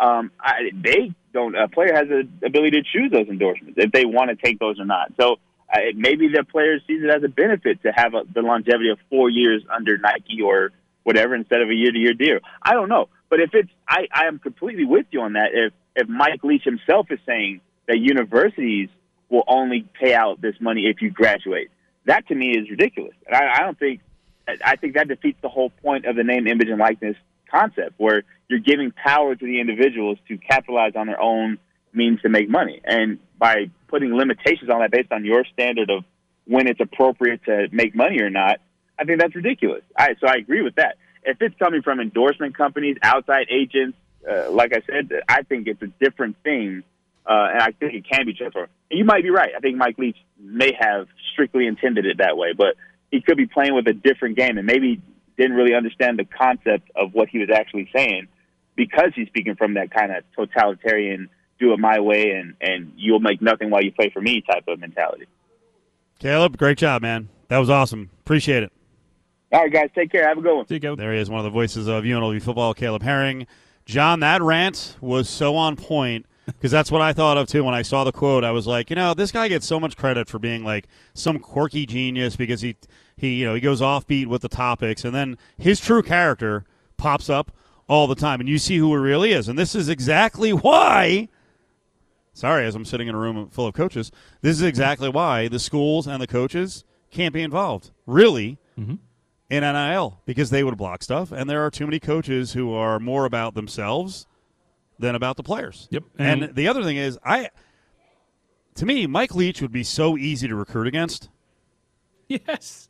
um, 0.00 0.32
I, 0.40 0.70
they 0.74 1.12
don't. 1.32 1.54
A 1.54 1.68
player 1.68 1.94
has 1.94 2.08
the 2.08 2.28
ability 2.44 2.82
to 2.82 2.82
choose 2.82 3.12
those 3.12 3.28
endorsements 3.28 3.74
if 3.76 3.92
they 3.92 4.04
want 4.04 4.30
to 4.30 4.36
take 4.36 4.58
those 4.58 4.80
or 4.80 4.84
not. 4.84 5.12
So 5.20 5.36
uh, 5.72 5.78
maybe 5.94 6.26
the 6.26 6.42
player 6.42 6.80
sees 6.88 7.04
it 7.04 7.10
as 7.10 7.22
a 7.22 7.28
benefit 7.28 7.84
to 7.84 7.92
have 7.94 8.14
a, 8.14 8.22
the 8.34 8.42
longevity 8.42 8.88
of 8.88 8.98
four 9.10 9.30
years 9.30 9.62
under 9.72 9.96
Nike 9.96 10.42
or 10.42 10.72
whatever 11.04 11.36
instead 11.36 11.60
of 11.60 11.70
a 11.70 11.74
year 11.74 11.92
to 11.92 11.98
year 11.98 12.14
deal. 12.14 12.40
I 12.60 12.72
don't 12.72 12.88
know. 12.88 13.08
But 13.28 13.40
if 13.40 13.50
it's, 13.54 13.70
I, 13.88 14.06
I 14.12 14.26
am 14.26 14.38
completely 14.38 14.84
with 14.84 15.06
you 15.10 15.20
on 15.22 15.34
that. 15.34 15.50
If 15.52 15.72
if 15.94 16.08
Mike 16.08 16.44
Leach 16.44 16.64
himself 16.64 17.06
is 17.10 17.18
saying 17.26 17.60
that 17.88 17.98
universities 17.98 18.90
will 19.28 19.44
only 19.48 19.86
pay 20.00 20.14
out 20.14 20.40
this 20.40 20.54
money 20.60 20.86
if 20.86 21.00
you 21.00 21.10
graduate, 21.10 21.70
that 22.04 22.28
to 22.28 22.34
me 22.34 22.50
is 22.50 22.70
ridiculous. 22.70 23.14
And 23.26 23.34
I, 23.34 23.54
I 23.54 23.58
don't 23.60 23.78
think, 23.78 24.00
I 24.46 24.76
think 24.76 24.94
that 24.94 25.08
defeats 25.08 25.38
the 25.42 25.48
whole 25.48 25.70
point 25.70 26.04
of 26.04 26.14
the 26.14 26.22
name, 26.22 26.46
image, 26.46 26.68
and 26.68 26.78
likeness 26.78 27.16
concept, 27.50 27.94
where 27.96 28.22
you're 28.48 28.60
giving 28.60 28.92
power 28.92 29.34
to 29.34 29.44
the 29.44 29.60
individuals 29.60 30.18
to 30.28 30.36
capitalize 30.38 30.92
on 30.94 31.06
their 31.06 31.20
own 31.20 31.58
means 31.92 32.20
to 32.20 32.28
make 32.28 32.48
money, 32.48 32.80
and 32.84 33.18
by 33.38 33.70
putting 33.88 34.14
limitations 34.14 34.68
on 34.70 34.80
that 34.80 34.90
based 34.90 35.10
on 35.10 35.24
your 35.24 35.44
standard 35.52 35.88
of 35.90 36.04
when 36.46 36.68
it's 36.68 36.80
appropriate 36.80 37.42
to 37.44 37.68
make 37.72 37.94
money 37.94 38.20
or 38.20 38.30
not, 38.30 38.60
I 38.98 39.04
think 39.04 39.20
that's 39.20 39.34
ridiculous. 39.34 39.82
I, 39.96 40.14
so 40.20 40.26
I 40.26 40.34
agree 40.34 40.62
with 40.62 40.76
that 40.76 40.96
if 41.26 41.42
it's 41.42 41.56
coming 41.58 41.82
from 41.82 42.00
endorsement 42.00 42.56
companies, 42.56 42.96
outside 43.02 43.48
agents, 43.50 43.98
uh, 44.28 44.50
like 44.50 44.72
I 44.72 44.80
said, 44.86 45.10
I 45.28 45.42
think 45.42 45.66
it's 45.66 45.82
a 45.82 45.88
different 46.00 46.36
thing, 46.42 46.82
uh, 47.26 47.48
and 47.52 47.60
I 47.60 47.72
think 47.72 47.94
it 47.94 48.08
can 48.08 48.24
be 48.24 48.32
transformed. 48.32 48.70
And 48.90 48.98
you 48.98 49.04
might 49.04 49.22
be 49.22 49.30
right. 49.30 49.50
I 49.54 49.60
think 49.60 49.76
Mike 49.76 49.98
Leach 49.98 50.16
may 50.38 50.72
have 50.78 51.08
strictly 51.32 51.66
intended 51.66 52.06
it 52.06 52.18
that 52.18 52.36
way, 52.36 52.52
but 52.56 52.76
he 53.10 53.20
could 53.20 53.36
be 53.36 53.46
playing 53.46 53.74
with 53.74 53.86
a 53.88 53.92
different 53.92 54.36
game, 54.36 54.56
and 54.56 54.66
maybe 54.66 55.02
didn't 55.36 55.56
really 55.56 55.74
understand 55.74 56.18
the 56.18 56.24
concept 56.24 56.90
of 56.96 57.12
what 57.12 57.28
he 57.28 57.38
was 57.38 57.50
actually 57.52 57.90
saying 57.94 58.28
because 58.74 59.10
he's 59.14 59.28
speaking 59.28 59.54
from 59.56 59.74
that 59.74 59.90
kind 59.90 60.12
of 60.12 60.24
totalitarian 60.34 61.28
do 61.58 61.72
it 61.72 61.78
my 61.78 62.00
way 62.00 62.30
and 62.30 62.54
and 62.60 62.92
you'll 62.96 63.20
make 63.20 63.40
nothing 63.40 63.70
while 63.70 63.82
you 63.82 63.92
play 63.92 64.10
for 64.10 64.20
me 64.20 64.42
type 64.42 64.64
of 64.68 64.78
mentality. 64.78 65.26
Caleb, 66.18 66.56
great 66.56 66.78
job, 66.78 67.02
man. 67.02 67.28
That 67.48 67.58
was 67.58 67.70
awesome. 67.70 68.10
Appreciate 68.20 68.62
it. 68.62 68.72
All 69.52 69.62
right, 69.62 69.72
guys, 69.72 69.90
take 69.94 70.10
care. 70.10 70.26
Have 70.26 70.38
a 70.38 70.40
good 70.40 70.56
one. 70.56 70.66
See 70.66 70.74
you, 70.74 70.80
Caleb. 70.80 70.98
There 70.98 71.12
he 71.12 71.20
is, 71.20 71.30
one 71.30 71.38
of 71.38 71.44
the 71.44 71.50
voices 71.50 71.86
of 71.86 72.04
UNLV 72.04 72.42
football, 72.42 72.74
Caleb 72.74 73.02
Herring. 73.02 73.46
John, 73.84 74.20
that 74.20 74.42
rant 74.42 74.96
was 75.00 75.28
so 75.28 75.54
on 75.54 75.76
point 75.76 76.26
because 76.46 76.70
that's 76.70 76.90
what 76.90 77.00
I 77.00 77.12
thought 77.12 77.36
of 77.36 77.48
too 77.48 77.64
when 77.64 77.74
I 77.74 77.82
saw 77.82 78.04
the 78.04 78.12
quote. 78.12 78.44
I 78.44 78.50
was 78.50 78.66
like, 78.66 78.90
you 78.90 78.96
know, 78.96 79.14
this 79.14 79.30
guy 79.30 79.48
gets 79.48 79.66
so 79.66 79.78
much 79.78 79.96
credit 79.96 80.28
for 80.28 80.38
being 80.38 80.64
like 80.64 80.86
some 81.14 81.38
quirky 81.38 81.86
genius 81.86 82.34
because 82.34 82.60
he 82.60 82.76
he 83.16 83.34
you 83.34 83.46
know 83.46 83.54
he 83.54 83.60
goes 83.60 83.80
offbeat 83.80 84.26
with 84.26 84.42
the 84.42 84.48
topics, 84.48 85.04
and 85.04 85.14
then 85.14 85.38
his 85.56 85.80
true 85.80 86.02
character 86.02 86.64
pops 86.96 87.30
up 87.30 87.52
all 87.88 88.06
the 88.06 88.14
time, 88.14 88.40
and 88.40 88.48
you 88.48 88.58
see 88.58 88.78
who 88.78 88.90
he 88.90 88.96
really 88.96 89.32
is. 89.32 89.48
And 89.48 89.58
this 89.58 89.74
is 89.74 89.88
exactly 89.88 90.52
why. 90.52 91.28
Sorry, 92.32 92.66
as 92.66 92.74
I'm 92.74 92.84
sitting 92.84 93.08
in 93.08 93.14
a 93.14 93.18
room 93.18 93.48
full 93.48 93.66
of 93.66 93.74
coaches, 93.74 94.12
this 94.42 94.56
is 94.56 94.62
exactly 94.62 95.08
why 95.08 95.48
the 95.48 95.58
schools 95.58 96.06
and 96.06 96.20
the 96.20 96.26
coaches 96.26 96.84
can't 97.10 97.32
be 97.32 97.42
involved. 97.42 97.92
Really, 98.04 98.58
mm-hmm. 98.78 98.96
In 99.50 99.62
NIL 99.62 100.20
because 100.26 100.50
they 100.50 100.64
would 100.64 100.76
block 100.76 101.02
stuff, 101.02 101.30
and 101.32 101.48
there 101.48 101.64
are 101.64 101.70
too 101.70 101.86
many 101.86 102.00
coaches 102.00 102.52
who 102.52 102.72
are 102.74 102.98
more 102.98 103.24
about 103.24 103.54
themselves 103.54 104.26
than 104.98 105.14
about 105.14 105.36
the 105.36 105.42
players. 105.42 105.88
Yep. 105.90 106.04
And, 106.18 106.42
And- 106.44 106.54
the 106.54 106.68
other 106.68 106.82
thing 106.82 106.96
is, 106.96 107.18
I 107.24 107.50
to 108.76 108.84
me, 108.86 109.06
Mike 109.06 109.34
Leach 109.34 109.62
would 109.62 109.72
be 109.72 109.82
so 109.82 110.16
easy 110.18 110.48
to 110.48 110.54
recruit 110.54 110.86
against. 110.86 111.28
Yes. 112.28 112.88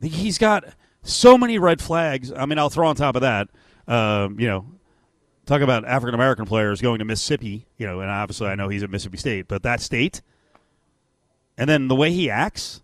He's 0.00 0.38
got 0.38 0.64
so 1.02 1.36
many 1.36 1.58
red 1.58 1.80
flags. 1.82 2.32
I 2.32 2.46
mean, 2.46 2.58
I'll 2.58 2.70
throw 2.70 2.86
on 2.88 2.96
top 2.96 3.16
of 3.16 3.22
that, 3.22 3.48
um, 3.88 4.38
you 4.38 4.46
know, 4.46 4.64
talk 5.44 5.60
about 5.60 5.84
African 5.84 6.14
American 6.14 6.46
players 6.46 6.80
going 6.80 7.00
to 7.00 7.04
Mississippi, 7.04 7.66
you 7.78 7.86
know, 7.86 8.00
and 8.00 8.10
obviously 8.10 8.46
I 8.48 8.54
know 8.54 8.68
he's 8.68 8.82
at 8.82 8.90
Mississippi 8.90 9.18
State, 9.18 9.48
but 9.48 9.62
that 9.64 9.80
state, 9.80 10.22
and 11.58 11.68
then 11.68 11.88
the 11.88 11.94
way 11.94 12.12
he 12.12 12.30
acts, 12.30 12.82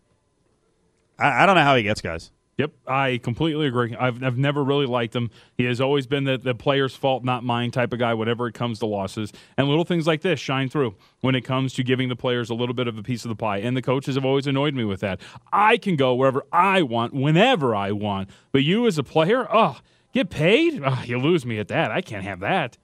I, 1.19 1.43
I 1.43 1.47
don't 1.47 1.55
know 1.55 1.63
how 1.63 1.77
he 1.77 1.83
gets 1.83 2.01
guys. 2.01 2.31
Yep, 2.63 2.75
I 2.87 3.19
completely 3.21 3.67
agree. 3.67 3.97
I've, 3.99 4.23
I've 4.23 4.39
never 4.39 4.63
really 4.63 4.87
liked 4.87 5.17
him. 5.17 5.31
He 5.59 5.65
has 5.65 5.81
always 5.81 6.07
been 6.07 6.23
the, 6.23 6.39
the 6.39 6.55
player's 6.55 6.95
fault, 6.95 7.25
not 7.25 7.43
mine 7.43 7.73
type 7.73 7.93
of 7.93 7.99
guy 7.99 8.15
whenever 8.15 8.47
it 8.47 8.53
comes 8.53 8.79
to 8.79 8.87
losses. 8.87 9.33
And 9.57 9.67
little 9.67 9.85
things 9.85 10.07
like 10.07 10.21
this 10.21 10.39
shine 10.39 10.69
through 10.69 10.95
when 11.23 11.35
it 11.35 11.41
comes 11.41 11.73
to 11.73 11.83
giving 11.83 12.09
the 12.09 12.15
players 12.15 12.51
a 12.51 12.55
little 12.55 12.73
bit 12.73 12.87
of 12.87 12.97
a 12.97 13.03
piece 13.03 13.25
of 13.25 13.31
the 13.31 13.35
pie. 13.35 13.57
And 13.57 13.77
the 13.77 13.83
coaches 13.83 14.15
have 14.15 14.25
always 14.25 14.47
annoyed 14.47 14.75
me 14.75 14.85
with 14.85 15.01
that. 15.01 15.21
I 15.53 15.77
can 15.77 15.97
go 15.97 16.15
wherever 16.15 16.45
I 16.53 16.83
want, 16.83 17.15
whenever 17.15 17.75
I 17.75 17.91
want. 17.91 18.31
But 18.53 18.63
you 18.63 18.87
as 18.87 18.97
a 18.97 19.03
player, 19.03 19.49
oh, 19.53 19.81
get 20.13 20.31
paid? 20.31 20.81
Oh, 20.85 21.03
you 21.05 21.19
lose 21.19 21.45
me 21.45 21.59
at 21.59 21.67
that. 21.67 21.91
I 21.91 22.01
can't 22.01 22.23
have 22.23 22.39
that. 22.39 22.79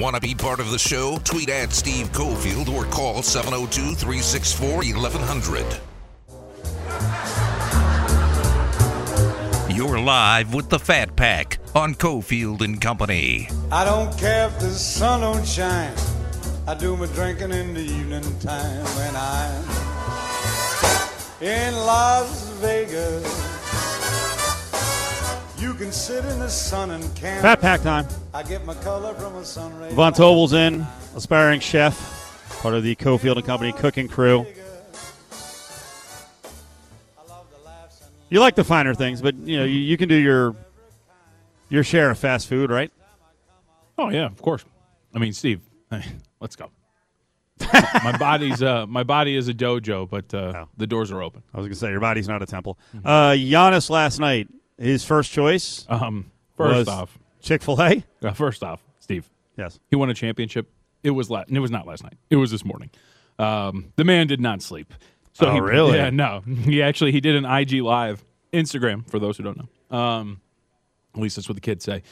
Want 0.00 0.16
to 0.16 0.20
be 0.20 0.34
part 0.34 0.58
of 0.58 0.72
the 0.72 0.78
show? 0.80 1.18
Tweet 1.22 1.50
at 1.50 1.72
Steve 1.72 2.10
Cofield 2.10 2.68
or 2.68 2.84
call 2.86 3.22
702 3.22 3.94
364 3.94 4.78
1100. 4.78 5.93
You're 9.74 9.98
live 9.98 10.54
with 10.54 10.68
the 10.70 10.78
Fat 10.78 11.16
Pack 11.16 11.58
on 11.74 11.94
Cofield 11.94 12.60
and 12.60 12.80
Company. 12.80 13.48
I 13.72 13.84
don't 13.84 14.16
care 14.16 14.46
if 14.46 14.58
the 14.60 14.70
sun 14.70 15.22
don't 15.22 15.46
shine. 15.46 15.92
I 16.66 16.74
do 16.74 16.96
my 16.96 17.06
drinking 17.06 17.50
in 17.50 17.74
the 17.74 17.80
evening 17.80 18.22
time 18.38 18.84
when 18.96 19.14
I'm 19.16 19.64
in 21.42 21.74
Las 21.74 22.50
Vegas. 22.60 23.24
You 25.60 25.74
can 25.74 25.92
sit 25.92 26.24
in 26.24 26.38
the 26.38 26.48
sun 26.48 26.90
and 26.92 27.14
camp. 27.16 27.42
Fat 27.42 27.60
pack 27.60 27.82
time. 27.82 28.06
I 28.32 28.42
get 28.42 28.64
my 28.64 28.74
color 28.74 29.12
from 29.14 29.34
a 29.36 29.44
sun 29.44 29.76
ray. 29.78 29.92
Von 29.92 30.12
Tobel's 30.12 30.52
in, 30.52 30.86
aspiring 31.16 31.60
chef, 31.60 31.96
part 32.62 32.74
of 32.74 32.82
the 32.82 32.94
Cofield 32.96 33.36
and 33.36 33.44
Company 33.44 33.72
cooking 33.72 34.08
crew. 34.08 34.46
You 38.34 38.40
like 38.40 38.56
the 38.56 38.64
finer 38.64 38.94
things, 38.96 39.22
but 39.22 39.36
you 39.36 39.58
know 39.58 39.64
you, 39.64 39.78
you 39.78 39.96
can 39.96 40.08
do 40.08 40.16
your 40.16 40.56
your 41.68 41.84
share 41.84 42.10
of 42.10 42.18
fast 42.18 42.48
food, 42.48 42.68
right? 42.68 42.90
Oh, 43.96 44.08
yeah, 44.10 44.26
of 44.26 44.42
course. 44.42 44.64
I 45.14 45.20
mean, 45.20 45.32
Steve, 45.32 45.60
let's 46.40 46.56
go. 46.56 46.72
my 48.02 48.16
body's 48.18 48.60
uh, 48.60 48.88
my 48.88 49.04
body 49.04 49.36
is 49.36 49.46
a 49.46 49.54
dojo, 49.54 50.10
but 50.10 50.34
uh, 50.34 50.52
Oh. 50.64 50.68
the 50.76 50.88
doors 50.88 51.12
are 51.12 51.22
open. 51.22 51.44
I 51.54 51.58
was 51.58 51.66
going 51.66 51.74
to 51.74 51.78
say 51.78 51.90
your 51.90 52.00
body's 52.00 52.26
not 52.26 52.42
a 52.42 52.46
temple. 52.46 52.76
Uh, 53.04 53.30
Giannis 53.36 53.88
last 53.88 54.18
night, 54.18 54.48
his 54.78 55.04
first 55.04 55.30
choice 55.30 55.86
Um, 55.88 56.32
first 56.56 56.88
off, 56.88 57.16
Chick 57.40 57.62
Fil 57.62 57.80
A. 57.80 58.04
uh, 58.24 58.32
first 58.32 58.64
off, 58.64 58.80
Steve, 58.98 59.30
Yes, 59.56 59.78
He 59.90 59.94
won 59.94 60.10
a 60.10 60.14
championship. 60.14 60.68
It 61.04 61.10
was 61.10 61.30
la- 61.30 61.44
It 61.46 61.60
was 61.60 61.70
not 61.70 61.86
last 61.86 62.02
night. 62.02 62.14
It 62.30 62.36
was 62.36 62.50
this 62.50 62.64
morning. 62.64 62.90
Um, 63.38 63.92
the 63.94 64.02
man 64.02 64.26
did 64.26 64.40
not 64.40 64.60
sleep. 64.60 64.92
So 65.34 65.48
Oh, 65.48 65.52
he, 65.52 65.60
really? 65.60 65.98
Yeah, 65.98 66.10
no. 66.10 66.42
He 66.64 66.82
actually 66.82 67.12
he 67.12 67.20
did 67.20 67.36
an 67.36 67.44
IG 67.44 67.82
live 67.82 68.24
Instagram 68.52 69.08
for 69.10 69.18
those 69.18 69.36
who 69.36 69.42
don't 69.42 69.58
know. 69.58 69.96
Um, 69.96 70.40
at 71.14 71.20
least 71.20 71.36
that's 71.36 71.48
what 71.48 71.54
the 71.56 71.60
kids 71.60 71.84
say. 71.84 72.02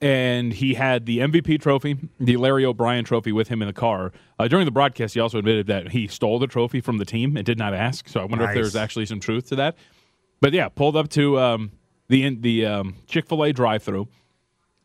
And 0.00 0.52
he 0.52 0.74
had 0.74 1.06
the 1.06 1.18
MVP 1.20 1.60
trophy, 1.60 1.96
the 2.20 2.36
Larry 2.36 2.64
O'Brien 2.66 3.04
trophy, 3.04 3.32
with 3.32 3.48
him 3.48 3.62
in 3.62 3.66
the 3.68 3.72
car. 3.72 4.12
Uh, 4.38 4.46
during 4.46 4.66
the 4.66 4.70
broadcast, 4.70 5.14
he 5.14 5.20
also 5.20 5.38
admitted 5.38 5.66
that 5.68 5.90
he 5.92 6.06
stole 6.06 6.38
the 6.38 6.46
trophy 6.46 6.80
from 6.82 6.98
the 6.98 7.04
team 7.06 7.36
and 7.36 7.46
did 7.46 7.56
not 7.58 7.72
ask. 7.72 8.08
So 8.08 8.20
I 8.20 8.24
wonder 8.24 8.44
if 8.44 8.54
there's 8.54 8.76
actually 8.76 9.06
some 9.06 9.20
truth 9.20 9.48
to 9.48 9.56
that. 9.56 9.76
But 10.40 10.52
yeah, 10.52 10.68
pulled 10.68 10.96
up 10.96 11.08
to 11.10 11.40
um, 11.40 11.70
the 12.08 12.34
the 12.36 12.66
um, 12.66 12.96
Chick 13.06 13.26
Fil 13.26 13.42
A 13.42 13.52
drive-through 13.52 14.06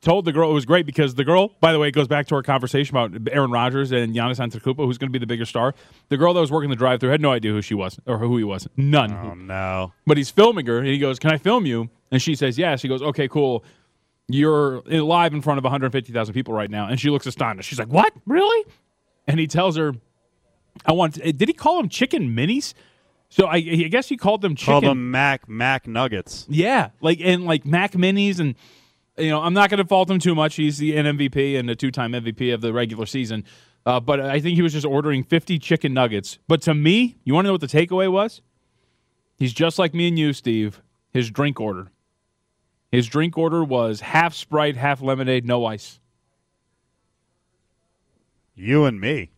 told 0.01 0.25
the 0.25 0.31
girl 0.31 0.49
it 0.49 0.53
was 0.53 0.65
great 0.65 0.85
because 0.85 1.15
the 1.15 1.23
girl, 1.23 1.49
by 1.59 1.71
the 1.71 1.79
way, 1.79 1.87
it 1.87 1.91
goes 1.91 2.07
back 2.07 2.25
to 2.27 2.35
our 2.35 2.41
conversation 2.43 2.95
about 2.97 3.11
Aaron 3.31 3.51
Rodgers 3.51 3.91
and 3.91 4.15
Giannis 4.15 4.39
Antetokounmpo, 4.39 4.85
who's 4.85 4.97
going 4.97 5.09
to 5.09 5.11
be 5.11 5.19
the 5.19 5.27
bigger 5.27 5.45
star. 5.45 5.75
The 6.09 6.17
girl 6.17 6.33
that 6.33 6.41
was 6.41 6.51
working 6.51 6.69
the 6.71 6.75
drive-through 6.75 7.11
had 7.11 7.21
no 7.21 7.31
idea 7.31 7.51
who 7.51 7.61
she 7.61 7.75
was 7.75 7.99
or 8.07 8.17
who 8.17 8.35
he 8.37 8.43
was. 8.43 8.67
None. 8.77 9.11
oh 9.13 9.33
no, 9.35 9.93
But 10.07 10.17
he's 10.17 10.29
filming 10.31 10.65
her, 10.65 10.79
and 10.79 10.87
he 10.87 10.97
goes, 10.97 11.19
"Can 11.19 11.31
I 11.31 11.37
film 11.37 11.65
you?" 11.65 11.89
And 12.11 12.21
she 12.21 12.35
says, 12.35 12.57
"Yes." 12.57 12.81
He 12.81 12.87
goes, 12.87 13.01
"Okay, 13.01 13.27
cool. 13.27 13.63
You're 14.27 14.81
live 14.81 15.33
in 15.33 15.41
front 15.41 15.57
of 15.59 15.63
150,000 15.65 16.33
people 16.33 16.53
right 16.53 16.69
now." 16.69 16.87
And 16.87 16.99
she 16.99 17.09
looks 17.09 17.25
astonished. 17.25 17.69
She's 17.69 17.79
like, 17.79 17.89
"What? 17.89 18.11
Really?" 18.25 18.65
And 19.27 19.39
he 19.39 19.45
tells 19.47 19.77
her, 19.77 19.93
"I 20.85 20.93
want." 20.93 21.19
Eh, 21.23 21.31
did 21.31 21.47
he 21.47 21.53
call 21.53 21.77
them 21.77 21.89
chicken 21.89 22.29
minis? 22.35 22.73
So 23.29 23.45
I, 23.45 23.55
I 23.55 23.87
guess 23.89 24.09
he 24.09 24.17
called 24.17 24.41
them 24.41 24.55
chicken. 24.55 24.71
called 24.73 24.83
them 24.83 25.11
Mac 25.11 25.47
Mac 25.47 25.87
Nuggets. 25.87 26.45
Yeah, 26.49 26.89
like 27.01 27.19
and 27.21 27.45
like 27.45 27.65
Mac 27.65 27.93
Minis, 27.93 28.39
and 28.39 28.55
you 29.21 29.29
know 29.29 29.41
I'm 29.41 29.53
not 29.53 29.69
going 29.69 29.77
to 29.79 29.85
fault 29.85 30.09
him 30.09 30.19
too 30.19 30.35
much. 30.35 30.55
He's 30.55 30.77
the 30.77 30.93
MVP 30.93 31.57
and 31.57 31.69
a 31.69 31.75
two-time 31.75 32.11
MVP 32.13 32.53
of 32.53 32.61
the 32.61 32.73
regular 32.73 33.05
season, 33.05 33.45
uh, 33.85 33.99
but 33.99 34.19
I 34.19 34.39
think 34.39 34.55
he 34.55 34.61
was 34.61 34.73
just 34.73 34.85
ordering 34.85 35.23
50 35.23 35.59
chicken 35.59 35.93
nuggets. 35.93 36.39
But 36.47 36.61
to 36.63 36.73
me, 36.73 37.17
you 37.23 37.33
want 37.33 37.45
to 37.45 37.47
know 37.49 37.53
what 37.53 37.61
the 37.61 37.67
takeaway 37.67 38.11
was? 38.11 38.41
He's 39.37 39.53
just 39.53 39.79
like 39.79 39.93
me 39.93 40.07
and 40.07 40.19
you, 40.19 40.33
Steve. 40.33 40.81
His 41.11 41.31
drink 41.31 41.59
order. 41.59 41.91
His 42.91 43.07
drink 43.07 43.37
order 43.37 43.63
was 43.63 44.01
half 44.01 44.33
Sprite, 44.33 44.75
half 44.75 45.01
lemonade, 45.01 45.45
no 45.45 45.65
ice. 45.65 45.99
You 48.53 48.85
and 48.85 48.99
me. 48.99 49.31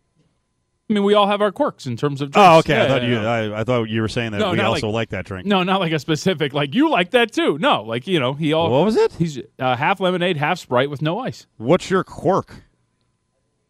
I 0.89 0.93
mean, 0.93 1.03
we 1.03 1.13
all 1.13 1.27
have 1.27 1.41
our 1.41 1.51
quirks 1.51 1.85
in 1.85 1.95
terms 1.95 2.21
of. 2.21 2.31
Drinks. 2.31 2.45
Oh, 2.47 2.61
drinks. 2.61 2.69
okay. 2.69 2.81
I 2.83 2.87
thought 2.87 3.01
yeah, 3.03 3.07
you. 3.07 3.13
yeah. 3.15 3.55
I, 3.55 3.61
I 3.61 3.63
thought 3.63 3.83
you 3.85 4.01
were 4.01 4.09
saying 4.09 4.33
that 4.33 4.39
No, 4.39 4.51
we 4.51 4.59
also 4.59 4.87
like- 4.87 4.93
like 4.93 5.09
that 5.11 5.25
drink. 5.25 5.47
No, 5.47 5.63
not 5.63 5.79
like 5.79 5.93
a 5.93 5.99
specific. 5.99 6.53
Like 6.53 6.75
you 6.75 6.89
like 6.89 7.11
that 7.11 7.31
too. 7.31 7.57
No, 7.57 7.83
like 7.83 8.05
you 8.05 8.19
know, 8.19 8.33
he 8.33 8.51
all. 8.53 8.69
What 8.69 8.83
was 8.85 8.95
it? 8.97 9.13
He's 9.13 9.39
uh, 9.59 9.75
half 9.75 9.99
lemonade, 10.01 10.37
half 10.37 10.59
Sprite 10.59 10.89
with 10.89 11.01
no 11.01 11.19
ice. 11.19 11.47
What's 11.57 11.89
your 11.89 12.03
quirk? 12.03 12.53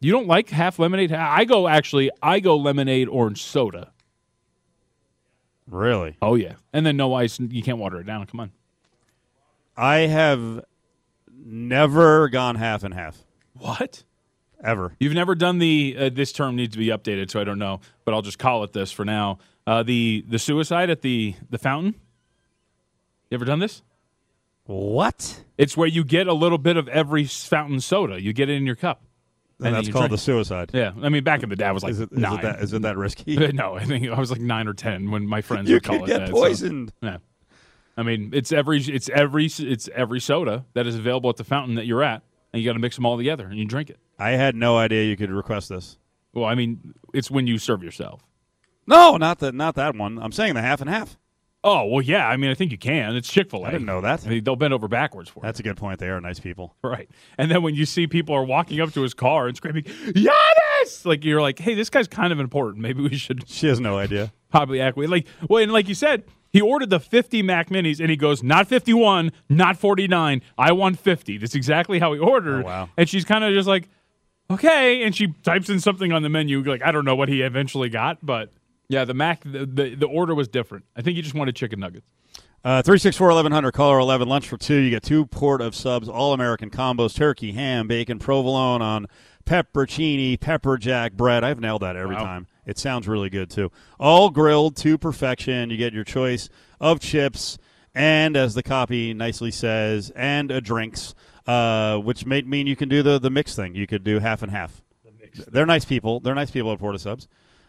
You 0.00 0.10
don't 0.12 0.26
like 0.26 0.50
half 0.50 0.78
lemonade? 0.78 1.12
I 1.12 1.44
go 1.44 1.68
actually. 1.68 2.10
I 2.22 2.40
go 2.40 2.56
lemonade, 2.56 3.08
orange 3.08 3.42
soda. 3.42 3.92
Really? 5.70 6.16
Oh 6.20 6.34
yeah, 6.34 6.54
and 6.72 6.84
then 6.84 6.96
no 6.96 7.14
ice. 7.14 7.38
You 7.40 7.62
can't 7.62 7.78
water 7.78 8.00
it 8.00 8.06
down. 8.06 8.26
Come 8.26 8.40
on. 8.40 8.52
I 9.76 9.98
have 10.00 10.64
never 11.32 12.28
gone 12.28 12.56
half 12.56 12.84
and 12.84 12.92
half 12.94 13.18
What? 13.54 14.04
Ever. 14.64 14.94
You've 14.98 15.14
never 15.14 15.34
done 15.34 15.58
the. 15.58 15.96
Uh, 15.98 16.10
this 16.12 16.32
term 16.32 16.56
needs 16.56 16.72
to 16.72 16.78
be 16.78 16.86
updated, 16.88 17.30
so 17.30 17.40
I 17.40 17.44
don't 17.44 17.58
know, 17.58 17.80
but 18.04 18.14
I'll 18.14 18.22
just 18.22 18.38
call 18.38 18.64
it 18.64 18.72
this 18.72 18.90
for 18.90 19.04
now. 19.04 19.38
Uh, 19.66 19.82
the 19.82 20.24
the 20.28 20.38
suicide 20.38 20.90
at 20.90 21.02
the 21.02 21.34
the 21.50 21.58
fountain. 21.58 21.94
You 23.30 23.36
ever 23.36 23.44
done 23.44 23.58
this? 23.58 23.82
What? 24.64 25.44
It's 25.58 25.76
where 25.76 25.88
you 25.88 26.04
get 26.04 26.26
a 26.26 26.32
little 26.32 26.58
bit 26.58 26.76
of 26.76 26.88
every 26.88 27.24
fountain 27.24 27.80
soda. 27.80 28.20
You 28.20 28.32
get 28.32 28.48
it 28.48 28.54
in 28.54 28.66
your 28.66 28.76
cup. 28.76 29.02
And, 29.58 29.66
then 29.66 29.72
that's 29.74 29.88
called 29.88 30.02
drink. 30.04 30.10
the 30.12 30.18
suicide. 30.18 30.70
Yeah, 30.74 30.92
I 31.00 31.08
mean, 31.10 31.22
back 31.22 31.42
in 31.42 31.48
the 31.48 31.56
day, 31.56 31.64
I 31.66 31.70
was 31.70 31.82
like 31.82 31.92
Is 31.92 32.00
it, 32.00 32.10
is 32.12 32.18
nine. 32.18 32.38
it 32.40 32.42
that 32.42 32.60
is 32.60 32.72
it 32.72 32.82
that 32.82 32.96
risky? 32.96 33.36
no, 33.52 33.74
I 33.74 33.84
think 33.84 34.08
I 34.08 34.18
was 34.18 34.30
like 34.30 34.40
nine 34.40 34.66
or 34.66 34.74
ten 34.74 35.10
when 35.10 35.26
my 35.26 35.42
friends 35.42 35.68
you 35.68 35.76
would 35.76 35.84
call 35.84 36.02
it 36.04 36.06
get 36.08 36.18
that. 36.18 36.28
so- 36.28 36.34
poisoned. 36.34 36.92
Yeah. 37.02 37.18
I 37.96 38.02
mean, 38.02 38.30
it's 38.34 38.50
every 38.50 38.80
it's 38.80 39.08
every 39.08 39.46
it's 39.46 39.88
every 39.94 40.20
soda 40.20 40.64
that 40.74 40.86
is 40.86 40.96
available 40.96 41.30
at 41.30 41.36
the 41.36 41.44
fountain 41.44 41.76
that 41.76 41.86
you're 41.86 42.02
at, 42.02 42.22
and 42.52 42.60
you 42.60 42.68
got 42.68 42.72
to 42.72 42.80
mix 42.80 42.96
them 42.96 43.06
all 43.06 43.16
together 43.16 43.46
and 43.46 43.56
you 43.56 43.64
drink 43.64 43.90
it. 43.90 43.98
I 44.18 44.30
had 44.30 44.54
no 44.54 44.76
idea 44.76 45.04
you 45.04 45.16
could 45.16 45.30
request 45.30 45.68
this. 45.68 45.98
Well, 46.32 46.44
I 46.44 46.54
mean, 46.54 46.94
it's 47.12 47.30
when 47.30 47.46
you 47.46 47.58
serve 47.58 47.82
yourself. 47.82 48.22
No, 48.86 49.16
not 49.16 49.38
that 49.38 49.54
not 49.54 49.74
that 49.76 49.96
one. 49.96 50.18
I'm 50.20 50.32
saying 50.32 50.54
the 50.54 50.62
half 50.62 50.80
and 50.80 50.90
half. 50.90 51.16
Oh 51.62 51.86
well, 51.86 52.02
yeah. 52.02 52.28
I 52.28 52.36
mean, 52.36 52.50
I 52.50 52.54
think 52.54 52.70
you 52.72 52.76
can. 52.78 53.16
It's 53.16 53.28
Chick 53.28 53.50
Fil 53.50 53.64
A. 53.64 53.68
I 53.68 53.70
didn't 53.70 53.86
know 53.86 54.02
that. 54.02 54.26
I 54.26 54.28
mean, 54.28 54.44
they'll 54.44 54.56
bend 54.56 54.74
over 54.74 54.86
backwards 54.88 55.30
for 55.30 55.40
That's 55.40 55.58
a 55.60 55.62
good 55.62 55.76
point. 55.78 55.98
They 55.98 56.08
are 56.08 56.20
nice 56.20 56.38
people. 56.38 56.74
right? 56.82 57.08
And 57.38 57.50
then 57.50 57.62
when 57.62 57.74
you 57.74 57.86
see 57.86 58.06
people 58.06 58.34
are 58.34 58.44
walking 58.44 58.80
up 58.80 58.92
to 58.92 59.00
his 59.00 59.14
car 59.14 59.46
and 59.48 59.56
screaming 59.56 59.84
Giannis, 59.84 61.04
like 61.06 61.24
you're 61.24 61.40
like, 61.40 61.58
hey, 61.58 61.74
this 61.74 61.90
guy's 61.90 62.08
kind 62.08 62.32
of 62.32 62.40
important. 62.40 62.82
Maybe 62.82 63.02
we 63.02 63.16
should 63.16 63.44
She 63.48 63.66
has 63.68 63.80
no 63.80 63.96
idea. 63.98 64.32
probably 64.50 64.80
act 64.80 64.98
like 64.98 65.26
well, 65.48 65.62
and 65.62 65.72
like 65.72 65.88
you 65.88 65.94
said, 65.94 66.24
he 66.50 66.60
ordered 66.60 66.90
the 66.90 67.00
50 67.00 67.42
Mac 67.42 67.68
Minis, 67.70 67.98
and 67.98 68.10
he 68.10 68.16
goes, 68.16 68.42
not 68.42 68.68
51, 68.68 69.32
not 69.48 69.76
49. 69.76 70.40
I 70.56 70.72
want 70.72 70.98
50. 71.00 71.38
That's 71.38 71.54
exactly 71.54 71.98
how 71.98 72.12
he 72.12 72.20
ordered. 72.20 72.62
Oh, 72.64 72.66
wow. 72.66 72.88
And 72.96 73.08
she's 73.08 73.24
kind 73.24 73.42
of 73.42 73.52
just 73.54 73.66
like, 73.66 73.88
okay, 74.50 75.02
and 75.04 75.14
she 75.14 75.28
types 75.42 75.68
in 75.68 75.80
something 75.80 76.12
on 76.12 76.22
the 76.22 76.28
menu. 76.28 76.62
Like 76.62 76.82
I 76.82 76.92
don't 76.92 77.04
know 77.04 77.16
what 77.16 77.28
he 77.28 77.42
eventually 77.42 77.88
got, 77.88 78.18
but 78.24 78.50
yeah, 78.88 79.04
the 79.04 79.14
Mac, 79.14 79.42
the 79.44 79.66
the, 79.66 79.94
the 79.94 80.06
order 80.06 80.34
was 80.34 80.48
different. 80.48 80.84
I 80.96 81.02
think 81.02 81.16
he 81.16 81.22
just 81.22 81.34
wanted 81.34 81.56
chicken 81.56 81.80
nuggets. 81.80 82.06
Uh, 82.64 82.80
364 82.80 83.26
1100, 83.28 83.72
caller 83.72 83.98
11, 83.98 84.26
lunch 84.26 84.48
for 84.48 84.56
two. 84.56 84.76
You 84.76 84.88
get 84.88 85.02
two 85.02 85.26
port 85.26 85.60
of 85.60 85.74
subs, 85.74 86.08
all 86.08 86.32
American 86.32 86.70
combos, 86.70 87.14
turkey, 87.14 87.52
ham, 87.52 87.86
bacon, 87.86 88.18
provolone 88.18 88.80
on 88.80 89.06
pepperoncini, 89.44 90.40
pepper 90.40 90.78
jack 90.78 91.12
bread. 91.12 91.44
I've 91.44 91.60
nailed 91.60 91.82
that 91.82 91.94
every 91.96 92.16
Wow. 92.16 92.24
time. 92.24 92.46
It 92.64 92.78
sounds 92.78 93.06
really 93.06 93.28
good, 93.28 93.50
too. 93.50 93.70
All 94.00 94.30
grilled 94.30 94.76
to 94.78 94.96
perfection. 94.96 95.68
You 95.68 95.76
get 95.76 95.92
your 95.92 96.04
choice 96.04 96.48
of 96.80 97.00
chips, 97.00 97.58
and 97.94 98.34
as 98.34 98.54
the 98.54 98.62
copy 98.62 99.12
nicely 99.12 99.50
says, 99.50 100.10
and 100.16 100.50
a 100.50 100.62
drinks, 100.62 101.14
uh, 101.46 101.98
which 101.98 102.26
may 102.26 102.42
mean 102.42 102.66
you 102.66 102.76
can 102.76 102.88
do 102.88 103.02
the, 103.02 103.18
the 103.18 103.30
mix 103.30 103.54
thing. 103.54 103.74
You 103.74 103.86
could 103.86 104.04
do 104.04 104.18
half 104.18 104.42
and 104.42 104.50
half. 104.50 104.82
They're 105.48 105.66
nice 105.66 105.84
people. 105.84 106.20
They're 106.20 106.34
nice 106.34 106.50
people 106.50 106.72
at 106.72 106.78
Port 106.78 106.94
of 106.94 107.00
Subs. 107.00 107.26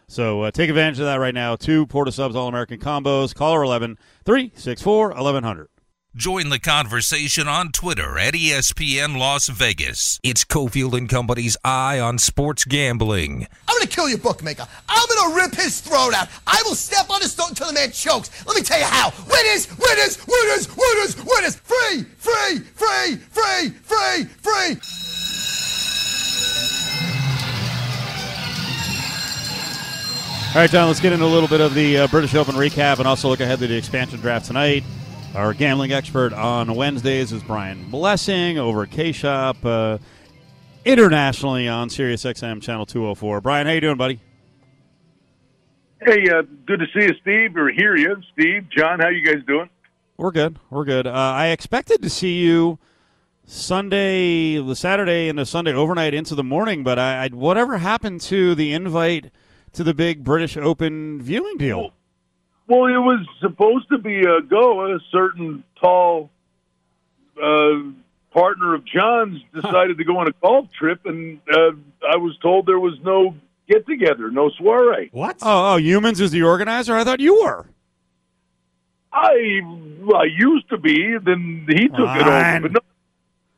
So 0.08 0.42
uh, 0.42 0.50
take 0.52 0.70
advantage 0.70 1.00
of 1.00 1.06
that 1.06 1.16
right 1.16 1.34
now. 1.34 1.56
Two 1.56 1.86
Port 1.86 2.06
of 2.06 2.14
Subs 2.14 2.36
All 2.36 2.48
American 2.48 2.78
combos. 2.78 3.34
Caller 3.34 3.62
11 3.62 3.98
364 4.24 5.08
1100. 5.08 5.68
Join 6.16 6.48
the 6.48 6.58
conversation 6.58 7.46
on 7.46 7.72
Twitter 7.72 8.18
at 8.18 8.32
ESPN 8.32 9.18
Las 9.18 9.48
Vegas. 9.48 10.18
It's 10.22 10.46
Cofield 10.46 10.96
and 10.96 11.10
Company's 11.10 11.58
Eye 11.62 12.00
on 12.00 12.16
Sports 12.16 12.64
Gambling. 12.64 13.46
I'm 13.68 13.76
gonna 13.76 13.86
kill 13.86 14.08
your 14.08 14.16
bookmaker. 14.16 14.66
I'm 14.88 15.06
gonna 15.14 15.36
rip 15.36 15.54
his 15.54 15.82
throat 15.82 16.14
out. 16.14 16.28
I 16.46 16.62
will 16.64 16.74
step 16.74 17.10
on 17.10 17.20
his 17.20 17.34
throat 17.34 17.50
until 17.50 17.66
the 17.66 17.74
man 17.74 17.90
chokes. 17.90 18.30
Let 18.46 18.56
me 18.56 18.62
tell 18.62 18.78
you 18.78 18.86
how. 18.86 19.12
Winners, 19.30 19.68
winners, 19.76 20.26
winners, 20.26 20.74
winners, 20.74 21.16
winners. 21.22 21.56
Free, 21.56 22.06
free, 22.16 22.60
free, 22.60 23.16
free, 23.16 23.68
free, 23.82 24.24
free. 24.24 24.80
All 30.54 30.62
right, 30.62 30.70
John, 30.70 30.88
let's 30.88 31.00
get 31.00 31.12
into 31.12 31.26
a 31.26 31.28
little 31.28 31.48
bit 31.50 31.60
of 31.60 31.74
the 31.74 31.98
uh, 31.98 32.06
British 32.06 32.34
Open 32.34 32.54
recap 32.54 33.00
and 33.00 33.06
also 33.06 33.28
look 33.28 33.40
ahead 33.40 33.58
to 33.58 33.66
the 33.66 33.76
expansion 33.76 34.18
draft 34.20 34.46
tonight. 34.46 34.82
Our 35.36 35.52
gambling 35.52 35.92
expert 35.92 36.32
on 36.32 36.74
Wednesdays 36.74 37.30
is 37.30 37.42
Brian 37.42 37.90
Blessing 37.90 38.56
over 38.56 38.84
at 38.84 38.90
K 38.90 39.12
Shop, 39.12 39.58
uh, 39.66 39.98
internationally 40.86 41.68
on 41.68 41.90
Sirius 41.90 42.24
XM 42.24 42.62
Channel 42.62 42.86
204. 42.86 43.42
Brian, 43.42 43.66
how 43.66 43.74
you 43.74 43.82
doing, 43.82 43.98
buddy? 43.98 44.18
Hey, 46.00 46.26
uh, 46.30 46.40
good 46.64 46.80
to 46.80 46.86
see 46.86 47.04
you, 47.04 47.14
Steve, 47.20 47.54
or 47.54 47.70
hear 47.70 47.98
you, 47.98 48.16
Steve. 48.32 48.66
John, 48.74 48.98
how 48.98 49.10
you 49.10 49.22
guys 49.22 49.44
doing? 49.46 49.68
We're 50.16 50.30
good. 50.30 50.58
We're 50.70 50.86
good. 50.86 51.06
Uh, 51.06 51.12
I 51.12 51.48
expected 51.48 52.00
to 52.00 52.08
see 52.08 52.38
you 52.38 52.78
Sunday, 53.44 54.56
the 54.56 54.74
Saturday, 54.74 55.28
and 55.28 55.38
the 55.38 55.44
Sunday 55.44 55.74
overnight 55.74 56.14
into 56.14 56.34
the 56.34 56.44
morning, 56.44 56.82
but 56.82 56.98
I, 56.98 57.26
I 57.26 57.28
whatever 57.28 57.76
happened 57.76 58.22
to 58.22 58.54
the 58.54 58.72
invite 58.72 59.30
to 59.74 59.84
the 59.84 59.92
big 59.92 60.24
British 60.24 60.56
Open 60.56 61.20
viewing 61.20 61.58
deal? 61.58 61.92
Well, 62.68 62.86
it 62.86 62.98
was 62.98 63.24
supposed 63.40 63.88
to 63.90 63.98
be 63.98 64.20
a 64.20 64.40
go. 64.42 64.94
A 64.94 64.98
certain 65.12 65.62
tall 65.80 66.30
uh, 67.40 67.90
partner 68.32 68.74
of 68.74 68.84
John's 68.84 69.40
decided 69.54 69.98
to 69.98 70.04
go 70.04 70.18
on 70.18 70.26
a 70.28 70.32
golf 70.42 70.66
trip, 70.78 71.06
and 71.06 71.40
uh, 71.50 71.72
I 72.12 72.16
was 72.16 72.36
told 72.42 72.66
there 72.66 72.78
was 72.80 72.98
no 73.04 73.34
get 73.68 73.86
together, 73.86 74.30
no 74.30 74.50
soiree. 74.58 75.10
What? 75.12 75.38
Oh, 75.42 75.74
oh, 75.74 75.76
Humans 75.76 76.20
is 76.20 76.30
the 76.32 76.42
organizer. 76.42 76.96
I 76.96 77.04
thought 77.04 77.20
you 77.20 77.40
were. 77.42 77.66
I 79.12 79.60
I 80.14 80.24
used 80.24 80.68
to 80.70 80.78
be, 80.78 81.16
then 81.24 81.66
he 81.68 81.88
took 81.88 82.00
it 82.00 82.26
over, 82.26 82.60
but 82.62 82.72
no, 82.72 82.80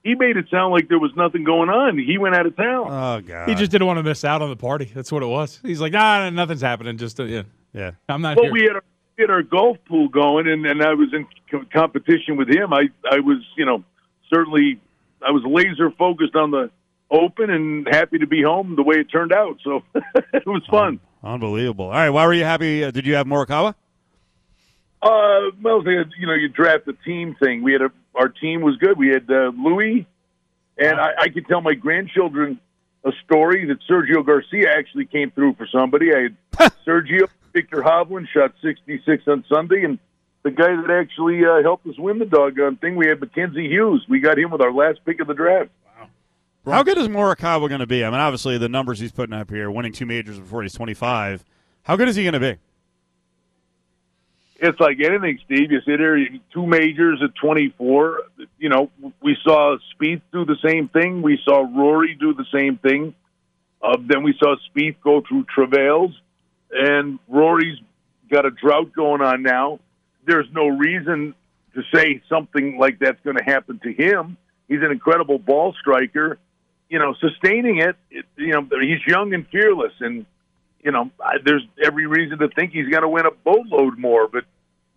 he 0.05 0.15
made 0.15 0.37
it 0.37 0.47
sound 0.51 0.73
like 0.73 0.89
there 0.89 0.99
was 1.01 1.11
nothing 1.17 1.43
going 1.45 1.69
on. 1.69 1.99
He 1.99 2.17
went 2.17 2.37
out 2.37 2.47
of 2.47 2.57
town. 2.57 2.87
Oh 2.89 3.21
God. 3.21 3.49
He 3.49 3.55
just 3.55 3.71
didn't 3.73 3.87
want 3.87 3.99
to 3.99 4.03
miss 4.03 4.25
out 4.25 4.41
on 4.41 4.51
the 4.51 4.57
party. 4.57 4.85
That's 4.95 5.11
what 5.11 5.23
it 5.23 5.27
was. 5.27 5.59
He's 5.63 5.81
like, 5.81 5.93
nah, 5.93 6.31
nothing's 6.31 6.61
happening. 6.61 6.97
Just 6.97 7.19
uh, 7.19 7.25
yeah, 7.25 7.43
yeah. 7.73 7.93
I'm 8.09 8.23
not 8.23 8.37
Well, 8.37 8.45
here. 8.45 8.53
we 8.53 8.63
had 8.63 8.73
our, 8.77 8.85
had 9.19 9.31
our 9.31 9.43
golf 9.43 9.79
pool 9.87 10.09
going, 10.09 10.47
and, 10.47 10.65
and 10.67 10.83
I 10.83 10.95
was 10.95 11.09
in 11.13 11.27
co- 11.51 11.65
competition 11.73 12.37
with 12.37 12.49
him. 12.49 12.73
I 12.73 12.89
I 13.11 13.21
was, 13.21 13.39
you 13.57 13.65
know, 13.65 13.85
certainly 14.33 14.81
I 15.27 15.31
was 15.31 15.43
laser 15.45 15.91
focused 15.91 16.37
on 16.37 16.51
the 16.51 16.71
Open 17.11 17.49
and 17.49 17.89
happy 17.91 18.19
to 18.19 18.27
be 18.27 18.43
home 18.43 18.77
the 18.77 18.83
way 18.83 18.97
it 18.97 19.05
turned 19.05 19.33
out. 19.33 19.59
So 19.65 19.83
it 20.35 20.47
was 20.47 20.63
fun. 20.71 21.01
Unbelievable. 21.25 21.87
All 21.87 21.93
right. 21.93 22.11
Why 22.11 22.27
were 22.27 22.35
you 22.35 22.45
happy? 22.45 22.85
Uh, 22.85 22.91
did 22.91 23.07
you 23.07 23.15
have 23.15 23.27
Morikawa? 23.27 23.75
Uh, 25.01 25.51
well, 25.63 25.83
they 25.83 25.93
you 26.19 26.27
know, 26.27 26.35
you 26.35 26.49
draft 26.49 26.85
the 26.85 26.93
team 26.93 27.35
thing. 27.41 27.63
We 27.63 27.73
had 27.73 27.83
a 27.83 27.91
our 28.15 28.29
team 28.29 28.61
was 28.61 28.77
good. 28.77 28.99
We 28.99 29.09
had 29.09 29.31
uh, 29.31 29.53
Louis, 29.57 30.07
and 30.77 31.01
I, 31.01 31.11
I 31.19 31.29
could 31.29 31.47
tell 31.47 31.63
my 31.63 31.75
grandchildren 31.75 32.61
a 33.05 33.13
story 33.25 33.65
that 33.67 33.79
Sergio 33.89 34.27
Garcia 34.27 34.71
actually 34.77 35.07
came 35.07 35.31
through 35.31 35.55
for 35.55 35.67
somebody. 35.67 36.13
I 36.13 36.23
had 36.23 36.73
Sergio 36.87 37.29
Viktor 37.53 37.83
Hovland 37.83 38.29
shot 38.29 38.55
sixty 38.63 39.03
six 39.05 39.25
on 39.27 39.45
Sunday, 39.49 39.85
and 39.85 39.99
the 40.43 40.51
guy 40.51 40.75
that 40.77 40.91
actually 40.91 41.45
uh, 41.45 41.63
helped 41.63 41.87
us 41.87 41.99
win 41.99 42.19
the 42.19 42.25
doggone 42.25 42.77
thing, 42.77 42.97
we 42.97 43.07
had 43.09 43.21
Mackenzie 43.21 43.69
Hughes. 43.69 44.05
We 44.09 44.21
got 44.21 44.39
him 44.39 44.51
with 44.51 44.61
our 44.61 44.73
last 44.73 45.01
pick 45.05 45.21
of 45.21 45.27
the 45.27 45.35
draft. 45.35 45.71
Wow. 46.65 46.73
How 46.73 46.83
good 46.83 46.99
is 46.99 47.09
Morikawa 47.09 47.69
going 47.69 47.81
to 47.81 47.87
be? 47.87 48.05
I 48.05 48.11
mean, 48.11 48.21
obviously 48.21 48.59
the 48.59 48.69
numbers 48.69 48.99
he's 48.99 49.13
putting 49.13 49.35
up 49.35 49.51
here, 49.51 49.71
winning 49.71 49.93
two 49.93 50.07
majors 50.07 50.39
before 50.39 50.63
he's 50.63 50.75
25. 50.75 51.45
How 51.83 51.97
good 51.97 52.09
is 52.09 52.17
he 52.17 52.23
going 52.23 52.35
to 52.35 52.41
be? 52.41 52.59
it's 54.61 54.81
like 54.81 54.99
anything, 55.01 55.39
Steve. 55.45 55.71
You 55.71 55.81
sit 55.81 56.01
here, 56.01 56.27
two 56.53 56.67
majors 56.67 57.23
at 57.23 57.35
24. 57.37 58.23
You 58.59 58.69
know, 58.69 58.91
we 59.23 59.37
saw 59.43 59.77
Spieth 59.95 60.23
do 60.33 60.45
the 60.45 60.57
same 60.65 60.89
thing. 60.89 61.23
We 61.23 61.39
saw 61.45 61.61
Rory 61.61 62.15
do 62.15 62.35
the 62.35 62.47
same 62.53 62.77
thing. 62.79 63.15
Uh, 63.81 63.97
then 64.05 64.25
we 64.25 64.35
saw 64.39 64.57
Spieth 64.69 64.97
go 65.03 65.23
through 65.27 65.45
travails, 65.45 66.11
and 66.71 67.19
Rory's 67.29 67.79
got 68.31 68.47
a 68.47 68.51
drought 68.51 68.93
going 68.93 69.21
on 69.21 69.43
now. 69.43 69.81
There's 70.27 70.47
no 70.53 70.69
reason 70.69 71.35
to 71.75 71.83
say 71.95 72.23
something 72.29 72.79
like 72.79 72.99
that's 72.99 73.21
going 73.25 73.37
to 73.37 73.45
happen 73.45 73.81
to 73.83 73.93
him. 73.93 74.37
He's 74.69 74.83
an 74.83 74.91
incredible 74.91 75.39
ball 75.39 75.75
striker. 75.81 76.39
You 76.89 76.99
know, 76.99 77.15
sustaining 77.21 77.79
it, 77.79 77.97
it 78.11 78.25
you 78.37 78.53
know, 78.53 78.67
he's 78.81 79.07
young 79.07 79.35
and 79.35 79.47
fearless, 79.49 79.93
and 80.01 80.25
you 80.83 80.91
know, 80.91 81.11
I, 81.23 81.37
there's 81.45 81.67
every 81.83 82.07
reason 82.07 82.39
to 82.39 82.49
think 82.49 82.73
he's 82.73 82.89
going 82.89 83.03
to 83.03 83.09
win 83.09 83.27
a 83.27 83.31
boatload 83.31 83.99
more. 83.99 84.29
But 84.29 84.45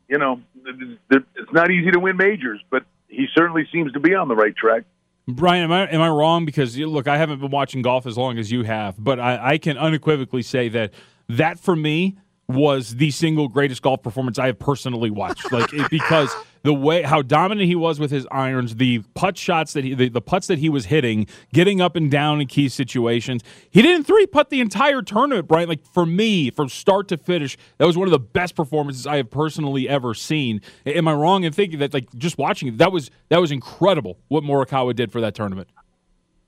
you 0.07 0.17
know, 0.17 0.41
it's 0.65 1.53
not 1.53 1.71
easy 1.71 1.91
to 1.91 1.99
win 1.99 2.17
majors, 2.17 2.61
but 2.69 2.83
he 3.07 3.27
certainly 3.35 3.67
seems 3.71 3.91
to 3.93 3.99
be 3.99 4.15
on 4.15 4.27
the 4.27 4.35
right 4.35 4.55
track. 4.55 4.83
Brian, 5.27 5.63
am 5.63 5.71
I 5.71 5.87
am 5.87 6.01
I 6.01 6.09
wrong? 6.09 6.45
Because 6.45 6.77
look, 6.77 7.07
I 7.07 7.17
haven't 7.17 7.39
been 7.39 7.51
watching 7.51 7.81
golf 7.81 8.05
as 8.05 8.17
long 8.17 8.37
as 8.37 8.51
you 8.51 8.63
have, 8.63 9.01
but 9.01 9.19
I, 9.19 9.53
I 9.53 9.57
can 9.57 9.77
unequivocally 9.77 10.41
say 10.41 10.69
that 10.69 10.91
that 11.37 11.59
for 11.59 11.75
me 11.75 12.17
was 12.47 12.95
the 12.95 13.11
single 13.11 13.47
greatest 13.47 13.81
golf 13.81 14.01
performance 14.03 14.37
I 14.37 14.47
have 14.47 14.59
personally 14.59 15.09
watched. 15.09 15.51
Like 15.51 15.71
it, 15.73 15.89
because 15.89 16.35
the 16.63 16.73
way 16.73 17.01
how 17.01 17.21
dominant 17.21 17.67
he 17.67 17.75
was 17.75 17.99
with 17.99 18.11
his 18.11 18.27
irons, 18.31 18.75
the 18.75 18.99
putt 19.13 19.37
shots 19.37 19.73
that 19.73 19.83
he, 19.83 19.93
the, 19.93 20.09
the 20.09 20.21
putts 20.21 20.47
that 20.47 20.59
he 20.59 20.69
was 20.69 20.85
hitting, 20.85 21.27
getting 21.53 21.81
up 21.81 21.95
and 21.95 22.11
down 22.11 22.41
in 22.41 22.47
key 22.47 22.69
situations. 22.69 23.41
He 23.69 23.81
didn't 23.81 24.03
three 24.03 24.27
putt 24.27 24.49
the 24.49 24.59
entire 24.59 25.01
tournament, 25.01 25.47
Brian. 25.47 25.69
Like 25.69 25.85
for 25.85 26.05
me, 26.05 26.51
from 26.51 26.69
start 26.69 27.07
to 27.09 27.17
finish, 27.17 27.57
that 27.77 27.85
was 27.85 27.97
one 27.97 28.07
of 28.07 28.11
the 28.11 28.19
best 28.19 28.55
performances 28.55 29.07
I 29.07 29.17
have 29.17 29.31
personally 29.31 29.87
ever 29.87 30.13
seen. 30.13 30.61
Am 30.85 31.07
I 31.07 31.13
wrong 31.13 31.43
in 31.43 31.53
thinking 31.53 31.79
that? 31.79 31.93
Like 31.93 32.13
just 32.17 32.37
watching 32.37 32.67
it, 32.67 32.77
that 32.77 32.91
was 32.91 33.09
that 33.29 33.39
was 33.39 33.51
incredible 33.51 34.19
what 34.27 34.43
Morikawa 34.43 34.95
did 34.95 35.11
for 35.11 35.21
that 35.21 35.35
tournament. 35.35 35.69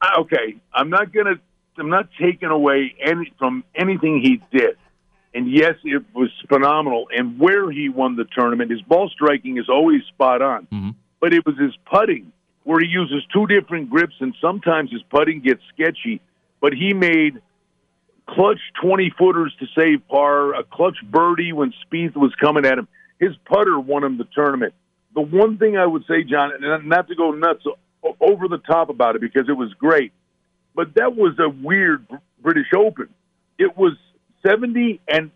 Uh, 0.01 0.19
Okay, 0.19 0.57
I'm 0.73 0.89
not 0.89 1.13
gonna, 1.13 1.39
I'm 1.77 1.89
not 1.89 2.09
taking 2.21 2.49
away 2.49 2.95
any 3.03 3.31
from 3.37 3.63
anything 3.75 4.21
he 4.21 4.41
did. 4.57 4.77
And 5.33 5.51
yes, 5.51 5.73
it 5.83 6.03
was 6.13 6.29
phenomenal. 6.47 7.07
And 7.15 7.39
where 7.39 7.71
he 7.71 7.89
won 7.89 8.15
the 8.15 8.25
tournament, 8.25 8.69
his 8.69 8.81
ball 8.81 9.09
striking 9.09 9.57
is 9.57 9.67
always 9.67 10.03
spot 10.09 10.41
on. 10.41 10.67
Mm-hmm. 10.71 10.89
But 11.19 11.33
it 11.33 11.45
was 11.45 11.57
his 11.57 11.75
putting, 11.91 12.31
where 12.63 12.79
he 12.79 12.87
uses 12.87 13.23
two 13.33 13.47
different 13.47 13.89
grips, 13.89 14.13
and 14.19 14.35
sometimes 14.39 14.91
his 14.91 15.01
putting 15.09 15.41
gets 15.41 15.61
sketchy. 15.73 16.21
But 16.61 16.73
he 16.73 16.93
made 16.93 17.41
clutch 18.27 18.59
20 18.81 19.11
footers 19.17 19.53
to 19.59 19.65
save 19.75 20.07
par, 20.07 20.53
a 20.53 20.63
clutch 20.63 20.97
birdie 21.03 21.53
when 21.53 21.73
Spieth 21.85 22.15
was 22.15 22.33
coming 22.35 22.65
at 22.65 22.77
him. 22.77 22.87
His 23.19 23.31
putter 23.45 23.79
won 23.79 24.03
him 24.03 24.17
the 24.17 24.27
tournament. 24.35 24.73
The 25.15 25.21
one 25.21 25.57
thing 25.57 25.77
I 25.77 25.85
would 25.85 26.03
say, 26.07 26.23
John, 26.23 26.51
and 26.53 26.87
not 26.87 27.07
to 27.07 27.15
go 27.15 27.31
nuts 27.31 27.63
over 28.19 28.47
the 28.47 28.57
top 28.57 28.89
about 28.89 29.15
it 29.15 29.21
because 29.21 29.47
it 29.47 29.53
was 29.53 29.73
great, 29.75 30.11
but 30.75 30.95
that 30.95 31.15
was 31.15 31.37
a 31.39 31.49
weird 31.49 32.07
British 32.41 32.67
Open. 32.75 33.09
It 33.57 33.77
was 33.77 33.93
70 34.45 35.01
and 35.07 35.31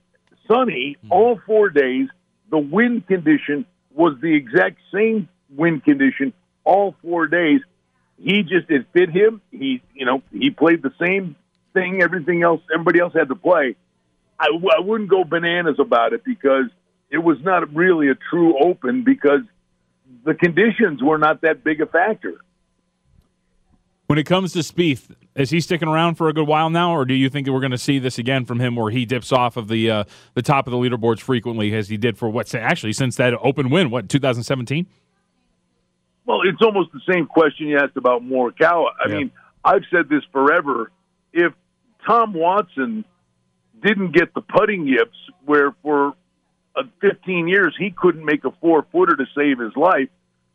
sunny 0.47 0.97
hmm. 1.01 1.11
all 1.11 1.39
four 1.45 1.69
days. 1.69 2.07
the 2.49 2.57
wind 2.57 3.07
condition 3.07 3.65
was 3.93 4.17
the 4.21 4.33
exact 4.35 4.77
same 4.93 5.27
wind 5.49 5.83
condition 5.83 6.33
all 6.63 6.95
four 7.01 7.27
days. 7.27 7.61
He 8.17 8.43
just 8.43 8.69
it 8.69 8.87
fit 8.93 9.09
him. 9.09 9.41
He 9.51 9.81
you 9.93 10.05
know 10.05 10.21
he 10.31 10.49
played 10.49 10.81
the 10.81 10.93
same 10.99 11.35
thing. 11.73 12.01
Everything 12.01 12.43
else, 12.43 12.61
everybody 12.73 12.99
else 12.99 13.13
had 13.13 13.29
to 13.29 13.35
play. 13.35 13.75
I 14.39 14.79
wouldn't 14.79 15.09
go 15.09 15.23
bananas 15.23 15.77
about 15.79 16.13
it 16.13 16.23
because 16.23 16.65
it 17.09 17.17
was 17.17 17.37
not 17.41 17.73
really 17.73 18.09
a 18.09 18.15
true 18.15 18.55
open 18.59 19.03
because 19.03 19.41
the 20.23 20.35
conditions 20.35 21.01
were 21.01 21.17
not 21.17 21.41
that 21.41 21.63
big 21.63 21.81
a 21.81 21.85
factor. 21.85 22.35
When 24.07 24.17
it 24.17 24.25
comes 24.25 24.53
to 24.53 24.59
Spieth, 24.59 25.13
is 25.35 25.49
he 25.49 25.59
sticking 25.59 25.89
around 25.89 26.15
for 26.15 26.29
a 26.29 26.33
good 26.33 26.47
while 26.47 26.69
now, 26.69 26.95
or 26.95 27.03
do 27.03 27.13
you 27.13 27.29
think 27.29 27.45
that 27.45 27.51
we're 27.51 27.59
going 27.59 27.71
to 27.73 27.77
see 27.77 27.99
this 27.99 28.17
again 28.17 28.45
from 28.45 28.57
him, 28.61 28.73
where 28.77 28.89
he 28.89 29.05
dips 29.05 29.33
off 29.33 29.57
of 29.57 29.67
the 29.67 29.91
uh, 29.91 30.03
the 30.33 30.41
top 30.41 30.65
of 30.65 30.71
the 30.71 30.77
leaderboards 30.77 31.19
frequently, 31.19 31.73
as 31.75 31.89
he 31.89 31.97
did 31.97 32.17
for 32.17 32.29
what 32.29 32.53
actually 32.55 32.93
since 32.93 33.17
that 33.17 33.33
Open 33.41 33.69
win, 33.69 33.89
what 33.89 34.07
2017? 34.07 34.87
Well, 36.25 36.39
it's 36.45 36.61
almost 36.61 36.91
the 36.93 37.01
same 37.11 37.25
question 37.25 37.67
you 37.67 37.77
asked 37.77 37.97
about 37.97 38.21
Morikawa. 38.23 38.91
I 39.05 39.09
Yeah. 39.09 39.17
mean, 39.17 39.31
I've 39.65 39.83
said 39.91 40.07
this 40.09 40.23
forever. 40.31 40.89
If 41.33 41.51
Tom 42.05 42.33
Watson 42.33 43.03
didn't 43.81 44.13
get 44.13 44.33
the 44.33 44.41
putting 44.41 44.87
yips, 44.87 45.17
where 45.45 45.73
for 45.83 46.13
uh, 46.77 46.83
15 47.01 47.49
years 47.49 47.75
he 47.77 47.91
couldn't 47.91 48.23
make 48.23 48.45
a 48.45 48.51
four 48.61 48.85
footer 48.91 49.17
to 49.17 49.25
save 49.35 49.59
his 49.59 49.75
life, 49.75 50.07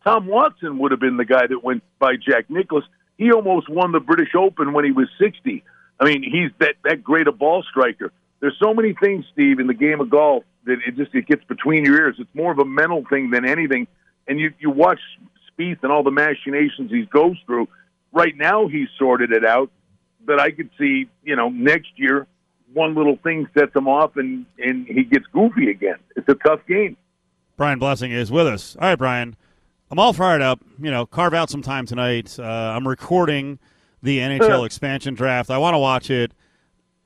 Tom 0.05 0.27
Watson 0.27 0.79
would 0.79 0.91
have 0.91 1.01
been 1.01 1.19
the 1.19 1.25
guy 1.27 1.47
that 1.47 1.63
went 1.63 1.83
by 1.99 2.17
Jack 2.17 2.49
Nicklaus. 2.49 2.85
He 3.23 3.31
almost 3.31 3.69
won 3.69 3.93
the 3.93 4.01
British 4.01 4.35
Open 4.35 4.73
when 4.73 4.85
he 4.85 4.91
was 4.91 5.07
60. 5.21 5.63
I 6.01 6.05
mean, 6.05 6.25
he's 6.25 6.51
that 6.59 6.75
that 6.83 7.05
great 7.05 7.29
a 7.29 7.33
ball 7.33 7.63
striker. 7.71 8.11
There's 8.41 8.57
so 8.61 8.75
many 8.75 8.95
things, 9.01 9.25
Steve, 9.33 9.61
in 9.61 9.69
the 9.69 9.75
game 9.75 10.01
of 10.01 10.11
golf 10.11 10.43
that 10.65 10.79
it 10.85 10.97
just 10.97 11.15
it 11.15 11.29
gets 11.29 11.45
between 11.45 11.85
your 11.85 11.97
ears. 11.97 12.17
It's 12.19 12.35
more 12.35 12.51
of 12.51 12.59
a 12.59 12.65
mental 12.65 13.05
thing 13.09 13.31
than 13.31 13.49
anything. 13.49 13.87
And 14.27 14.41
you 14.41 14.53
you 14.59 14.71
watch 14.71 14.99
Spieth 15.49 15.85
and 15.85 15.93
all 15.93 16.03
the 16.03 16.11
machinations 16.11 16.91
he 16.91 17.07
goes 17.07 17.37
through. 17.47 17.69
Right 18.13 18.37
now, 18.37 18.67
he's 18.67 18.89
sorted 18.99 19.31
it 19.31 19.45
out, 19.45 19.71
but 20.27 20.41
I 20.41 20.51
could 20.51 20.71
see 20.77 21.09
you 21.23 21.37
know 21.37 21.49
next 21.49 21.91
year 21.95 22.27
one 22.73 22.97
little 22.97 23.19
thing 23.23 23.47
sets 23.57 23.77
him 23.77 23.87
off 23.87 24.17
and 24.17 24.47
and 24.59 24.85
he 24.89 25.05
gets 25.05 25.27
goofy 25.33 25.71
again. 25.71 25.99
It's 26.17 26.29
a 26.29 26.35
tough 26.35 26.67
game. 26.67 26.97
Brian 27.57 27.79
Blessing 27.79 28.11
is 28.11 28.33
with 28.33 28.49
us. 28.49 28.75
All 28.81 28.89
right, 28.89 28.99
Brian. 28.99 29.37
I'm 29.93 29.99
all 29.99 30.15
fired 30.15 30.41
up. 30.41 30.65
You 30.81 30.91
know, 30.91 31.05
carve 31.05 31.35
out 31.35 31.51
some 31.51 31.61
time 31.61 31.85
tonight. 31.85 32.39
Uh, 32.39 32.45
I'm 32.45 32.89
recording 32.89 33.59
the 34.03 34.21
NHL 34.21 34.65
expansion 34.67 35.13
draft. 35.13 35.51
I 35.51 35.59
want 35.59 35.75
to 35.75 35.79
watch 35.79 36.09
it. 36.09 36.33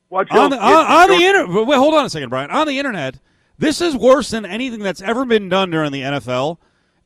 Watch 0.09 0.31
on 0.31 0.51
the, 0.51 0.57
on, 0.57 0.87
on 0.87 1.09
the 1.09 1.25
internet. 1.25 1.67
Wait, 1.67 1.77
hold 1.77 1.95
on 1.95 2.05
a 2.05 2.11
second, 2.11 2.29
Brian. 2.29 2.49
On 2.53 2.65
the 2.65 2.79
internet, 2.79 3.19
this 3.59 3.81
is 3.81 3.97
worse 3.97 4.31
than 4.31 4.47
anything 4.47 4.79
that's 4.85 5.03
ever 5.03 5.25
been 5.25 5.49
done 5.49 5.71
during 5.71 5.91
the 5.91 6.03
NFL 6.03 6.59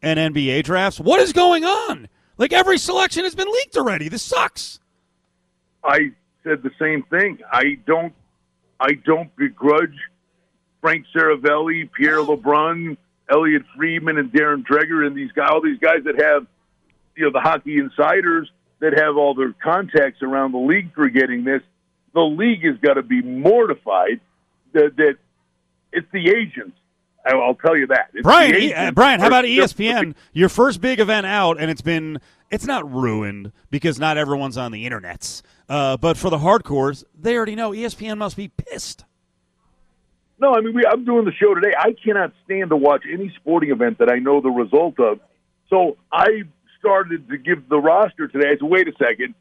and 0.02 0.18
NBA 0.34 0.64
drafts. 0.64 1.00
What 1.00 1.18
is 1.18 1.32
going 1.32 1.64
on? 1.64 2.08
Like 2.36 2.52
every 2.52 2.76
selection 2.76 3.24
has 3.24 3.34
been 3.34 3.50
leaked 3.50 3.78
already. 3.78 4.10
This 4.10 4.22
sucks. 4.22 4.80
I 5.82 6.12
said 6.44 6.62
the 6.62 6.72
same 6.78 7.04
thing. 7.04 7.38
I 7.50 7.78
don't, 7.86 8.12
I 8.78 8.92
don't 9.06 9.34
begrudge 9.34 9.96
Frank 10.82 11.06
Seravalli, 11.16 11.90
Pierre 11.90 12.18
LeBrun, 12.18 12.98
Elliotte 13.30 13.64
Friedman, 13.76 14.18
and 14.18 14.32
Darren 14.32 14.64
Dreger, 14.64 15.06
and 15.06 15.16
these 15.16 15.32
guys, 15.32 15.48
all 15.50 15.60
these 15.62 15.78
guys 15.78 16.04
that 16.04 16.20
have, 16.20 16.46
you 17.16 17.24
know, 17.24 17.30
the 17.32 17.40
hockey 17.40 17.78
insiders 17.78 18.50
that 18.80 18.94
have 18.98 19.16
all 19.16 19.34
their 19.34 19.54
contacts 19.62 20.22
around 20.22 20.52
the 20.52 20.58
league 20.58 20.94
for 20.94 21.08
getting 21.08 21.44
this. 21.44 21.62
The 22.14 22.20
league 22.20 22.64
has 22.64 22.76
got 22.78 22.94
to 22.94 23.02
be 23.02 23.22
mortified 23.22 24.20
that, 24.72 24.96
that 24.96 25.14
it's 25.92 26.06
the 26.12 26.30
agents. 26.30 26.76
I'll 27.24 27.54
tell 27.54 27.76
you 27.76 27.86
that. 27.88 28.10
It's 28.14 28.22
Brian, 28.22 28.54
E- 28.54 28.72
uh, 28.72 28.90
Brian, 28.92 29.20
how 29.20 29.26
about 29.26 29.44
ESPN? 29.44 30.14
Your 30.32 30.48
first 30.48 30.80
big 30.80 31.00
event 31.00 31.26
out, 31.26 31.60
and 31.60 31.70
it's 31.70 31.82
been 31.82 32.18
it's 32.50 32.64
not 32.64 32.90
ruined 32.90 33.52
because 33.70 33.98
not 33.98 34.16
everyone's 34.16 34.56
on 34.56 34.72
the 34.72 34.88
internets. 34.88 35.42
Uh, 35.68 35.96
but 35.96 36.16
for 36.16 36.30
the 36.30 36.38
hardcores, 36.38 37.04
they 37.18 37.36
already 37.36 37.54
know 37.54 37.70
ESPN 37.72 38.18
must 38.18 38.36
be 38.36 38.48
pissed. 38.48 39.04
No, 40.40 40.54
I 40.54 40.60
mean, 40.60 40.74
we, 40.74 40.84
I'm 40.86 41.04
doing 41.04 41.26
the 41.26 41.32
show 41.32 41.54
today. 41.54 41.74
I 41.78 41.92
cannot 41.92 42.32
stand 42.44 42.70
to 42.70 42.76
watch 42.76 43.04
any 43.10 43.32
sporting 43.36 43.70
event 43.70 43.98
that 43.98 44.10
I 44.10 44.18
know 44.18 44.40
the 44.40 44.50
result 44.50 44.98
of. 44.98 45.20
So 45.68 45.98
I 46.10 46.44
started 46.78 47.28
to 47.28 47.36
give 47.36 47.68
the 47.68 47.78
roster 47.78 48.26
today. 48.26 48.48
I 48.48 48.52
said, 48.52 48.62
wait 48.62 48.88
a 48.88 48.92
second, 48.92 49.34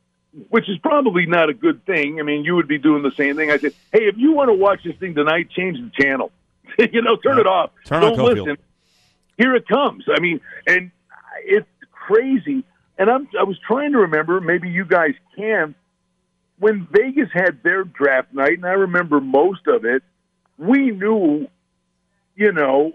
which 0.49 0.67
is 0.69 0.77
probably 0.79 1.25
not 1.25 1.49
a 1.49 1.53
good 1.53 1.85
thing. 1.85 2.19
I 2.19 2.23
mean, 2.23 2.43
you 2.43 2.55
would 2.55 2.67
be 2.67 2.77
doing 2.77 3.01
the 3.01 3.11
same 3.11 3.37
thing. 3.37 3.49
I 3.49 3.57
said, 3.57 3.73
hey, 3.93 4.03
if 4.03 4.17
you 4.17 4.33
want 4.33 4.49
to 4.49 4.53
watch 4.53 4.83
this 4.83 4.95
thing 4.97 5.15
tonight, 5.15 5.49
change 5.49 5.77
the 5.77 5.89
channel. 6.03 6.31
you 6.77 7.01
know, 7.01 7.15
turn 7.15 7.39
it 7.39 7.47
off. 7.47 7.71
Turn 7.85 8.03
on 8.03 8.17
Don't 8.17 8.35
listen. 8.35 8.57
Here 9.37 9.55
it 9.55 9.67
comes. 9.69 10.03
I 10.13 10.19
mean, 10.19 10.41
and 10.67 10.91
it's 11.45 11.67
crazy. 11.91 12.65
And 12.97 13.09
I'm, 13.09 13.29
I 13.39 13.43
was 13.43 13.57
trying 13.65 13.93
to 13.93 13.99
remember, 13.99 14.41
maybe 14.41 14.69
you 14.69 14.83
guys 14.83 15.13
can, 15.37 15.75
when 16.59 16.85
Vegas 16.91 17.29
had 17.33 17.63
their 17.63 17.85
draft 17.85 18.33
night, 18.33 18.57
and 18.57 18.65
I 18.65 18.73
remember 18.73 19.21
most 19.21 19.65
of 19.67 19.85
it, 19.85 20.03
we 20.59 20.91
knew, 20.91 21.47
you 22.35 22.51
know, 22.51 22.93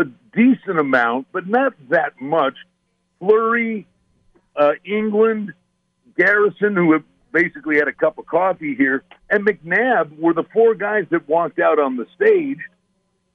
a 0.00 0.04
decent 0.32 0.78
amount, 0.78 1.26
but 1.32 1.46
not 1.46 1.74
that 1.90 2.20
much. 2.20 2.54
Fleury, 3.18 3.86
uh, 4.56 4.72
Engelland, 4.88 5.48
Garrison, 6.16 6.76
who 6.76 7.02
basically 7.32 7.76
had 7.76 7.88
a 7.88 7.92
cup 7.92 8.18
of 8.18 8.26
coffee 8.26 8.74
here, 8.74 9.02
and 9.28 9.46
McNabb 9.46 10.18
were 10.18 10.32
the 10.32 10.44
four 10.52 10.74
guys 10.74 11.04
that 11.10 11.28
walked 11.28 11.58
out 11.58 11.78
on 11.78 11.96
the 11.96 12.06
stage. 12.14 12.58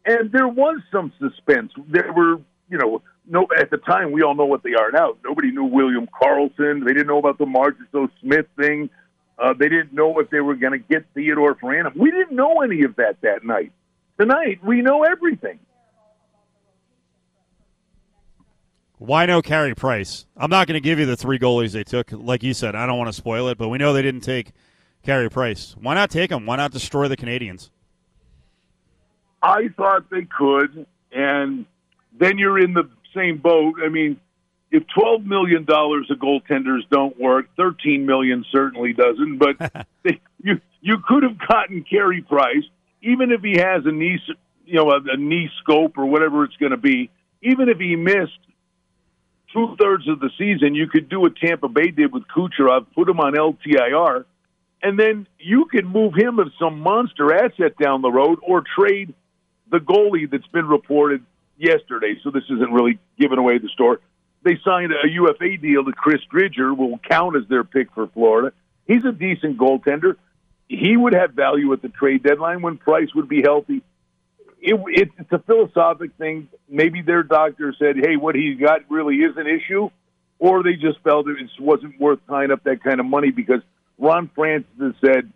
And 0.06 0.32
there 0.32 0.48
was 0.48 0.82
some 0.92 1.12
suspense. 1.20 1.72
There 1.88 2.14
were, 2.14 2.38
you 2.70 2.78
know, 2.78 3.02
no 3.28 3.48
at 3.58 3.72
the 3.72 3.78
time 3.78 4.12
we 4.12 4.22
all 4.22 4.36
know 4.36 4.46
what 4.46 4.62
they 4.64 4.76
are 4.76 4.92
now. 4.92 5.16
Nobody 5.24 5.52
knew 5.52 5.66
William 5.66 6.08
Karlsson. 6.08 6.86
They 6.86 6.94
didn't 6.94 7.08
know 7.08 7.18
about 7.18 7.40
the 7.40 7.46
O. 7.94 8.08
Smith 8.22 8.46
thing. 8.56 8.90
Uh, 9.38 9.54
they 9.54 9.68
didn't 9.68 9.94
know 9.94 10.20
if 10.20 10.30
they 10.30 10.40
were 10.40 10.56
going 10.56 10.74
to 10.74 10.80
get 10.80 11.06
Theodore 11.14 11.56
Franum. 11.56 11.96
We 11.96 12.12
didn't 12.12 12.36
know 12.36 12.62
any 12.62 12.84
of 12.84 12.96
that 12.96 13.22
that 13.22 13.44
night. 13.44 13.72
Tonight 14.20 14.64
we 14.64 14.82
know 14.82 15.04
everything. 15.04 15.60
Why 18.98 19.26
no 19.26 19.42
Carey 19.42 19.76
Price? 19.76 20.26
I'm 20.38 20.50
not 20.50 20.68
going 20.68 20.76
to 20.76 20.82
give 20.82 21.00
you 21.00 21.06
the 21.06 21.18
three 21.18 21.38
goalies 21.38 21.74
they 21.74 21.84
took. 21.84 22.12
Like 22.14 22.44
you 22.44 22.54
said, 22.54 22.76
I 22.76 22.86
don't 22.86 22.98
want 22.98 23.10
to 23.10 23.14
spoil 23.14 23.50
it, 23.50 23.58
but 23.58 23.68
we 23.68 23.78
know 23.78 23.92
they 23.92 24.02
didn't 24.02 24.22
take 24.22 24.54
Carey 25.04 25.30
Price. 25.30 25.76
Why 25.80 25.96
not 25.96 26.10
take 26.10 26.32
him? 26.32 26.46
Why 26.46 26.56
not 26.56 26.72
destroy 26.72 27.10
the 27.10 27.18
Canadiens? 27.18 27.70
I 29.44 29.68
thought 29.76 30.10
they 30.10 30.24
could, 30.24 30.88
and 31.12 31.66
then 32.18 32.38
you're 32.38 32.58
in 32.58 32.74
the 32.74 32.90
same 33.14 33.38
boat. 33.38 33.76
I 33.84 33.90
mean, 33.90 34.20
if 34.76 34.84
twelve 34.88 35.26
million 35.26 35.64
dollars 35.64 36.12
of 36.12 36.18
goaltenders 36.18 36.82
don't 36.92 37.18
work, 37.20 37.48
thirteen 37.56 38.06
million 38.06 38.44
certainly 38.52 38.92
doesn't. 38.94 39.38
But 39.38 39.88
they, 40.04 40.20
you 40.44 40.60
you 40.82 40.98
could 41.08 41.24
have 41.24 41.38
gotten 41.38 41.84
Carey 41.84 42.22
Price, 42.22 42.66
even 43.02 43.32
if 43.32 43.42
he 43.42 43.58
has 43.58 43.86
a 43.86 43.92
knee, 43.92 44.20
you 44.66 44.76
know, 44.76 44.92
a, 44.92 45.14
a 45.14 45.18
knee 45.18 45.50
scope 45.62 45.98
or 45.98 46.06
whatever 46.06 46.44
it's 46.44 46.58
going 46.58 46.72
to 46.72 46.78
be. 46.78 47.10
Even 47.42 47.70
if 47.70 47.78
he 47.78 47.96
missed 47.96 48.40
two 49.54 49.78
thirds 49.80 50.08
of 50.10 50.20
the 50.20 50.30
season, 50.38 50.76
you 50.76 50.88
could 50.88 51.08
do 51.08 51.22
what 51.22 51.36
Tampa 51.38 51.70
Bay 51.70 51.92
did 51.92 52.12
with 52.12 52.24
Kucherov, 52.28 52.88
put 52.94 53.08
him 53.08 53.20
on 53.20 53.34
LTIR, 53.34 54.26
and 54.84 55.00
then 55.00 55.28
you 55.40 55.66
could 55.72 55.86
move 55.86 56.14
him 56.16 56.40
as 56.40 56.48
some 56.60 56.82
monster 56.82 57.34
asset 57.34 57.78
down 57.82 58.02
the 58.02 58.12
road, 58.12 58.40
or 58.42 58.62
trade 58.78 59.14
the 59.72 59.78
goalie 59.78 60.30
that's 60.30 60.48
been 60.48 60.68
reported 60.68 61.24
yesterday. 61.58 62.16
So 62.24 62.32
this 62.32 62.44
isn't 62.50 62.72
really 62.72 63.00
giving 63.18 63.38
away 63.38 63.58
the 63.60 63.70
store. 63.70 64.02
They 64.46 64.60
signed 64.64 64.92
a 64.92 65.10
UFA 65.10 65.58
deal 65.58 65.84
to 65.84 65.92
Chris 65.92 66.22
Driedger, 66.32 66.78
will 66.78 67.00
count 67.00 67.36
as 67.36 67.48
their 67.50 67.64
pick 67.64 67.92
for 67.94 68.08
Florida. 68.08 68.54
He's 68.88 69.04
a 69.04 69.12
decent 69.12 69.58
goaltender. 69.58 70.18
He 70.70 70.96
would 70.96 71.16
have 71.16 71.32
value 71.32 71.74
at 71.74 71.82
the 71.82 71.90
trade 71.90 72.22
deadline 72.22 72.62
when 72.62 72.78
Price 72.78 73.10
would 73.16 73.28
be 73.28 73.42
healthy. 73.42 73.82
It, 74.62 74.80
it, 74.88 75.10
it's 75.18 75.32
a 75.32 75.40
philosophic 75.40 76.12
thing. 76.20 76.48
Maybe 76.70 77.02
their 77.02 77.24
doctor 77.24 77.74
said, 77.78 77.96
"Hey, 77.98 78.18
what 78.18 78.36
he's 78.36 78.60
got 78.60 78.82
really 78.88 79.16
is 79.16 79.36
an 79.36 79.48
issue," 79.48 79.90
or 80.38 80.62
they 80.62 80.74
just 80.74 81.00
felt 81.04 81.28
it 81.28 81.38
wasn't 81.60 82.00
worth 82.00 82.20
tying 82.28 82.52
up 82.52 82.64
that 82.66 82.84
kind 82.84 83.00
of 83.00 83.08
money 83.08 83.32
because 83.32 83.62
Ron 83.98 84.30
Francis 84.36 84.70
has 84.80 84.94
said 85.04 85.32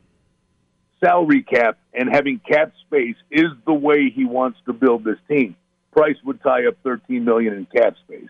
salary 1.03 1.41
cap 1.41 1.79
and 1.93 2.09
having 2.11 2.39
cap 2.39 2.73
space 2.85 3.15
is 3.31 3.49
the 3.65 3.73
way 3.73 4.11
he 4.11 4.25
wants 4.25 4.59
to 4.67 4.73
build 4.73 5.03
this 5.03 5.17
team. 5.27 5.55
Price 5.91 6.17
would 6.25 6.43
tie 6.43 6.67
up 6.67 6.75
13 6.83 7.25
million 7.25 7.53
in 7.53 7.65
cap 7.65 7.95
space. 8.05 8.29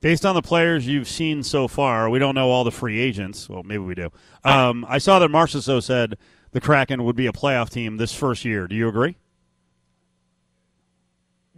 Based 0.00 0.24
on 0.24 0.34
the 0.34 0.42
players 0.42 0.86
you've 0.86 1.08
seen 1.08 1.42
so 1.42 1.68
far, 1.68 2.08
we 2.08 2.18
don't 2.18 2.34
know 2.34 2.48
all 2.48 2.64
the 2.64 2.70
free 2.70 2.98
agents. 2.98 3.48
Well, 3.50 3.62
maybe 3.62 3.84
we 3.84 3.94
do. 3.94 4.10
Um, 4.44 4.86
I 4.88 4.96
saw 4.96 5.18
that 5.18 5.30
Marchessault 5.30 5.82
said 5.82 6.16
the 6.52 6.60
Kraken 6.60 7.04
would 7.04 7.16
be 7.16 7.26
a 7.26 7.32
playoff 7.32 7.68
team 7.68 7.98
this 7.98 8.14
first 8.14 8.44
year. 8.44 8.66
Do 8.66 8.74
you 8.74 8.88
agree? 8.88 9.16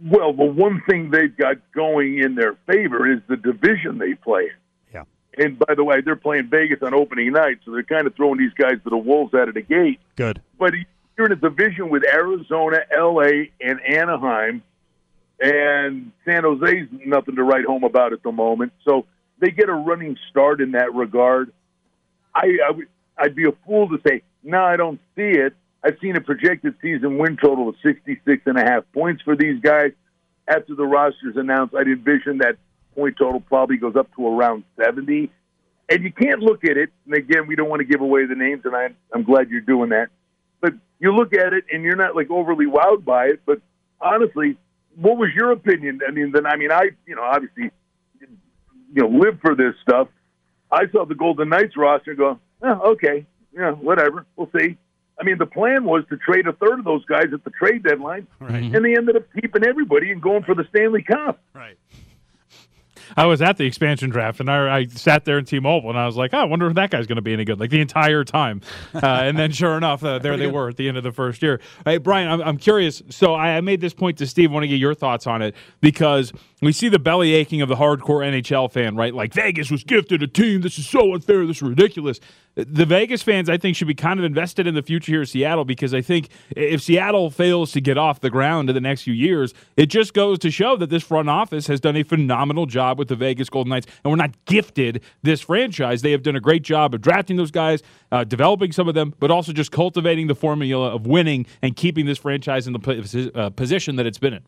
Well, 0.03 0.33
the 0.33 0.43
one 0.43 0.81
thing 0.89 1.11
they've 1.11 1.35
got 1.35 1.55
going 1.73 2.19
in 2.19 2.35
their 2.35 2.55
favor 2.67 3.09
is 3.09 3.19
the 3.29 3.37
division 3.37 3.97
they 3.97 4.15
play. 4.15 4.51
Yeah. 4.93 5.03
And 5.37 5.57
by 5.57 5.75
the 5.75 5.85
way, 5.85 6.01
they're 6.01 6.17
playing 6.17 6.49
Vegas 6.49 6.79
on 6.81 6.93
opening 6.93 7.31
night, 7.31 7.59
so 7.63 7.71
they're 7.71 7.83
kind 7.83 8.05
of 8.05 8.13
throwing 8.15 8.37
these 8.37 8.53
guys 8.57 8.73
to 8.83 8.89
the 8.89 8.97
wolves 8.97 9.33
out 9.33 9.47
of 9.47 9.53
the 9.53 9.61
gate. 9.61 10.01
Good. 10.17 10.41
But 10.59 10.73
you're 11.17 11.27
in 11.27 11.31
a 11.31 11.37
division 11.37 11.89
with 11.89 12.03
Arizona, 12.05 12.79
LA, 12.93 13.45
and 13.61 13.79
Anaheim. 13.87 14.63
And 15.39 16.11
San 16.25 16.43
Jose's 16.43 16.87
nothing 17.05 17.35
to 17.35 17.43
write 17.43 17.65
home 17.65 17.83
about 17.83 18.13
at 18.13 18.23
the 18.23 18.31
moment. 18.31 18.73
So 18.85 19.05
they 19.39 19.51
get 19.51 19.69
a 19.69 19.73
running 19.73 20.17
start 20.29 20.61
in 20.61 20.71
that 20.71 20.93
regard. 20.93 21.51
I, 22.33 22.57
I 22.65 22.71
would, 22.71 22.87
I'd 23.17 23.35
be 23.35 23.45
a 23.45 23.51
fool 23.65 23.89
to 23.89 23.99
say 24.07 24.23
no. 24.43 24.63
I 24.63 24.77
don't 24.77 24.99
see 25.15 25.21
it. 25.21 25.53
I've 25.83 25.97
seen 26.01 26.15
a 26.15 26.21
projected 26.21 26.75
season 26.81 27.17
win 27.17 27.37
total 27.37 27.69
of 27.69 27.75
66 27.83 28.43
and 28.45 28.57
a 28.57 28.61
half 28.61 28.83
points 28.93 29.21
for 29.21 29.35
these 29.35 29.59
guys. 29.61 29.91
After 30.47 30.75
the 30.75 30.85
roster's 30.85 31.35
announced, 31.35 31.75
I'd 31.75 31.87
envision 31.87 32.39
that 32.39 32.57
point 32.95 33.15
total 33.17 33.39
probably 33.41 33.77
goes 33.77 33.95
up 33.95 34.13
to 34.15 34.27
around 34.27 34.63
70. 34.77 35.31
And 35.89 36.03
you 36.03 36.11
can't 36.11 36.39
look 36.39 36.63
at 36.63 36.77
it, 36.77 36.91
and 37.05 37.13
again, 37.13 37.45
we 37.47 37.55
don't 37.55 37.69
want 37.69 37.81
to 37.81 37.85
give 37.85 37.99
away 37.99 38.25
the 38.25 38.35
names, 38.35 38.61
and 38.63 38.73
I, 38.75 38.89
I'm 39.13 39.23
glad 39.23 39.49
you're 39.49 39.61
doing 39.61 39.89
that. 39.89 40.07
But 40.61 40.73
you 40.99 41.13
look 41.13 41.33
at 41.33 41.53
it, 41.53 41.65
and 41.71 41.83
you're 41.83 41.97
not 41.97 42.15
like 42.15 42.31
overly 42.31 42.65
wowed 42.65 43.03
by 43.03 43.25
it. 43.25 43.41
But 43.45 43.61
honestly, 43.99 44.57
what 44.95 45.17
was 45.17 45.29
your 45.35 45.51
opinion? 45.51 45.99
I 46.07 46.11
mean, 46.11 46.31
then 46.31 46.45
I 46.45 46.55
mean, 46.55 46.71
I 46.71 46.89
you 47.05 47.15
know 47.15 47.23
obviously 47.23 47.71
you 48.21 48.27
know 49.01 49.07
live 49.07 49.39
for 49.41 49.55
this 49.55 49.73
stuff. 49.81 50.07
I 50.71 50.87
saw 50.91 51.05
the 51.05 51.15
Golden 51.15 51.49
Knights 51.49 51.77
roster 51.77 52.11
and 52.11 52.17
go, 52.17 52.39
oh, 52.63 52.91
okay, 52.93 53.25
yeah, 53.55 53.71
whatever, 53.71 54.25
we'll 54.35 54.49
see. 54.57 54.77
I 55.19 55.23
mean, 55.23 55.37
the 55.37 55.45
plan 55.45 55.83
was 55.83 56.03
to 56.09 56.17
trade 56.17 56.47
a 56.47 56.53
third 56.53 56.79
of 56.79 56.85
those 56.85 57.05
guys 57.05 57.27
at 57.31 57.43
the 57.43 57.51
trade 57.51 57.83
deadline, 57.83 58.25
Right. 58.39 58.63
and 58.63 58.83
they 58.83 58.95
ended 58.97 59.15
up 59.15 59.23
keeping 59.39 59.63
everybody 59.63 60.11
and 60.11 60.19
going 60.19 60.41
for 60.43 60.55
the 60.55 60.65
Stanley 60.69 61.03
Cup. 61.03 61.39
Right. 61.53 61.77
I 63.15 63.25
was 63.25 63.41
at 63.41 63.57
the 63.57 63.65
expansion 63.65 64.09
draft 64.09 64.39
and 64.39 64.49
I, 64.49 64.79
I 64.79 64.85
sat 64.85 65.25
there 65.25 65.37
in 65.37 65.45
T-Mobile 65.45 65.89
and 65.89 65.99
I 65.99 66.05
was 66.05 66.15
like, 66.15 66.33
oh, 66.33 66.39
I 66.39 66.43
wonder 66.45 66.67
if 66.67 66.75
that 66.75 66.89
guy's 66.89 67.07
going 67.07 67.17
to 67.17 67.21
be 67.21 67.33
any 67.33 67.45
good, 67.45 67.59
like 67.59 67.69
the 67.69 67.81
entire 67.81 68.23
time. 68.23 68.61
Uh, 68.93 69.23
and 69.23 69.37
then 69.37 69.51
sure 69.51 69.75
enough, 69.75 70.03
uh, 70.03 70.19
there 70.19 70.37
they 70.37 70.47
were 70.47 70.69
at 70.69 70.77
the 70.77 70.87
end 70.87 70.97
of 70.97 71.03
the 71.03 71.11
first 71.11 71.41
year. 71.41 71.59
Hey, 71.83 71.97
Brian, 71.97 72.29
I'm, 72.29 72.41
I'm 72.41 72.57
curious. 72.57 73.01
So 73.09 73.33
I, 73.33 73.57
I 73.57 73.61
made 73.61 73.81
this 73.81 73.93
point 73.93 74.17
to 74.19 74.27
Steve. 74.27 74.51
I 74.51 74.53
want 74.53 74.63
to 74.63 74.67
get 74.67 74.79
your 74.79 74.93
thoughts 74.93 75.27
on 75.27 75.41
it 75.41 75.55
because 75.81 76.31
we 76.61 76.71
see 76.71 76.89
the 76.89 76.99
belly 76.99 77.33
aching 77.33 77.61
of 77.61 77.69
the 77.69 77.75
hardcore 77.75 78.25
NHL 78.25 78.71
fan, 78.71 78.95
right? 78.95 79.13
Like 79.13 79.33
Vegas 79.33 79.69
was 79.69 79.83
gifted 79.83 80.23
a 80.23 80.27
team. 80.27 80.61
This 80.61 80.79
is 80.79 80.87
so 80.87 81.13
unfair. 81.13 81.45
This 81.45 81.57
is 81.57 81.63
ridiculous. 81.63 82.19
The 82.55 82.85
Vegas 82.85 83.23
fans, 83.23 83.49
I 83.49 83.57
think, 83.57 83.75
should 83.75 83.87
be 83.87 83.95
kind 83.95 84.19
of 84.19 84.25
invested 84.25 84.67
in 84.67 84.75
the 84.75 84.83
future 84.83 85.11
here 85.11 85.21
in 85.21 85.25
Seattle 85.25 85.65
because 85.65 85.91
I 85.91 86.01
think 86.01 86.29
if 86.55 86.83
Seattle 86.83 87.31
fails 87.31 87.71
to 87.71 87.81
get 87.81 87.97
off 87.97 88.19
the 88.19 88.29
ground 88.29 88.69
in 88.69 88.75
the 88.75 88.81
next 88.81 89.01
few 89.01 89.13
years, 89.13 89.55
it 89.75 89.87
just 89.87 90.13
goes 90.13 90.37
to 90.39 90.51
show 90.51 90.77
that 90.77 90.91
this 90.91 91.01
front 91.01 91.29
office 91.29 91.65
has 91.65 91.79
done 91.79 91.95
a 91.95 92.03
phenomenal 92.03 92.67
job 92.67 92.99
with 92.99 93.07
the 93.07 93.15
Vegas 93.15 93.49
Golden 93.49 93.71
Knights. 93.71 93.87
And 94.03 94.11
we're 94.11 94.17
not 94.17 94.45
gifted 94.45 95.01
this 95.23 95.41
franchise. 95.41 96.03
They 96.03 96.11
have 96.11 96.21
done 96.21 96.35
a 96.35 96.39
great 96.39 96.61
job 96.61 96.93
of 96.93 97.01
drafting 97.01 97.37
those 97.37 97.49
guys, 97.49 97.81
uh, 98.11 98.23
developing 98.23 98.71
some 98.71 98.87
of 98.87 98.93
them, 98.93 99.15
but 99.19 99.31
also 99.31 99.51
just 99.51 99.71
cultivating 99.71 100.27
the 100.27 100.35
formula 100.35 100.93
of 100.93 101.07
winning 101.07 101.47
and 101.63 101.75
keeping 101.75 102.05
this 102.05 102.19
franchise 102.19 102.67
in 102.67 102.73
the 102.73 103.31
uh, 103.33 103.49
position 103.49 103.95
that 103.95 104.05
it's 104.05 104.19
been 104.19 104.33
in. 104.33 104.43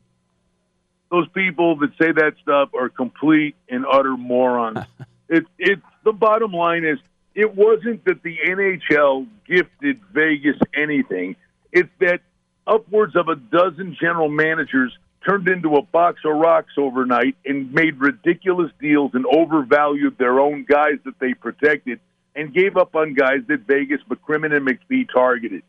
Those 1.09 1.27
people 1.29 1.75
that 1.77 1.89
say 1.99 2.11
that 2.11 2.33
stuff 2.43 2.69
are 2.77 2.89
complete 2.89 3.55
and 3.67 3.83
utter 3.91 4.15
morons. 4.15 4.79
it's 5.29 5.47
it's 5.57 5.81
the 6.03 6.11
bottom 6.11 6.51
line 6.51 6.83
is 6.83 6.99
it 7.35 7.53
wasn't 7.53 8.05
that 8.05 8.23
the 8.23 8.37
NHL 8.47 9.27
gifted 9.45 9.99
Vegas 10.13 10.57
anything. 10.73 11.35
It's 11.71 11.89
that 11.99 12.21
upwards 12.65 13.15
of 13.15 13.27
a 13.27 13.35
dozen 13.35 13.97
general 13.99 14.29
managers 14.29 14.97
turned 15.27 15.47
into 15.49 15.75
a 15.75 15.81
box 15.81 16.21
of 16.23 16.37
rocks 16.37 16.73
overnight 16.77 17.35
and 17.45 17.73
made 17.73 17.99
ridiculous 17.99 18.71
deals 18.79 19.11
and 19.13 19.25
overvalued 19.25 20.17
their 20.17 20.39
own 20.39 20.65
guys 20.67 20.97
that 21.03 21.19
they 21.19 21.33
protected 21.33 21.99
and 22.35 22.53
gave 22.53 22.77
up 22.77 22.95
on 22.95 23.13
guys 23.13 23.39
that 23.47 23.61
Vegas, 23.61 24.01
McCrimmon, 24.09 24.55
and 24.55 24.67
McPhee 24.67 25.07
targeted. 25.11 25.63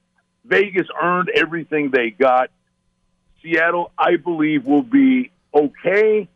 Vegas 0.45 0.87
earned 1.03 1.31
everything 1.35 1.91
they 1.91 2.11
got. 2.11 2.51
Seattle, 3.43 3.93
I 3.99 4.17
believe, 4.17 4.65
will 4.65 4.83
be 4.83 5.31
okay. 5.55 6.29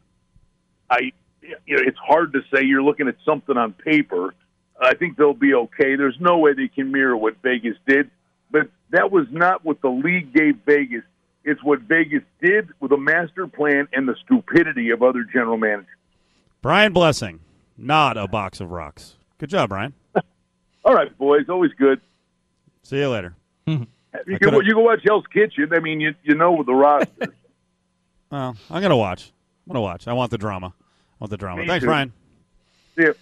I, 0.89 1.13
you 1.43 1.77
know, 1.77 1.83
it's 1.87 1.99
hard 1.99 2.33
to 2.33 2.43
say. 2.53 2.65
You're 2.65 2.83
looking 2.83 3.09
at 3.09 3.17
something 3.25 3.57
on 3.57 3.73
paper. 3.73 4.35
I 4.81 4.95
think 4.95 5.17
they'll 5.17 5.35
be 5.35 5.55
okay. 5.55 5.97
There's 5.97 6.17
no 6.21 6.39
way 6.39 6.55
they 6.55 6.69
can 6.69 6.91
mirror 6.91 7.17
what 7.17 7.37
Vegas 7.43 7.77
did, 7.87 8.11
but 8.51 8.69
that 8.91 9.13
was 9.13 9.27
not 9.31 9.65
what 9.65 9.81
the 9.83 9.91
league 9.91 10.33
gave 10.35 10.57
Vegas. 10.67 11.03
It's 11.45 11.63
what 11.63 11.81
Vegas 11.81 12.23
did 12.43 12.69
with 12.81 12.93
a 12.93 12.97
master 12.97 13.47
plan 13.47 13.89
and 13.93 14.09
the 14.09 14.15
stupidity 14.25 14.91
of 14.91 15.03
other 15.03 15.25
general 15.25 15.57
managers. 15.57 15.87
Brian 16.63 16.93
Blessing, 16.93 17.41
not 17.77 18.17
a 18.17 18.27
box 18.27 18.61
of 18.61 18.71
rocks. 18.71 19.17
Good 19.39 19.51
job, 19.51 19.71
Brian. 19.71 19.95
All 20.85 20.95
right, 20.95 21.17
boys, 21.17 21.47
always 21.49 21.73
good. 21.79 22.01
See 22.83 22.99
you 22.99 23.09
later. 23.09 23.35
You 24.27 24.41
can, 24.41 24.55
you 24.65 24.75
can 24.75 24.83
watch 24.83 24.99
Hell's 25.07 25.25
Kitchen. 25.33 25.73
I 25.73 25.79
mean, 25.79 26.01
you 26.01 26.17
you 26.25 26.35
know 26.35 26.51
with 26.51 26.67
the 26.67 26.75
roster. 26.75 27.33
Well, 28.33 28.57
I'm 28.69 28.83
gonna 28.83 28.97
watch. 28.97 29.33
I'm 29.67 29.73
gonna 29.73 29.81
watch. 29.83 30.09
I 30.09 30.13
want 30.13 30.31
the 30.33 30.39
drama. 30.39 30.75
I 30.77 31.17
want 31.21 31.31
the 31.31 31.37
drama. 31.37 31.63
Me 31.63 31.69
Thanks, 31.69 31.83
too. 31.83 31.87
Brian. 31.89 32.13
See 32.97 33.05
ya. 33.05 33.13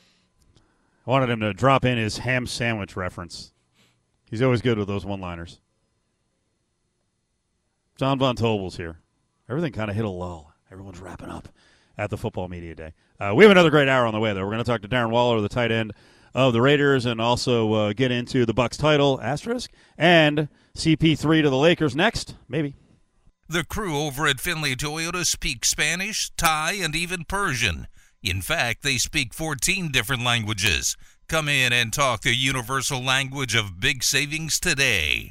Wanted 1.08 1.30
him 1.30 1.40
to 1.40 1.54
drop 1.54 1.86
in 1.86 1.96
his 1.96 2.18
ham 2.18 2.46
sandwich 2.46 2.94
reference. 2.94 3.54
He's 4.26 4.42
always 4.42 4.60
good 4.60 4.76
with 4.76 4.88
those 4.88 5.06
one-liners. 5.06 5.58
John 7.96 8.18
Von 8.18 8.36
Tobel's 8.36 8.76
here. 8.76 8.98
Everything 9.48 9.72
kind 9.72 9.88
of 9.88 9.96
hit 9.96 10.04
a 10.04 10.10
lull. 10.10 10.52
Everyone's 10.70 11.00
wrapping 11.00 11.30
up 11.30 11.48
at 11.96 12.10
the 12.10 12.18
football 12.18 12.48
media 12.48 12.74
day. 12.74 12.92
Uh, 13.18 13.32
we 13.34 13.42
have 13.42 13.50
another 13.50 13.70
great 13.70 13.88
hour 13.88 14.04
on 14.04 14.12
the 14.12 14.20
way, 14.20 14.34
though. 14.34 14.42
We're 14.42 14.52
going 14.52 14.58
to 14.58 14.70
talk 14.70 14.82
to 14.82 14.88
Darren 14.88 15.08
Waller, 15.08 15.40
the 15.40 15.48
tight 15.48 15.72
end 15.72 15.94
of 16.34 16.52
the 16.52 16.60
Raiders, 16.60 17.06
and 17.06 17.22
also 17.22 17.72
uh, 17.72 17.92
get 17.94 18.10
into 18.10 18.44
the 18.44 18.52
Bucks 18.52 18.76
title 18.76 19.18
asterisk 19.22 19.70
and 19.96 20.50
CP3 20.76 21.40
to 21.40 21.48
the 21.48 21.56
Lakers 21.56 21.96
next. 21.96 22.34
Maybe. 22.50 22.74
The 23.48 23.64
crew 23.64 23.98
over 23.98 24.26
at 24.26 24.40
Findlay 24.40 24.74
Toyota 24.74 25.24
speak 25.24 25.64
Spanish, 25.64 26.30
Thai, 26.36 26.72
and 26.72 26.94
even 26.94 27.24
Persian. 27.24 27.86
In 28.22 28.42
fact, 28.42 28.82
they 28.82 28.98
speak 28.98 29.32
14 29.32 29.92
different 29.92 30.24
languages. 30.24 30.96
Come 31.28 31.48
in 31.48 31.72
and 31.72 31.92
talk 31.92 32.22
the 32.22 32.34
universal 32.34 33.02
language 33.02 33.54
of 33.54 33.80
big 33.80 34.02
savings 34.02 34.58
today. 34.58 35.26